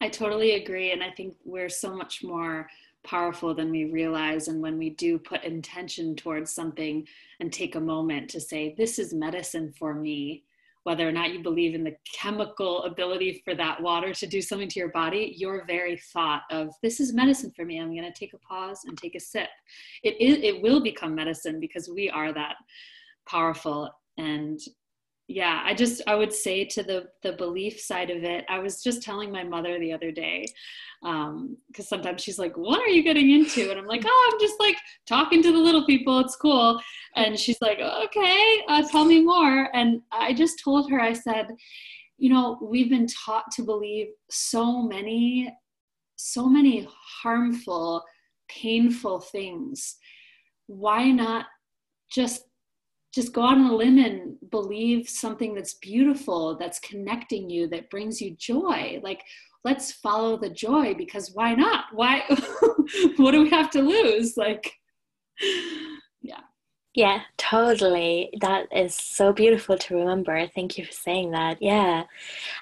I 0.00 0.08
totally 0.08 0.52
agree. 0.52 0.92
And 0.92 1.02
I 1.02 1.10
think 1.10 1.36
we're 1.44 1.68
so 1.68 1.94
much 1.94 2.22
more 2.22 2.68
powerful 3.04 3.54
than 3.54 3.70
we 3.70 3.84
realize. 3.86 4.48
And 4.48 4.60
when 4.60 4.78
we 4.78 4.90
do 4.90 5.18
put 5.18 5.44
intention 5.44 6.16
towards 6.16 6.50
something 6.50 7.06
and 7.40 7.52
take 7.52 7.76
a 7.76 7.80
moment 7.80 8.28
to 8.30 8.40
say, 8.40 8.74
This 8.76 8.98
is 8.98 9.14
medicine 9.14 9.72
for 9.78 9.94
me, 9.94 10.44
whether 10.82 11.08
or 11.08 11.12
not 11.12 11.32
you 11.32 11.42
believe 11.42 11.74
in 11.74 11.84
the 11.84 11.96
chemical 12.12 12.84
ability 12.84 13.42
for 13.44 13.54
that 13.54 13.82
water 13.82 14.12
to 14.12 14.26
do 14.26 14.42
something 14.42 14.68
to 14.68 14.78
your 14.78 14.90
body, 14.90 15.34
your 15.36 15.64
very 15.66 15.96
thought 15.96 16.42
of 16.50 16.70
this 16.82 17.00
is 17.00 17.14
medicine 17.14 17.52
for 17.56 17.64
me. 17.64 17.80
I'm 17.80 17.94
going 17.94 18.02
to 18.02 18.18
take 18.18 18.34
a 18.34 18.38
pause 18.38 18.82
and 18.86 18.96
take 18.98 19.14
a 19.14 19.20
sip. 19.20 19.48
It 20.02 20.20
is, 20.20 20.38
it 20.42 20.62
will 20.62 20.82
become 20.82 21.14
medicine 21.14 21.58
because 21.58 21.88
we 21.88 22.10
are 22.10 22.32
that 22.32 22.56
powerful. 23.26 23.90
And 24.18 24.60
yeah, 25.28 25.62
I 25.64 25.74
just 25.74 26.02
I 26.06 26.14
would 26.14 26.32
say 26.32 26.64
to 26.66 26.82
the 26.84 27.08
the 27.22 27.32
belief 27.32 27.80
side 27.80 28.10
of 28.10 28.22
it. 28.22 28.44
I 28.48 28.60
was 28.60 28.82
just 28.82 29.02
telling 29.02 29.32
my 29.32 29.42
mother 29.42 29.78
the 29.78 29.92
other 29.92 30.12
day 30.12 30.46
because 31.02 31.32
um, 31.34 31.56
sometimes 31.80 32.22
she's 32.22 32.38
like, 32.38 32.56
"What 32.56 32.80
are 32.80 32.88
you 32.88 33.02
getting 33.02 33.30
into?" 33.30 33.70
And 33.70 33.78
I'm 33.78 33.86
like, 33.86 34.04
"Oh, 34.06 34.30
I'm 34.32 34.40
just 34.40 34.60
like 34.60 34.76
talking 35.04 35.42
to 35.42 35.50
the 35.52 35.58
little 35.58 35.84
people. 35.84 36.20
It's 36.20 36.36
cool." 36.36 36.80
And 37.16 37.38
she's 37.38 37.60
like, 37.60 37.80
"Okay, 37.80 38.62
uh, 38.68 38.84
tell 38.88 39.04
me 39.04 39.20
more." 39.20 39.68
And 39.74 40.00
I 40.12 40.32
just 40.32 40.60
told 40.62 40.88
her, 40.90 41.00
I 41.00 41.12
said, 41.12 41.48
"You 42.18 42.30
know, 42.30 42.58
we've 42.62 42.90
been 42.90 43.08
taught 43.08 43.50
to 43.56 43.62
believe 43.62 44.06
so 44.30 44.80
many, 44.80 45.52
so 46.14 46.48
many 46.48 46.86
harmful, 47.22 48.04
painful 48.48 49.20
things. 49.20 49.96
Why 50.68 51.10
not 51.10 51.46
just 52.12 52.44
just 53.16 53.32
go 53.32 53.42
out 53.42 53.56
on 53.56 53.70
a 53.70 53.74
limb 53.74 53.96
and 53.98 54.36
believe 54.50 55.08
something 55.08 55.54
that's 55.54 55.74
beautiful, 55.74 56.54
that's 56.58 56.78
connecting 56.78 57.48
you, 57.48 57.66
that 57.68 57.88
brings 57.88 58.20
you 58.20 58.36
joy. 58.36 59.00
Like, 59.02 59.22
let's 59.64 59.90
follow 59.90 60.36
the 60.36 60.50
joy 60.50 60.92
because 60.92 61.30
why 61.32 61.54
not? 61.54 61.86
Why? 61.92 62.24
what 63.16 63.32
do 63.32 63.42
we 63.42 63.48
have 63.48 63.70
to 63.70 63.80
lose? 63.80 64.36
Like, 64.36 64.70
yeah. 66.20 66.40
Yeah, 66.94 67.22
totally. 67.38 68.30
That 68.42 68.66
is 68.70 68.94
so 68.94 69.32
beautiful 69.32 69.78
to 69.78 69.96
remember. 69.96 70.46
Thank 70.54 70.76
you 70.76 70.84
for 70.84 70.92
saying 70.92 71.30
that. 71.30 71.56
Yeah. 71.62 72.04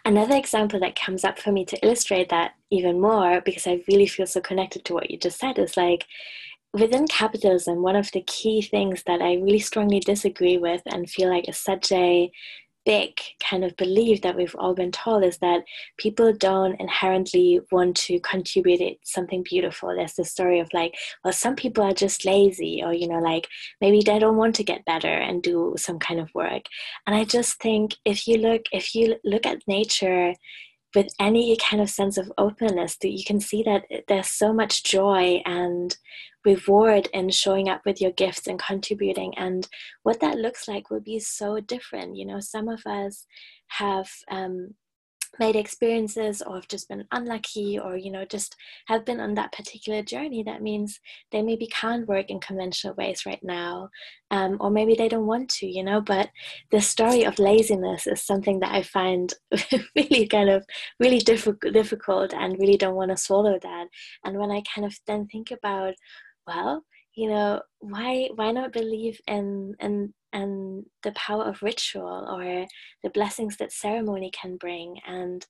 Another 0.05 0.37
example 0.37 0.79
that 0.81 0.99
comes 0.99 1.25
up 1.25 1.41
for 1.41 1.51
me 1.51 1.65
to 1.65 1.85
illustrate 1.85 2.29
that 2.29 2.55
even 2.71 3.01
more, 3.01 3.41
because 3.41 3.67
I 3.67 3.83
really 3.89 4.07
feel 4.07 4.27
so 4.27 4.41
connected 4.41 4.85
to 4.85 4.95
what 4.95 5.11
you 5.11 5.19
just 5.19 5.41
said, 5.41 5.59
is 5.59 5.77
like 5.77 6.07
within 6.75 7.07
capitalism, 7.07 7.83
one 7.83 7.97
of 7.97 8.11
the 8.13 8.23
key 8.23 8.61
things 8.61 9.03
that 9.07 9.23
I 9.23 9.35
really 9.35 9.61
strongly 9.61 10.01
disagree 10.01 10.59
with 10.59 10.83
and 10.87 11.09
feel 11.09 11.31
like 11.31 11.49
is 11.49 11.57
such 11.57 11.93
a 11.93 12.31
big 12.85 13.19
kind 13.43 13.65
of 13.65 13.77
belief 13.77 14.21
that 14.21 14.37
we've 14.37 14.55
all 14.59 14.75
been 14.75 14.93
told 14.93 15.25
is 15.25 15.39
that 15.39 15.63
people 15.97 16.33
don't 16.35 16.79
inherently 16.81 17.61
want 17.73 17.97
to 17.97 18.21
contribute 18.21 18.99
something 19.05 19.43
beautiful. 19.43 19.95
There's 19.95 20.15
the 20.15 20.25
story 20.25 20.61
of 20.61 20.69
like, 20.75 20.95
well, 21.25 21.33
some 21.33 21.57
people 21.57 21.83
are 21.85 21.95
just 21.95 22.27
lazy, 22.27 22.83
or 22.85 22.93
you 22.93 23.09
know, 23.09 23.21
like 23.21 23.49
maybe 23.81 24.03
they 24.05 24.19
don't 24.19 24.37
want 24.37 24.55
to 24.57 24.65
get 24.65 24.85
better 24.85 25.09
and 25.09 25.43
do 25.43 25.75
some 25.79 25.99
kind 25.99 26.21
of 26.21 26.29
work. 26.35 26.65
And 27.07 27.17
I 27.17 27.25
just 27.25 27.61
think 27.61 27.95
if 28.05 28.27
you 28.27 28.39
look, 28.39 28.63
if 28.73 28.95
you 28.95 29.17
look 29.25 29.47
at 29.47 29.63
nature 29.67 30.35
with 30.95 31.09
any 31.19 31.57
kind 31.57 31.83
of 31.83 31.91
sense 31.91 32.17
of 32.17 32.33
openness 32.39 32.97
that 32.99 33.11
you 33.11 33.25
can 33.25 33.41
see 33.41 33.63
that 33.65 33.85
there's 34.09 34.31
so 34.31 34.53
much 34.53 34.85
joy 34.85 35.43
and 35.45 35.97
reward 36.45 37.09
in 37.13 37.31
showing 37.31 37.69
up 37.69 37.83
with 37.85 38.01
your 38.01 38.13
gifts 38.13 38.47
and 38.47 38.59
contributing. 38.59 39.33
And 39.37 39.67
what 40.03 40.21
that 40.21 40.37
looks 40.37 40.69
like 40.69 40.91
will 40.91 41.01
be 41.01 41.19
so 41.19 41.61
different. 41.61 42.17
You 42.17 42.27
know 42.27 42.41
some 42.41 42.69
of 42.69 42.87
us 42.87 43.27
have 43.69 44.09
um, 44.31 44.75
made 45.39 45.57
experiences 45.57 46.43
or 46.43 46.57
have 46.57 46.69
just 46.69 46.89
been 46.89 47.05
unlucky 47.13 47.79
or 47.79 47.97
you 47.97 48.11
know 48.11 48.25
just 48.25 48.57
have 48.87 49.05
been 49.05 49.21
on 49.21 49.35
that 49.35 49.53
particular 49.53 50.03
journey 50.03 50.43
that 50.43 50.63
means 50.63 51.01
they 51.33 51.43
maybe 51.43 51.67
can't 51.67 52.09
work 52.09 52.31
in 52.31 52.41
conventional 52.41 52.95
ways 52.95 53.25
right 53.27 53.43
now 53.43 53.89
um, 54.31 54.57
or 54.61 54.71
maybe 54.71 54.95
they 54.95 55.09
don't 55.09 55.27
want 55.27 55.49
to 55.49 55.67
you 55.67 55.83
know 55.83 56.01
but 56.01 56.31
the 56.71 56.81
story 56.81 57.25
of 57.25 57.39
laziness 57.39 58.07
is 58.07 58.23
something 58.23 58.61
that 58.61 58.73
i 58.73 58.83
find 58.83 59.35
really 59.97 60.27
kind 60.27 60.51
of 60.51 60.65
really 61.01 61.19
diff- 61.19 61.49
difficult 61.73 62.33
and 62.35 62.59
really 62.59 62.77
don't 62.77 62.95
want 62.95 63.11
to 63.11 63.17
swallow 63.17 63.59
that. 63.63 63.87
And 64.25 64.39
when 64.39 64.51
i 64.51 64.63
kind 64.75 64.87
of 64.87 64.97
then 65.07 65.27
think 65.27 65.51
about 65.51 65.95
well 66.47 66.85
you 67.15 67.29
know 67.29 67.61
why 67.81 68.29
why 68.35 68.51
not 68.51 68.73
believe 68.73 69.21
in 69.27 69.75
in 69.81 70.13
and 70.35 70.85
the 71.05 71.13
power 71.13 71.45
of 71.45 71.63
ritual 71.63 72.27
or 72.29 72.67
the 73.03 73.11
blessings 73.11 73.57
that 73.57 73.73
ceremony 73.73 74.31
can 74.31 74.57
bring 74.57 74.99
and 75.07 75.47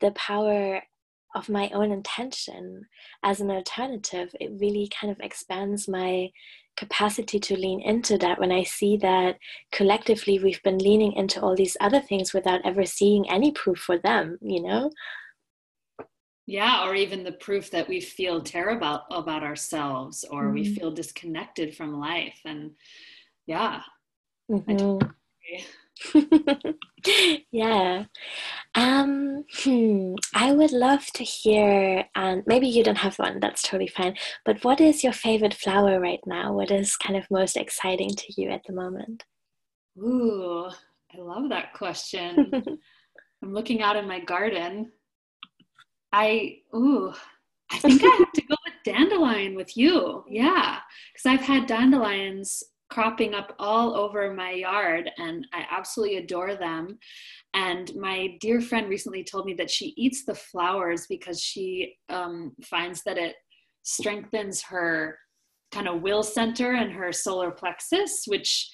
the 0.00 0.12
power 0.12 0.80
of 1.34 1.48
my 1.48 1.68
own 1.74 1.92
intention 1.92 2.86
as 3.22 3.40
an 3.40 3.50
alternative 3.50 4.34
it 4.40 4.50
really 4.58 4.88
kind 4.98 5.10
of 5.10 5.20
expands 5.20 5.86
my 5.88 6.30
capacity 6.76 7.40
to 7.40 7.56
lean 7.56 7.80
into 7.82 8.16
that. 8.18 8.38
When 8.38 8.52
i 8.52 8.62
see 8.62 8.96
that 8.98 9.36
collectively 9.72 10.38
we've 10.38 10.62
been 10.62 10.78
leaning 10.78 11.12
into 11.14 11.40
all 11.40 11.56
these 11.56 11.76
other 11.80 12.00
things 12.00 12.32
without 12.32 12.60
ever 12.64 12.86
seeing 12.86 13.28
any 13.28 13.50
proof 13.52 13.78
for 13.78 13.98
them 13.98 14.38
you 14.40 14.62
know? 14.62 14.90
Yeah 16.46 16.86
or 16.86 16.94
even 16.94 17.24
the 17.24 17.32
proof 17.32 17.70
that 17.72 17.88
we 17.88 18.00
feel 18.00 18.40
terrible 18.40 19.02
about 19.10 19.42
ourselves 19.42 20.24
or 20.30 20.44
mm-hmm. 20.44 20.54
we 20.54 20.74
feel 20.74 20.92
disconnected 20.92 21.76
from 21.76 22.00
life 22.00 22.40
and 22.46 22.70
yeah 23.46 23.82
mm-hmm. 24.50 25.06
yeah. 27.50 28.04
Um 28.74 29.44
hmm, 29.62 30.14
i 30.34 30.52
would 30.52 30.72
love 30.72 31.06
to 31.14 31.24
hear 31.24 32.04
and 32.14 32.44
maybe 32.46 32.68
you 32.68 32.84
don't 32.84 32.98
have 32.98 33.18
one 33.18 33.40
that's 33.40 33.62
totally 33.62 33.88
fine 33.88 34.14
but 34.44 34.62
what 34.62 34.80
is 34.80 35.02
your 35.02 35.12
favorite 35.12 35.54
flower 35.54 35.98
right 35.98 36.20
now? 36.26 36.52
What 36.52 36.70
is 36.70 36.96
kind 36.96 37.16
of 37.16 37.30
most 37.30 37.56
exciting 37.56 38.10
to 38.10 38.40
you 38.40 38.50
at 38.50 38.62
the 38.66 38.72
moment? 38.74 39.24
Ooh 39.98 40.70
i 41.14 41.20
love 41.20 41.48
that 41.50 41.74
question. 41.74 42.50
I'm 43.42 43.52
looking 43.52 43.82
out 43.82 43.96
in 43.96 44.06
my 44.06 44.20
garden. 44.20 44.90
I 46.12 46.58
ooh, 46.74 47.12
I 47.70 47.78
think 47.78 48.02
I 48.02 48.16
have 48.18 48.32
to 48.32 48.42
go 48.42 48.56
with 48.64 48.74
dandelion 48.84 49.54
with 49.54 49.76
you. 49.76 50.24
Yeah, 50.28 50.78
because 51.12 51.26
I've 51.26 51.46
had 51.46 51.66
dandelions 51.66 52.62
cropping 52.90 53.34
up 53.34 53.54
all 53.58 53.94
over 53.94 54.32
my 54.32 54.50
yard 54.52 55.10
and 55.18 55.46
I 55.52 55.66
absolutely 55.70 56.16
adore 56.16 56.54
them. 56.56 56.98
And 57.54 57.90
my 57.96 58.36
dear 58.40 58.60
friend 58.60 58.88
recently 58.88 59.24
told 59.24 59.44
me 59.46 59.54
that 59.54 59.70
she 59.70 59.94
eats 59.96 60.24
the 60.24 60.34
flowers 60.34 61.06
because 61.06 61.42
she 61.42 61.96
um, 62.08 62.52
finds 62.62 63.02
that 63.04 63.18
it 63.18 63.36
strengthens 63.82 64.62
her 64.62 65.18
kind 65.72 65.88
of 65.88 66.00
will 66.02 66.22
center 66.22 66.72
and 66.72 66.92
her 66.92 67.12
solar 67.12 67.50
plexus, 67.50 68.24
which 68.26 68.70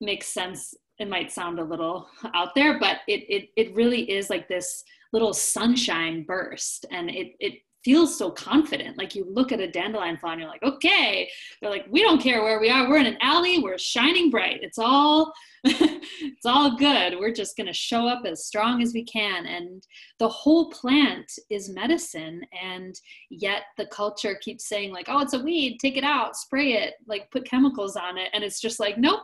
makes 0.00 0.26
sense. 0.28 0.74
It 0.98 1.08
might 1.08 1.32
sound 1.32 1.58
a 1.58 1.64
little 1.64 2.08
out 2.34 2.54
there, 2.54 2.78
but 2.78 2.98
it, 3.08 3.24
it, 3.28 3.48
it 3.56 3.74
really 3.74 4.10
is 4.10 4.30
like 4.30 4.48
this 4.48 4.84
little 5.12 5.32
sunshine 5.32 6.24
burst 6.26 6.86
and 6.90 7.10
it, 7.10 7.32
it 7.40 7.54
feels 7.84 8.16
so 8.16 8.30
confident. 8.30 8.96
Like 8.96 9.14
you 9.14 9.26
look 9.28 9.52
at 9.52 9.60
a 9.60 9.70
dandelion 9.70 10.16
flower 10.16 10.32
and 10.32 10.40
you're 10.40 10.50
like, 10.50 10.62
okay. 10.62 11.28
They're 11.60 11.70
like, 11.70 11.86
we 11.90 12.02
don't 12.02 12.20
care 12.20 12.42
where 12.42 12.58
we 12.58 12.70
are. 12.70 12.88
We're 12.88 12.98
in 12.98 13.06
an 13.06 13.18
alley. 13.20 13.58
We're 13.58 13.78
shining 13.78 14.30
bright. 14.30 14.60
It's 14.62 14.78
all, 14.78 15.32
it's 15.64 16.46
all 16.46 16.76
good. 16.76 17.18
We're 17.18 17.32
just 17.32 17.56
going 17.56 17.66
to 17.66 17.74
show 17.74 18.06
up 18.06 18.22
as 18.24 18.46
strong 18.46 18.82
as 18.82 18.94
we 18.94 19.04
can. 19.04 19.46
And 19.46 19.86
the 20.18 20.28
whole 20.28 20.70
plant 20.70 21.30
is 21.50 21.68
medicine. 21.68 22.40
And 22.62 22.98
yet 23.30 23.64
the 23.76 23.86
culture 23.86 24.38
keeps 24.40 24.66
saying 24.66 24.92
like, 24.92 25.06
oh, 25.08 25.20
it's 25.20 25.34
a 25.34 25.42
weed. 25.42 25.78
Take 25.78 25.98
it 25.98 26.04
out, 26.04 26.36
spray 26.36 26.74
it, 26.74 26.94
like 27.06 27.30
put 27.30 27.48
chemicals 27.48 27.96
on 27.96 28.16
it. 28.16 28.28
And 28.32 28.42
it's 28.42 28.60
just 28.60 28.80
like, 28.80 28.96
nope, 28.96 29.20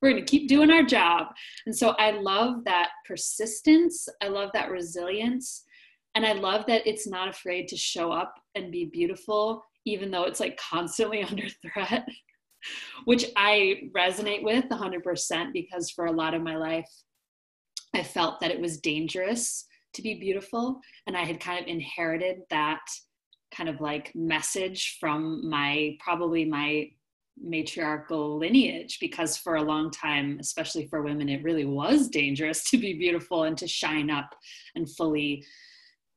we're 0.00 0.10
going 0.10 0.24
to 0.24 0.30
keep 0.30 0.48
doing 0.48 0.70
our 0.70 0.84
job. 0.84 1.26
And 1.66 1.76
so 1.76 1.90
I 1.98 2.12
love 2.12 2.64
that 2.64 2.90
persistence. 3.06 4.08
I 4.22 4.28
love 4.28 4.50
that 4.54 4.70
resilience. 4.70 5.64
And 6.14 6.24
I 6.24 6.32
love 6.32 6.64
that 6.66 6.86
it's 6.86 7.06
not 7.06 7.28
afraid 7.28 7.68
to 7.68 7.76
show 7.76 8.12
up 8.12 8.34
and 8.54 8.70
be 8.70 8.84
beautiful, 8.86 9.64
even 9.84 10.10
though 10.10 10.24
it's 10.24 10.40
like 10.40 10.58
constantly 10.58 11.22
under 11.28 11.48
threat, 11.48 12.06
which 13.04 13.26
I 13.36 13.90
resonate 13.96 14.42
with 14.42 14.66
100% 14.66 15.52
because 15.52 15.90
for 15.90 16.06
a 16.06 16.12
lot 16.12 16.34
of 16.34 16.42
my 16.42 16.56
life, 16.56 16.90
I 17.94 18.02
felt 18.02 18.40
that 18.40 18.50
it 18.50 18.60
was 18.60 18.78
dangerous 18.78 19.66
to 19.94 20.02
be 20.02 20.14
beautiful. 20.14 20.80
And 21.06 21.16
I 21.16 21.24
had 21.24 21.40
kind 21.40 21.60
of 21.60 21.68
inherited 21.68 22.38
that 22.50 22.80
kind 23.54 23.68
of 23.68 23.80
like 23.80 24.12
message 24.14 24.98
from 25.00 25.48
my 25.48 25.96
probably 26.00 26.44
my 26.44 26.90
matriarchal 27.40 28.38
lineage 28.38 28.98
because 29.00 29.36
for 29.36 29.56
a 29.56 29.62
long 29.62 29.90
time 29.90 30.38
especially 30.40 30.86
for 30.86 31.02
women 31.02 31.28
it 31.28 31.42
really 31.42 31.64
was 31.64 32.08
dangerous 32.08 32.62
to 32.70 32.78
be 32.78 32.94
beautiful 32.94 33.42
and 33.42 33.58
to 33.58 33.66
shine 33.66 34.08
up 34.08 34.34
and 34.76 34.88
fully 34.88 35.44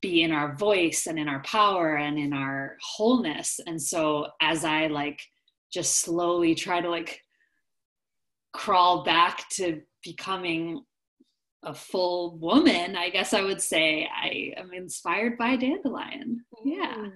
be 0.02 0.24
in 0.24 0.32
our 0.32 0.56
voice 0.56 1.08
and 1.08 1.18
in 1.18 1.28
our 1.28 1.42
power 1.44 1.96
and 1.96 2.18
in 2.18 2.34
our 2.34 2.78
wholeness. 2.82 3.60
And 3.66 3.82
so 3.82 4.28
as 4.42 4.64
i 4.64 4.88
like 4.88 5.22
just 5.72 6.02
slowly 6.02 6.56
try 6.56 6.82
to 6.82 6.90
like 6.90 7.20
crawl 8.54 9.04
back 9.04 9.50
to 9.50 9.82
becoming 10.04 10.84
a 11.64 11.74
full 11.74 12.38
woman 12.38 12.96
i 12.96 13.10
guess 13.10 13.34
i 13.34 13.42
would 13.42 13.62
say 13.62 14.08
i 14.24 14.54
am 14.56 14.72
inspired 14.74 15.38
by 15.38 15.56
dandelion. 15.56 16.46
Yeah. 16.64 16.96
Mm 16.96 17.12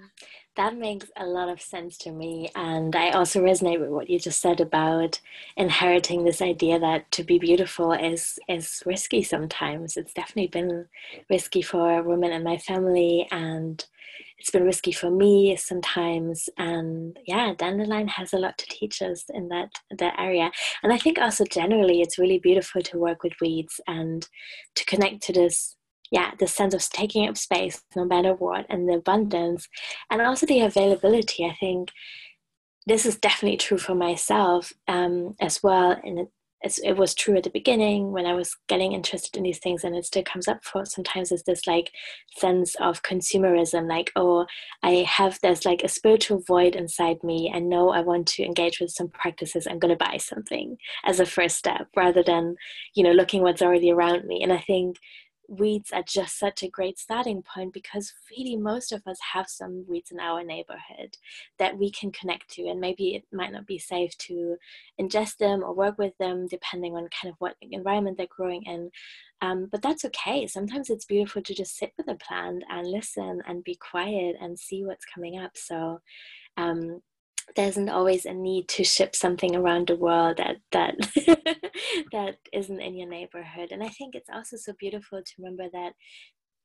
that 0.58 0.76
makes 0.76 1.08
a 1.16 1.26
lot 1.26 1.50
of 1.50 1.62
sense 1.62 1.98
to 2.00 2.12
me. 2.12 2.50
And 2.56 2.96
I 2.96 3.12
also 3.12 3.42
resonate 3.42 3.80
with 3.80 3.90
what 3.90 4.10
you 4.10 4.20
just 4.20 4.42
said 4.42 4.60
about 4.60 5.20
inheriting 5.56 6.24
this 6.24 6.42
idea 6.42 6.78
that 6.80 7.10
to 7.12 7.24
be 7.24 7.40
beautiful 7.40 7.94
is 7.94 8.38
is 8.50 8.84
risky 8.86 9.24
sometimes. 9.24 9.96
It's 9.96 10.14
definitely 10.14 10.48
been 10.48 10.88
risky 11.30 11.62
for 11.62 12.04
women 12.04 12.32
in 12.32 12.44
my 12.44 12.58
family 12.58 13.28
and 13.32 13.84
it's 14.38 14.50
been 14.50 14.66
risky 14.66 14.92
for 14.92 15.10
me 15.10 15.56
sometimes. 15.56 16.50
And 16.58 17.18
yeah, 17.26 17.54
dandelion 17.58 18.10
has 18.10 18.34
a 18.34 18.40
lot 18.40 18.58
to 18.58 18.66
teach 18.66 19.02
us 19.02 19.26
in 19.30 19.48
that 19.50 19.70
that 20.00 20.16
area. 20.20 20.52
And 20.84 20.92
I 20.92 20.98
think 20.98 21.18
also 21.18 21.46
generally 21.46 22.02
it's 22.02 22.20
really 22.20 22.40
beautiful 22.40 22.82
to 22.82 22.98
work 22.98 23.24
with 23.24 23.34
weeds 23.40 23.80
and 23.88 24.28
to 24.76 24.86
connect 24.86 25.24
to 25.24 25.34
this 25.34 25.78
yeah, 26.12 26.32
the 26.38 26.48
sense 26.48 26.74
of 26.74 26.88
taking 26.90 27.28
up 27.28 27.38
space 27.38 27.82
no 27.96 28.06
matter 28.06 28.34
what, 28.34 28.66
and 28.70 28.88
the 28.88 28.96
abundance, 28.96 29.68
and 30.10 30.22
also 30.22 30.46
the 30.46 30.60
availability. 30.60 31.46
I 31.46 31.56
think 31.60 31.90
this 32.86 33.06
is 33.06 33.18
definitely 33.18 33.58
true 33.58 33.78
for 33.78 33.96
myself 33.96 34.74
um, 34.88 35.36
as 35.40 35.64
well. 35.64 35.96
And 36.04 36.20
it, 36.20 36.28
it 36.84 36.98
was 36.98 37.16
true 37.16 37.38
at 37.38 37.44
the 37.44 37.50
beginning 37.50 38.12
when 38.12 38.26
I 38.26 38.34
was 38.34 38.58
getting 38.68 38.92
interested 38.92 39.38
in 39.38 39.44
these 39.44 39.60
things, 39.60 39.86
and 39.86 39.96
it 39.96 40.06
still 40.06 40.24
comes 40.24 40.50
up 40.50 40.66
for 40.66 40.86
sometimes 40.86 41.32
is 41.32 41.44
this 41.44 41.66
like 41.66 41.92
sense 42.36 42.76
of 42.82 43.04
consumerism, 43.04 43.88
like, 43.88 44.12
oh, 44.18 44.46
I 44.84 45.06
have 45.08 45.40
this 45.42 45.64
like 45.64 45.82
a 45.82 45.88
spiritual 45.88 46.44
void 46.46 46.76
inside 46.76 47.24
me. 47.24 47.50
I 47.54 47.60
know 47.60 47.92
I 47.92 48.02
want 48.02 48.28
to 48.30 48.44
engage 48.44 48.82
with 48.82 48.92
some 48.92 49.08
practices. 49.08 49.66
I'm 49.66 49.80
going 49.80 49.98
to 49.98 50.06
buy 50.06 50.18
something 50.18 50.76
as 51.06 51.22
a 51.22 51.26
first 51.26 51.56
step 51.56 51.88
rather 51.96 52.22
than, 52.22 52.58
you 52.96 53.04
know, 53.06 53.14
looking 53.14 53.44
what's 53.44 53.62
already 53.62 53.92
around 53.92 54.26
me. 54.26 54.44
And 54.44 54.52
I 54.52 54.60
think 54.60 54.98
weeds 55.52 55.92
are 55.92 56.04
just 56.04 56.40
such 56.40 56.64
a 56.64 56.70
great 56.70 56.98
starting 56.98 57.44
point 57.44 57.74
because 57.74 58.14
really 58.32 58.56
most 58.56 58.94
of 58.94 59.06
us 59.06 59.20
have 59.34 59.48
some 59.50 59.86
weeds 59.88 60.10
in 60.10 60.20
our 60.20 60.44
neighborhood 60.44 61.18
that 61.60 61.78
we 61.78 61.92
can 61.92 62.10
connect 62.12 62.50
to 62.50 62.68
and 62.68 62.80
maybe 62.80 63.16
it 63.16 63.24
might 63.34 63.52
not 63.52 63.68
be 63.68 63.78
safe 63.78 64.18
to 64.18 64.56
ingest 65.00 65.38
them 65.38 65.62
or 65.62 65.74
work 65.74 65.98
with 65.98 66.18
them 66.20 66.48
depending 66.48 66.96
on 66.96 67.10
kind 67.22 67.32
of 67.32 67.36
what 67.40 67.56
environment 67.70 68.18
they're 68.18 68.28
growing 68.28 68.64
in. 68.64 68.90
Um, 69.42 69.68
but 69.70 69.82
that's 69.82 70.06
okay. 70.06 70.48
Sometimes 70.48 70.90
it's 70.90 71.06
beautiful 71.06 71.42
to 71.42 71.54
just 71.54 71.78
sit 71.78 71.92
with 71.98 72.08
a 72.08 72.16
plant 72.16 72.64
and 72.70 72.88
listen 72.88 73.42
and 73.46 73.64
be 73.64 73.76
quiet 73.76 74.38
and 74.40 74.58
see 74.58 74.86
what's 74.86 75.06
coming 75.06 75.38
up. 75.38 75.52
So 75.56 76.00
um, 76.56 77.02
there 77.56 77.68
isn't 77.68 77.90
always 77.90 78.26
a 78.26 78.34
need 78.34 78.68
to 78.70 78.84
ship 78.84 79.16
something 79.16 79.56
around 79.56 79.88
the 79.88 79.96
world 79.96 80.38
that 80.38 80.58
that 80.72 80.96
that 82.12 82.38
isn't 82.54 82.82
in 82.82 82.96
your 82.96 83.10
neighborhood. 83.10 83.72
And 83.72 83.84
i 83.84 83.90
think 83.90 84.16
it's 84.16 84.30
also 84.30 84.58
so 84.58 84.74
beautiful 84.80 85.22
to 85.22 85.34
remember 85.38 85.68
that 85.74 85.94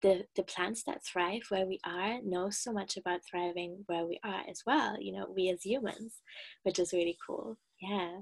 the 0.02 0.24
the 0.36 0.42
plants 0.42 0.82
that 0.84 1.04
thrive 1.04 1.42
where 1.48 1.66
we 1.66 1.80
are 1.84 2.20
know 2.22 2.50
so 2.50 2.72
much 2.72 2.96
about 2.96 3.20
thriving 3.28 3.82
where 3.86 4.04
we 4.04 4.20
are 4.24 4.42
as 4.48 4.62
well 4.66 4.96
you 5.00 5.12
know 5.12 5.26
we 5.34 5.48
as 5.48 5.62
humans 5.62 6.20
which 6.62 6.78
is 6.78 6.92
really 6.92 7.16
cool. 7.26 7.56
Yeah. 7.80 8.18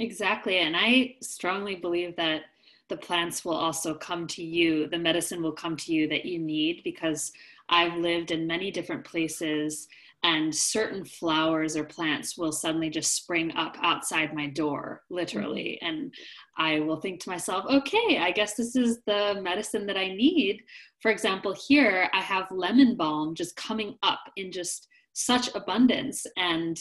Exactly. 0.00 0.58
And 0.58 0.76
i 0.76 1.16
strongly 1.22 1.76
believe 1.76 2.16
that 2.16 2.42
the 2.88 2.96
plants 2.96 3.44
will 3.44 3.54
also 3.54 3.94
come 3.94 4.26
to 4.28 4.42
you 4.42 4.86
the 4.88 4.98
medicine 4.98 5.42
will 5.42 5.52
come 5.52 5.76
to 5.76 5.92
you 5.92 6.06
that 6.08 6.24
you 6.24 6.38
need 6.38 6.82
because 6.84 7.32
i've 7.68 7.96
lived 7.96 8.30
in 8.30 8.46
many 8.46 8.70
different 8.70 9.04
places 9.04 9.88
and 10.24 10.52
certain 10.52 11.04
flowers 11.04 11.76
or 11.76 11.84
plants 11.84 12.36
will 12.36 12.50
suddenly 12.50 12.88
just 12.88 13.14
spring 13.14 13.52
up 13.56 13.76
outside 13.82 14.34
my 14.34 14.46
door 14.48 15.02
literally 15.10 15.78
mm-hmm. 15.82 15.94
and 15.94 16.14
i 16.58 16.80
will 16.80 17.00
think 17.00 17.20
to 17.20 17.30
myself 17.30 17.64
okay 17.70 18.18
i 18.18 18.30
guess 18.32 18.54
this 18.54 18.74
is 18.74 18.98
the 19.06 19.38
medicine 19.42 19.86
that 19.86 19.96
i 19.96 20.08
need 20.08 20.60
for 21.00 21.10
example 21.10 21.54
here 21.68 22.08
i 22.12 22.20
have 22.20 22.46
lemon 22.50 22.96
balm 22.96 23.34
just 23.34 23.54
coming 23.56 23.96
up 24.02 24.20
in 24.36 24.50
just 24.50 24.88
such 25.12 25.54
abundance 25.54 26.26
and 26.36 26.78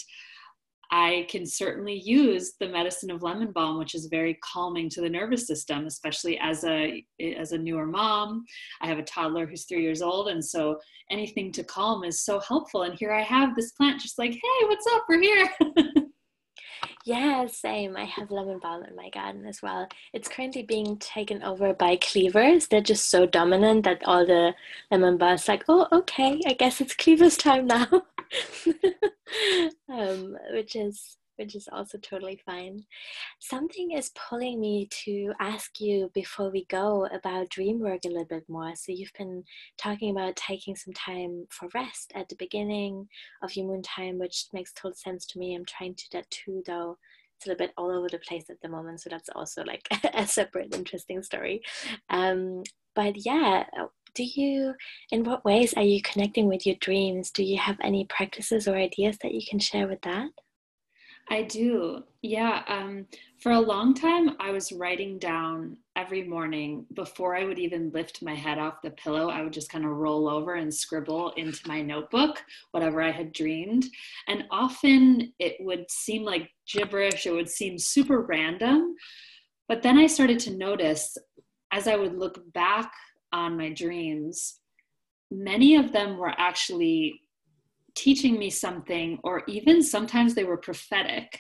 I 0.96 1.26
can 1.28 1.44
certainly 1.44 1.96
use 1.96 2.54
the 2.60 2.70
medicine 2.70 3.10
of 3.10 3.24
lemon 3.24 3.52
balm, 3.52 3.80
which 3.80 3.96
is 3.96 4.06
very 4.06 4.36
calming 4.44 4.90
to 4.90 5.02
the 5.02 5.10
nervous 5.10 5.48
system, 5.48 5.88
especially 5.88 6.38
as 6.38 6.64
a 6.66 7.04
as 7.36 7.52
a 7.52 7.58
newer 7.58 7.88
mom. 7.88 8.46
I 8.80 8.86
have 8.86 9.00
a 9.00 9.04
toddler 9.04 9.48
who's 9.48 9.64
three 9.64 9.82
years 9.82 10.04
old, 10.04 10.28
and 10.28 10.46
so 10.46 10.80
anything 11.10 11.52
to 11.54 11.64
calm 11.64 12.04
is 12.04 12.24
so 12.24 12.40
helpful. 12.42 12.84
And 12.84 12.94
here 12.94 13.12
I 13.12 13.24
have 13.24 13.56
this 13.56 13.72
plant, 13.72 14.02
just 14.02 14.20
like, 14.20 14.34
hey, 14.34 14.68
what's 14.68 14.86
up? 14.94 15.06
We're 15.10 15.20
here. 15.20 15.50
yeah, 17.06 17.48
same. 17.48 17.98
I 17.98 18.06
have 18.06 18.32
lemon 18.32 18.60
balm 18.60 18.84
in 18.84 18.96
my 18.96 19.10
garden 19.10 19.46
as 19.46 19.62
well. 19.62 19.88
It's 20.14 20.28
currently 20.28 20.64
being 20.64 20.98
taken 20.98 21.44
over 21.44 21.74
by 21.74 21.98
cleavers. 21.98 22.68
They're 22.68 22.82
just 22.82 23.10
so 23.10 23.26
dominant 23.26 23.84
that 23.86 24.04
all 24.06 24.26
the 24.26 24.54
lemon 24.92 25.18
balms 25.18 25.48
like, 25.48 25.64
oh, 25.68 25.88
okay, 25.92 26.42
I 26.46 26.54
guess 26.54 26.82
it's 26.82 26.96
cleavers 26.96 27.38
time 27.38 27.68
now. 27.68 27.88
um, 29.90 30.38
which 30.52 30.76
is 30.76 31.18
which 31.38 31.56
is 31.56 31.68
also 31.72 31.98
totally 31.98 32.40
fine. 32.46 32.84
Something 33.40 33.92
is 33.92 34.12
pulling 34.16 34.60
me 34.60 34.88
to 35.06 35.34
ask 35.40 35.80
you 35.80 36.12
before 36.14 36.50
we 36.50 36.66
go 36.66 37.08
about 37.14 37.50
dream 37.50 37.80
work 37.80 38.02
a 38.06 38.10
little 38.10 38.26
bit 38.26 38.48
more. 38.48 38.74
So 38.76 38.92
you've 38.92 39.14
been 39.18 39.44
talking 39.78 40.12
about 40.12 40.36
taking 40.36 40.76
some 40.76 40.94
time 40.94 41.46
for 41.50 41.70
rest 41.74 42.12
at 42.16 42.30
the 42.30 42.36
beginning 42.36 43.08
of 43.42 43.56
your 43.56 43.68
moon 43.68 43.82
time, 43.82 44.20
which 44.20 44.46
makes 44.54 44.74
total 44.74 44.96
sense 44.96 45.26
to 45.28 45.40
me. 45.40 45.56
I'm 45.56 45.66
trying 45.66 45.96
to 45.96 46.10
do 46.10 46.18
that 46.18 46.32
too, 46.32 46.64
though. 46.66 46.98
It's 47.38 47.46
a 47.48 47.50
little 47.50 47.66
bit 47.66 47.74
all 47.78 47.92
over 47.92 48.08
the 48.10 48.20
place 48.20 48.50
at 48.50 48.62
the 48.62 48.70
moment, 48.70 49.02
so 49.02 49.10
that's 49.10 49.30
also 49.36 49.64
like 49.64 49.88
a 50.14 50.28
separate 50.28 50.76
interesting 50.76 51.24
story. 51.24 51.62
Um, 52.10 52.64
but 52.96 53.26
yeah, 53.26 53.64
do 54.16 54.24
you 54.24 54.76
in 55.12 55.24
what 55.24 55.44
ways 55.44 55.74
are 55.74 55.84
you 55.84 56.02
connecting 56.02 56.48
with 56.48 56.66
your 56.66 56.76
dreams 56.80 57.32
do 57.32 57.44
you 57.44 57.58
have 57.58 57.78
any 57.82 58.06
practices 58.06 58.68
or 58.68 58.76
ideas 58.76 59.18
that 59.22 59.34
you 59.34 59.42
can 59.50 59.60
share 59.60 59.88
with 59.88 60.02
that 60.02 60.30
i 61.30 61.42
do. 61.44 62.04
Yeah 62.22 62.64
um, 62.68 63.06
for 63.40 63.52
a 63.52 63.60
long 63.60 63.94
time 63.94 64.36
i 64.40 64.52
was 64.52 64.72
writing 64.72 65.20
down 65.20 65.78
every 65.96 66.24
morning 66.24 66.86
before 66.94 67.36
i 67.36 67.44
would 67.44 67.60
even 67.60 67.92
lift 67.92 68.24
my 68.24 68.34
head 68.34 68.58
off 68.58 68.82
the 68.82 68.92
pillow 68.92 69.30
i 69.30 69.42
would 69.42 69.54
just 69.54 69.70
kind 69.70 69.86
of 69.86 69.92
roll 69.92 70.30
over 70.30 70.56
and 70.56 70.74
scribble 70.74 71.32
into 71.32 71.68
my 71.68 71.82
notebook 71.82 72.42
whatever 72.72 73.02
i 73.02 73.12
had 73.12 73.34
dreamed. 73.34 73.86
And 74.28 74.46
often 74.52 75.34
it 75.40 75.58
would 75.60 75.90
seem 75.90 76.24
like 76.24 76.50
gibberish 76.72 77.26
it 77.26 77.32
would 77.32 77.50
seem 77.50 77.78
super 77.78 78.22
random 78.22 78.96
but 79.68 79.82
then 79.82 79.98
i 79.98 80.08
started 80.08 80.40
to 80.40 80.58
notice 80.58 81.18
as 81.72 81.88
i 81.88 81.96
would 81.96 82.18
look 82.18 82.42
back 82.54 82.92
on 83.34 83.58
my 83.58 83.70
dreams, 83.70 84.60
many 85.32 85.76
of 85.76 85.92
them 85.92 86.18
were 86.18 86.34
actually 86.38 87.20
teaching 87.96 88.38
me 88.38 88.50
something, 88.50 89.20
or 89.24 89.44
even 89.48 89.82
sometimes 89.82 90.34
they 90.34 90.44
were 90.44 90.58
prophetic, 90.58 91.40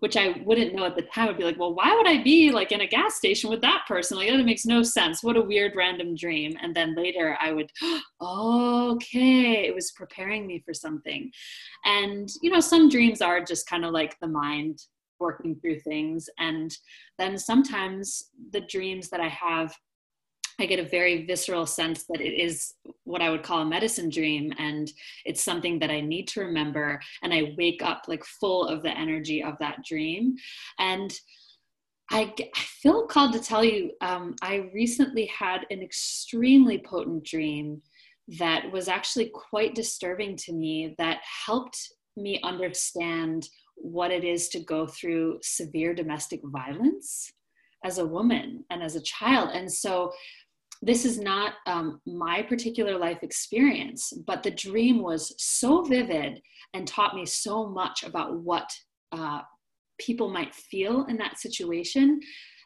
which 0.00 0.16
I 0.16 0.42
wouldn't 0.44 0.74
know 0.74 0.84
at 0.84 0.96
the 0.96 1.02
time. 1.02 1.28
I'd 1.28 1.38
be 1.38 1.44
like, 1.44 1.58
well, 1.58 1.74
why 1.74 1.94
would 1.94 2.06
I 2.06 2.22
be 2.22 2.50
like 2.50 2.72
in 2.72 2.82
a 2.82 2.86
gas 2.86 3.16
station 3.16 3.50
with 3.50 3.60
that 3.62 3.84
person? 3.88 4.18
Like, 4.18 4.28
that 4.28 4.44
makes 4.44 4.66
no 4.66 4.82
sense. 4.82 5.22
What 5.22 5.36
a 5.36 5.42
weird 5.42 5.72
random 5.76 6.14
dream. 6.14 6.52
And 6.60 6.74
then 6.74 6.94
later 6.94 7.38
I 7.40 7.52
would, 7.52 7.70
oh, 8.20 8.92
okay, 8.94 9.66
it 9.66 9.74
was 9.74 9.92
preparing 9.92 10.46
me 10.46 10.62
for 10.64 10.74
something. 10.74 11.30
And, 11.84 12.28
you 12.42 12.50
know, 12.50 12.60
some 12.60 12.88
dreams 12.88 13.22
are 13.22 13.42
just 13.42 13.68
kind 13.68 13.84
of 13.84 13.92
like 13.92 14.18
the 14.20 14.28
mind 14.28 14.78
working 15.20 15.56
through 15.56 15.80
things. 15.80 16.28
And 16.38 16.76
then 17.18 17.38
sometimes 17.38 18.30
the 18.52 18.60
dreams 18.60 19.08
that 19.10 19.20
I 19.20 19.28
have 19.28 19.74
I 20.58 20.66
get 20.66 20.78
a 20.78 20.88
very 20.88 21.26
visceral 21.26 21.66
sense 21.66 22.04
that 22.04 22.20
it 22.20 22.34
is 22.34 22.74
what 23.04 23.22
I 23.22 23.30
would 23.30 23.42
call 23.42 23.60
a 23.60 23.66
medicine 23.66 24.08
dream 24.08 24.52
and 24.58 24.90
it's 25.24 25.42
something 25.42 25.78
that 25.80 25.90
I 25.90 26.00
need 26.00 26.28
to 26.28 26.40
remember 26.40 27.00
and 27.22 27.32
I 27.32 27.54
wake 27.58 27.82
up 27.82 28.04
like 28.06 28.24
full 28.24 28.66
of 28.66 28.82
the 28.82 28.96
energy 28.96 29.42
of 29.42 29.54
that 29.58 29.84
dream. 29.84 30.36
And 30.78 31.12
I, 32.10 32.32
I 32.38 32.60
feel 32.60 33.06
called 33.06 33.32
to 33.32 33.40
tell 33.40 33.64
you 33.64 33.92
um, 34.00 34.36
I 34.42 34.70
recently 34.74 35.26
had 35.26 35.66
an 35.70 35.82
extremely 35.82 36.78
potent 36.78 37.24
dream 37.24 37.82
that 38.38 38.70
was 38.70 38.88
actually 38.88 39.30
quite 39.34 39.74
disturbing 39.74 40.36
to 40.36 40.52
me 40.52 40.94
that 40.98 41.20
helped 41.46 41.92
me 42.16 42.40
understand 42.42 43.48
what 43.76 44.10
it 44.10 44.24
is 44.24 44.48
to 44.48 44.60
go 44.60 44.86
through 44.86 45.38
severe 45.42 45.94
domestic 45.94 46.40
violence 46.44 47.32
as 47.84 47.98
a 47.98 48.06
woman 48.06 48.64
and 48.70 48.82
as 48.82 48.96
a 48.96 49.02
child. 49.02 49.50
And 49.52 49.70
so 49.70 50.12
this 50.84 51.06
is 51.06 51.18
not 51.18 51.54
um, 51.66 52.00
my 52.06 52.42
particular 52.42 52.98
life 52.98 53.22
experience, 53.22 54.12
but 54.26 54.42
the 54.42 54.50
dream 54.50 55.02
was 55.02 55.34
so 55.38 55.82
vivid 55.82 56.42
and 56.74 56.86
taught 56.86 57.14
me 57.14 57.24
so 57.24 57.66
much 57.68 58.04
about 58.04 58.38
what 58.40 58.70
uh, 59.10 59.40
people 59.98 60.28
might 60.28 60.54
feel 60.54 61.06
in 61.06 61.16
that 61.16 61.38
situation. 61.38 62.20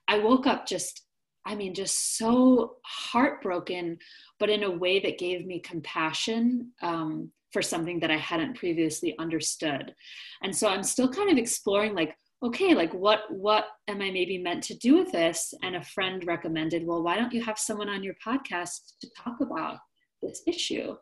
I 0.08 0.18
woke 0.18 0.48
up 0.48 0.66
just, 0.66 1.02
I 1.46 1.54
mean, 1.54 1.74
just 1.74 2.18
so 2.18 2.76
heartbroken, 2.84 3.98
but 4.40 4.50
in 4.50 4.64
a 4.64 4.70
way 4.70 4.98
that 5.00 5.18
gave 5.18 5.46
me 5.46 5.60
compassion 5.60 6.72
um, 6.82 7.30
for 7.52 7.62
something 7.62 8.00
that 8.00 8.10
I 8.10 8.16
hadn't 8.16 8.56
previously 8.56 9.14
understood. 9.18 9.94
And 10.42 10.54
so 10.54 10.68
I'm 10.68 10.82
still 10.82 11.08
kind 11.08 11.30
of 11.30 11.38
exploring, 11.38 11.94
like, 11.94 12.16
okay 12.43 12.74
like 12.74 12.93
what 12.95 13.22
what 13.30 13.66
am 13.89 14.01
i 14.01 14.11
maybe 14.11 14.39
meant 14.39 14.62
to 14.62 14.74
do 14.76 14.97
with 14.97 15.11
this 15.11 15.53
and 15.62 15.74
a 15.76 15.82
friend 15.82 16.24
recommended 16.26 16.86
well 16.86 17.03
why 17.03 17.16
don't 17.16 17.32
you 17.32 17.43
have 17.43 17.59
someone 17.59 17.89
on 17.89 18.03
your 18.03 18.14
podcast 18.24 18.93
to 19.01 19.09
talk 19.16 19.41
about 19.41 19.78
this 20.22 20.43
issue 20.47 20.95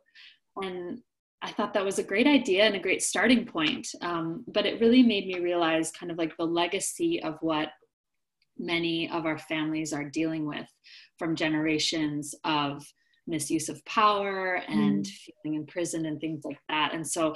and 0.63 0.99
i 1.43 1.53
thought 1.53 1.75
that 1.75 1.85
was 1.85 1.99
a 1.99 2.05
great 2.05 2.27
idea 2.27 2.65
and 2.65 2.75
a 2.75 2.81
great 2.81 3.03
starting 3.03 3.45
point 3.45 3.87
um, 4.01 4.45
but 4.49 4.67
it 4.67 4.81
really 4.81 5.03
made 5.03 5.27
me 5.27 5.39
realize 5.41 5.93
kind 5.93 6.11
of 6.11 6.19
like 6.19 6.35
the 6.39 6.45
legacy 6.45 7.23
of 7.23 7.37
what 7.41 7.69
many 8.59 9.11
of 9.11 9.27
our 9.27 9.39
families 9.39 9.93
are 9.93 10.05
dealing 10.05 10.47
with 10.47 10.67
from 11.19 11.37
generations 11.37 12.35
of 12.45 12.83
misuse 13.27 13.69
of 13.69 13.85
power 13.85 14.63
and 14.69 15.05
mm. 15.05 15.11
feeling 15.43 15.59
imprisoned 15.59 16.07
and 16.07 16.21
things 16.21 16.43
like 16.45 16.59
that. 16.69 16.95
And 16.95 17.07
so 17.07 17.35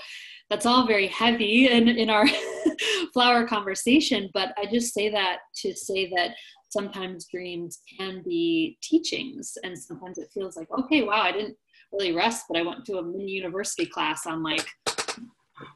that's 0.48 0.66
all 0.66 0.86
very 0.86 1.08
heavy 1.08 1.68
in, 1.68 1.88
in 1.88 2.10
our 2.10 2.26
flower 3.12 3.46
conversation. 3.46 4.30
But 4.32 4.52
I 4.58 4.66
just 4.66 4.94
say 4.94 5.08
that 5.10 5.38
to 5.62 5.74
say 5.74 6.10
that 6.16 6.32
sometimes 6.68 7.26
dreams 7.26 7.80
can 7.98 8.22
be 8.22 8.78
teachings. 8.82 9.56
And 9.62 9.76
sometimes 9.78 10.18
it 10.18 10.30
feels 10.32 10.56
like, 10.56 10.68
okay, 10.78 11.02
wow, 11.02 11.22
I 11.22 11.32
didn't 11.32 11.56
really 11.92 12.12
rest, 12.12 12.44
but 12.48 12.58
I 12.58 12.62
went 12.62 12.84
to 12.86 12.98
a 12.98 13.02
mini 13.02 13.32
university 13.32 13.86
class 13.86 14.26
on 14.26 14.42
like 14.42 14.66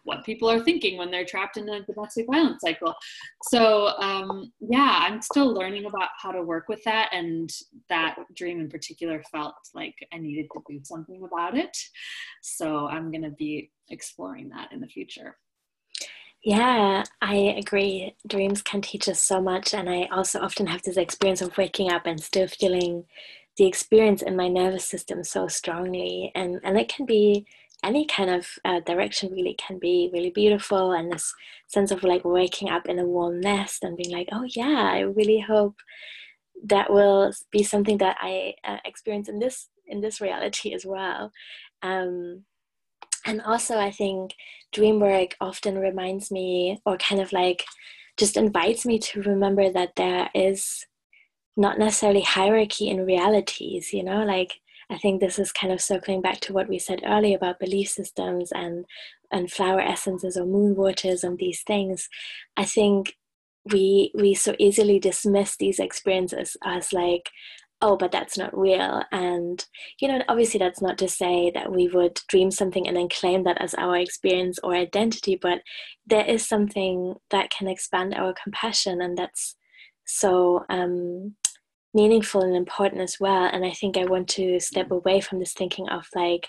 what 0.04 0.24
people 0.24 0.50
are 0.50 0.60
thinking 0.60 0.96
when 0.96 1.10
they're 1.10 1.24
trapped 1.24 1.56
in 1.56 1.68
a 1.68 1.84
domestic 1.84 2.26
violence 2.30 2.62
cycle. 2.62 2.94
So 3.44 3.88
um, 3.98 4.52
yeah, 4.60 4.98
I'm 5.00 5.20
still 5.20 5.52
learning 5.52 5.86
about 5.86 6.08
how 6.20 6.32
to 6.32 6.42
work 6.42 6.68
with 6.68 6.82
that, 6.84 7.10
and 7.12 7.50
that 7.88 8.16
dream 8.34 8.60
in 8.60 8.68
particular 8.68 9.22
felt 9.30 9.54
like 9.74 9.94
I 10.12 10.18
needed 10.18 10.46
to 10.52 10.62
do 10.68 10.80
something 10.82 11.22
about 11.24 11.56
it. 11.56 11.76
So 12.42 12.88
I'm 12.88 13.10
to 13.22 13.30
be 13.30 13.70
exploring 13.90 14.48
that 14.50 14.72
in 14.72 14.80
the 14.80 14.88
future. 14.88 15.36
Yeah, 16.44 17.04
I 17.22 17.36
agree. 17.36 18.14
Dreams 18.26 18.60
can 18.62 18.82
teach 18.82 19.08
us 19.08 19.20
so 19.20 19.40
much, 19.40 19.72
and 19.72 19.88
I 19.88 20.04
also 20.12 20.40
often 20.40 20.66
have 20.66 20.82
this 20.82 20.96
experience 20.98 21.40
of 21.40 21.56
waking 21.56 21.90
up 21.90 22.06
and 22.06 22.20
still 22.22 22.46
feeling 22.48 23.04
the 23.56 23.66
experience 23.66 24.20
in 24.22 24.36
my 24.36 24.48
nervous 24.48 24.84
system 24.86 25.24
so 25.24 25.48
strongly, 25.48 26.30
and 26.34 26.60
and 26.62 26.78
it 26.78 26.88
can 26.94 27.06
be 27.06 27.46
any 27.82 28.04
kind 28.06 28.30
of 28.30 28.46
uh, 28.64 28.80
direction 28.80 29.30
really 29.32 29.54
can 29.54 29.78
be 29.78 30.10
really 30.12 30.30
beautiful 30.30 30.92
and 30.92 31.12
this 31.12 31.34
sense 31.68 31.90
of 31.90 32.02
like 32.02 32.24
waking 32.24 32.68
up 32.70 32.86
in 32.86 32.98
a 32.98 33.04
warm 33.04 33.40
nest 33.40 33.82
and 33.84 33.94
being 33.98 34.10
like 34.10 34.26
oh 34.32 34.44
yeah 34.56 34.90
i 34.94 35.00
really 35.00 35.38
hope 35.38 35.76
that 36.64 36.90
will 36.90 37.32
be 37.50 37.62
something 37.62 37.98
that 37.98 38.16
i 38.20 38.54
uh, 38.64 38.78
experience 38.84 39.28
in 39.28 39.38
this 39.38 39.68
in 39.86 40.00
this 40.00 40.20
reality 40.20 40.72
as 40.74 40.86
well 40.86 41.30
um, 41.82 42.44
and 43.26 43.42
also 43.42 43.78
i 43.78 43.90
think 43.90 44.32
dream 44.74 45.00
work 45.00 45.36
often 45.40 45.78
reminds 45.78 46.30
me 46.30 46.80
or 46.84 46.98
kind 46.98 47.20
of 47.20 47.32
like 47.32 47.64
just 48.16 48.36
invites 48.36 48.84
me 48.84 48.98
to 48.98 49.22
remember 49.22 49.70
that 49.70 49.96
there 49.96 50.28
is 50.34 50.84
not 51.56 51.78
necessarily 51.78 52.22
hierarchy 52.22 52.88
in 52.88 53.06
realities, 53.06 53.92
you 53.92 54.02
know, 54.02 54.24
like 54.24 54.60
I 54.90 54.98
think 54.98 55.20
this 55.20 55.38
is 55.38 55.52
kind 55.52 55.72
of 55.72 55.80
circling 55.80 56.20
back 56.20 56.40
to 56.40 56.52
what 56.52 56.68
we 56.68 56.78
said 56.78 57.00
earlier 57.06 57.36
about 57.36 57.58
belief 57.58 57.88
systems 57.88 58.52
and 58.52 58.84
and 59.30 59.50
flower 59.50 59.80
essences 59.80 60.36
or 60.36 60.44
moon 60.44 60.76
waters 60.76 61.24
and 61.24 61.38
these 61.38 61.62
things. 61.62 62.08
I 62.56 62.64
think 62.64 63.16
we 63.72 64.12
we 64.14 64.34
so 64.34 64.54
easily 64.58 64.98
dismiss 64.98 65.56
these 65.56 65.78
experiences 65.78 66.56
as 66.64 66.92
like 66.92 67.30
oh 67.84 67.96
but 67.96 68.10
that's 68.10 68.38
not 68.38 68.56
real. 68.58 69.02
And 69.12 69.64
you 70.00 70.08
know 70.08 70.20
obviously 70.28 70.58
that's 70.58 70.80
not 70.80 70.98
to 70.98 71.08
say 71.08 71.52
that 71.54 71.70
we 71.70 71.86
would 71.88 72.18
dream 72.28 72.50
something 72.50 72.88
and 72.88 72.96
then 72.96 73.08
claim 73.08 73.44
that 73.44 73.60
as 73.60 73.74
our 73.74 73.96
experience 73.96 74.58
or 74.64 74.74
identity 74.74 75.38
but 75.40 75.60
there 76.06 76.24
is 76.24 76.48
something 76.48 77.14
that 77.30 77.50
can 77.50 77.68
expand 77.68 78.14
our 78.14 78.34
compassion 78.42 79.02
and 79.02 79.16
that's 79.18 79.56
so 80.06 80.64
um, 80.70 81.34
meaningful 81.92 82.40
and 82.42 82.56
important 82.56 83.02
as 83.02 83.16
well. 83.20 83.44
And 83.52 83.64
i 83.64 83.70
think 83.70 83.96
i 83.96 84.04
want 84.04 84.28
to 84.30 84.58
step 84.60 84.90
away 84.90 85.20
from 85.20 85.38
this 85.38 85.52
thinking 85.52 85.88
of 85.90 86.06
like 86.14 86.48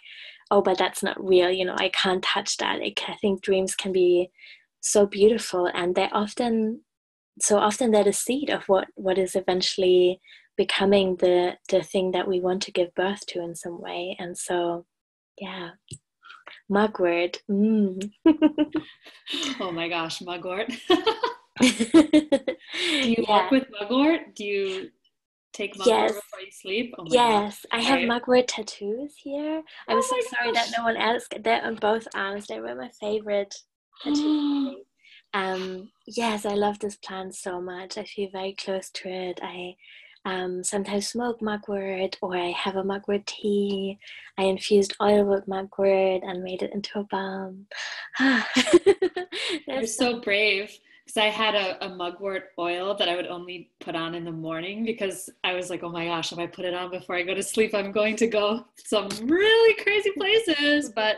oh 0.52 0.62
but 0.62 0.78
that's 0.78 1.04
not 1.04 1.24
real 1.24 1.52
you 1.52 1.66
know 1.66 1.76
i 1.78 1.90
can't 1.90 2.24
touch 2.24 2.58
that. 2.58 2.80
I 2.82 2.94
think 3.22 3.42
dreams 3.42 3.76
can 3.76 3.92
be 3.92 4.30
so 4.80 5.06
beautiful 5.06 5.70
and 5.74 5.96
they're 5.96 6.10
often 6.14 6.82
so 7.42 7.58
often 7.58 7.92
they're 7.92 8.04
the 8.06 8.14
seed 8.14 8.50
of 8.50 8.64
what 8.68 8.88
what 8.96 9.18
is 9.18 9.36
eventually 9.36 10.22
becoming 10.58 11.16
the 11.18 11.58
the 11.70 11.84
thing 11.84 12.12
that 12.12 12.28
we 12.28 12.40
want 12.40 12.62
to 12.64 12.72
give 12.72 12.94
birth 12.96 13.26
to 13.26 13.42
in 13.42 13.56
some 13.56 13.82
way 13.82 14.16
and 14.20 14.38
so 14.38 14.86
yeah 15.40 15.72
mugwort 16.70 17.42
mm. 17.50 18.12
oh 19.60 19.72
my 19.72 19.88
gosh 19.88 20.22
mugwort 20.22 20.68
do 21.62 21.68
you 22.80 23.26
yeah. 23.28 23.44
work 23.44 23.52
with 23.52 23.68
mugwort 23.80 24.36
do 24.36 24.44
you 24.44 24.90
take 25.54 25.78
mugwort 25.78 25.88
yes. 25.88 26.14
before 26.14 26.42
you 26.42 26.52
sleep 26.52 26.96
oh 26.98 27.06
yes 27.08 27.66
God. 27.72 27.78
i 27.80 27.82
have 27.82 28.00
mugwort 28.02 28.48
tattoos 28.48 29.16
here 29.18 29.62
i 29.88 29.96
was 29.96 30.06
oh 30.12 30.22
so 30.22 30.38
sorry 30.38 30.54
gosh. 30.54 30.66
that 30.70 30.78
no 30.78 30.84
one 30.84 30.98
asked 30.98 31.36
they're 31.44 31.64
on 31.64 31.76
both 31.76 32.08
arms 32.16 32.48
they 32.48 32.60
were 32.60 32.76
my 32.76 32.90
favorite 33.00 33.56
tattoos 34.04 34.76
um 35.34 35.90
yes 36.08 36.46
i 36.46 36.54
love 36.54 36.80
this 36.80 36.96
plant 36.96 37.36
so 37.36 37.62
much 37.62 37.98
i 37.98 38.04
feel 38.04 38.30
very 38.32 38.54
close 38.54 38.90
to 38.90 39.10
it 39.10 39.40
i 39.44 39.76
um, 40.26 40.64
sometimes 40.64 41.08
smoke 41.08 41.42
mugwort 41.42 42.18
or 42.22 42.36
I 42.36 42.52
have 42.52 42.76
a 42.76 42.84
mugwort 42.84 43.26
tea. 43.28 44.00
I 44.38 44.44
infused 44.44 44.96
oil 45.02 45.24
with 45.26 45.48
mugwort 45.48 46.24
and 46.24 46.44
made 46.44 46.64
it 46.64 46.74
into 46.74 47.00
a 47.00 47.04
balm. 47.04 47.68
You're 49.68 49.86
so 49.86 50.20
brave 50.20 50.78
because 51.06 51.18
I 51.18 51.28
had 51.28 51.54
a, 51.54 51.86
a, 51.86 51.96
mugwort 51.96 52.46
oil 52.58 52.96
that 52.96 53.08
I 53.08 53.16
would 53.16 53.28
only 53.28 53.70
put 53.80 53.96
on 53.96 54.16
in 54.16 54.26
the 54.26 54.32
morning 54.32 54.84
because 54.84 55.30
I 55.44 55.54
was 55.54 55.70
like, 55.70 55.84
oh 55.84 55.90
my 55.90 56.06
gosh, 56.06 56.32
if 56.32 56.40
I 56.40 56.48
put 56.48 56.66
it 56.66 56.74
on 56.74 56.90
before 56.90 57.16
I 57.16 57.22
go 57.22 57.36
to 57.36 57.44
sleep, 57.44 57.76
I'm 57.76 57.92
going 57.92 58.16
to 58.16 58.28
go 58.28 58.66
some 58.84 59.08
really 59.24 59.76
crazy 59.84 60.12
places. 60.18 60.92
But 60.96 61.18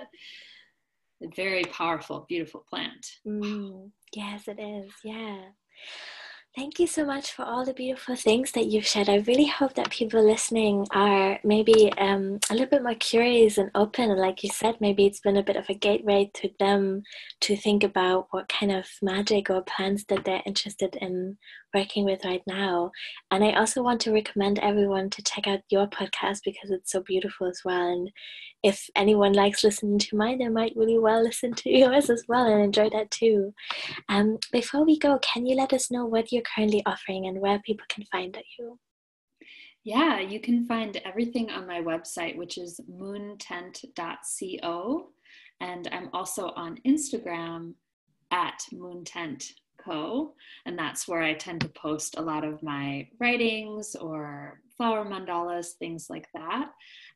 a 1.24 1.28
very 1.36 1.64
powerful, 1.64 2.26
beautiful 2.28 2.66
plant. 2.70 3.14
Mm, 3.26 3.92
yes, 4.14 4.50
it 4.50 4.60
is. 4.60 4.92
Yeah. 5.04 5.40
Thank 6.58 6.80
you 6.80 6.88
so 6.88 7.06
much 7.06 7.34
for 7.34 7.46
all 7.46 7.64
the 7.64 7.74
beautiful 7.76 8.16
things 8.16 8.52
that 8.54 8.66
you've 8.66 8.88
shared. 8.88 9.10
I 9.10 9.18
really 9.28 9.46
hope 9.46 9.76
that 9.76 9.92
people 9.92 10.26
listening 10.26 10.88
are 10.90 11.40
maybe 11.44 11.94
um, 12.00 12.40
a 12.50 12.54
little 12.54 12.66
bit 12.66 12.82
more 12.82 12.96
curious 12.96 13.60
and 13.60 13.70
open. 13.76 14.10
And 14.10 14.20
like 14.20 14.44
you 14.44 14.50
said, 14.50 14.82
maybe 14.82 15.06
it's 15.06 15.20
been 15.20 15.38
a 15.38 15.44
bit 15.44 15.56
of 15.56 15.70
a 15.70 15.76
gateway 15.76 16.32
to 16.34 16.50
them 16.58 17.04
to 17.42 17.56
think 17.56 17.84
about 17.84 18.30
what 18.32 18.50
kind 18.50 18.72
of 18.72 18.88
magic 19.04 19.52
or 19.52 19.62
plants 19.62 20.06
that 20.06 20.26
they're 20.26 20.42
interested 20.48 20.96
in 21.00 21.38
working 21.78 22.06
with 22.06 22.26
right 22.26 22.42
now. 22.48 22.90
And 23.30 23.44
I 23.44 23.52
also 23.54 23.84
want 23.84 24.02
to 24.02 24.12
recommend 24.12 24.58
everyone 24.60 25.12
to 25.12 25.22
check 25.22 25.46
out 25.48 25.60
your 25.70 25.86
podcast 25.88 26.40
because 26.44 26.72
it's 26.72 26.92
so 26.92 27.02
beautiful 27.02 27.46
as 27.48 27.62
well. 27.64 27.88
And 27.88 28.10
if 28.64 28.90
anyone 28.96 29.34
likes 29.34 29.64
listening 29.64 30.00
to 30.00 30.18
mine, 30.18 30.40
they 30.40 30.48
might 30.48 30.76
really 30.76 30.98
well 30.98 31.22
listen 31.24 31.54
to 31.54 31.70
yours 31.82 32.10
as 32.10 32.24
well 32.28 32.48
and 32.48 32.64
enjoy 32.64 32.90
that 32.90 33.12
too. 33.12 33.54
Um, 34.10 34.40
before 34.52 34.84
we 34.86 34.98
go, 34.98 35.20
can 35.20 35.46
you 35.46 35.56
let 35.56 35.72
us 35.72 35.92
know 35.92 36.06
what 36.06 36.32
you're 36.32 36.42
currently 36.56 36.82
offering 36.88 37.28
and 37.28 37.40
where 37.40 37.60
people 37.60 37.86
can 37.90 38.06
find 38.12 38.36
you? 38.58 38.80
Yeah, 39.84 40.20
you 40.20 40.40
can 40.40 40.66
find 40.66 41.00
everything 41.06 41.52
on 41.52 41.68
my 41.68 41.80
website, 41.80 42.38
which 42.38 42.58
is 42.58 42.80
moontent.co. 42.90 45.10
And 45.60 45.90
I'm 45.92 46.10
also 46.12 46.52
on 46.56 46.80
Instagram 46.86 47.74
at 48.32 48.64
moontent.co. 49.88 50.34
And 50.66 50.78
that's 50.78 51.08
where 51.08 51.22
I 51.22 51.34
tend 51.34 51.62
to 51.62 51.70
post 51.70 52.16
a 52.18 52.22
lot 52.22 52.44
of 52.44 52.62
my 52.64 53.08
writings 53.20 53.96
or 53.96 54.62
flower 54.76 55.06
mandalas, 55.06 55.74
things 55.80 56.08
like 56.10 56.28
that. 56.34 56.70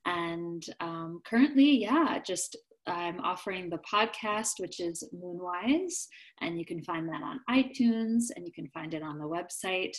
And 0.06 0.64
um, 0.80 1.22
currently, 1.26 1.78
yeah, 1.82 2.20
just 2.26 2.58
I'm 2.88 3.20
offering 3.20 3.70
the 3.70 3.80
podcast, 3.80 4.60
which 4.60 4.80
is 4.80 5.04
Moonwise, 5.16 6.08
and 6.42 6.58
you 6.58 6.66
can 6.66 6.82
find 6.82 7.08
that 7.10 7.22
on 7.22 7.40
iTunes 7.50 8.26
and 8.36 8.46
you 8.46 8.52
can 8.52 8.68
find 8.70 8.96
it 8.96 9.04
on 9.04 9.20
the 9.20 9.26
website. 9.26 9.96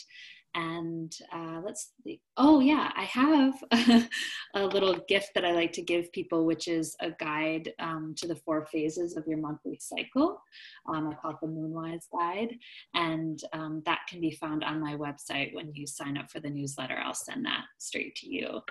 And 0.55 1.11
uh, 1.33 1.61
let's 1.65 1.93
see. 2.03 2.21
Oh, 2.37 2.59
yeah, 2.59 2.91
I 2.95 3.03
have 3.05 3.53
a, 4.55 4.65
little 4.65 4.95
gift 5.07 5.31
that 5.33 5.45
I 5.45 5.51
like 5.51 5.71
to 5.73 5.81
give 5.81 6.11
people, 6.11 6.45
which 6.45 6.67
is 6.67 6.95
a 7.01 7.11
guide 7.19 7.71
um, 7.79 8.13
to 8.17 8.27
the 8.27 8.35
four 8.35 8.65
phases 8.67 9.17
of 9.17 9.25
your 9.27 9.39
monthly 9.39 9.79
cycle. 9.81 10.41
Um, 10.87 11.09
I 11.09 11.15
call 11.15 11.31
it 11.31 11.37
the 11.41 11.47
Moonwise 11.47 12.05
Guide. 12.11 12.55
And 12.93 13.39
um, 13.53 13.81
that 13.85 14.01
can 14.07 14.21
be 14.21 14.31
found 14.31 14.63
on 14.63 14.79
my 14.79 14.95
website 14.95 15.53
when 15.55 15.71
you 15.73 15.87
sign 15.87 16.17
up 16.17 16.29
for 16.29 16.39
the 16.39 16.49
newsletter. 16.49 16.97
I'll 17.03 17.15
send 17.15 17.45
that 17.45 17.65
straight 17.79 18.15
to 18.17 18.27
you. 18.27 18.61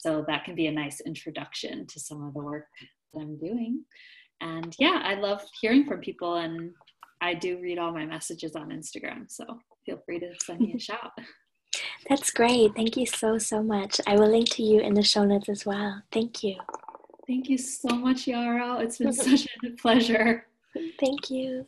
So 0.00 0.24
that 0.26 0.44
can 0.44 0.54
be 0.54 0.66
a 0.66 0.72
nice 0.72 1.00
introduction 1.00 1.86
to 1.86 2.00
some 2.00 2.24
of 2.24 2.34
the 2.34 2.40
work 2.40 2.66
that 3.14 3.20
I'm 3.20 3.38
doing. 3.38 3.84
And 4.40 4.74
yeah, 4.78 5.02
I 5.04 5.14
love 5.14 5.42
hearing 5.60 5.84
from 5.84 6.00
people 6.00 6.36
and 6.36 6.72
I 7.20 7.34
do 7.34 7.58
read 7.58 7.78
all 7.78 7.92
my 7.92 8.06
messages 8.06 8.54
on 8.54 8.70
Instagram. 8.70 9.30
So 9.30 9.44
feel 9.84 10.00
free 10.04 10.20
to 10.20 10.32
send 10.42 10.60
me 10.60 10.74
a 10.74 10.78
shout. 10.88 11.12
That's 12.08 12.30
great. 12.30 12.74
Thank 12.74 12.96
you 12.96 13.06
so, 13.06 13.38
so 13.38 13.62
much. 13.62 14.00
I 14.06 14.16
will 14.16 14.30
link 14.30 14.48
to 14.50 14.62
you 14.62 14.80
in 14.80 14.94
the 14.94 15.02
show 15.02 15.24
notes 15.24 15.48
as 15.48 15.66
well. 15.66 16.02
Thank 16.12 16.42
you. 16.42 16.56
Thank 17.26 17.48
you 17.50 17.58
so 17.58 17.90
much, 17.90 18.26
Yarrow. 18.26 18.78
It's 18.78 18.98
been 18.98 19.12
such 19.12 19.46
a 19.64 19.70
pleasure. 19.70 20.46
Thank 20.98 21.30
you. 21.30 21.66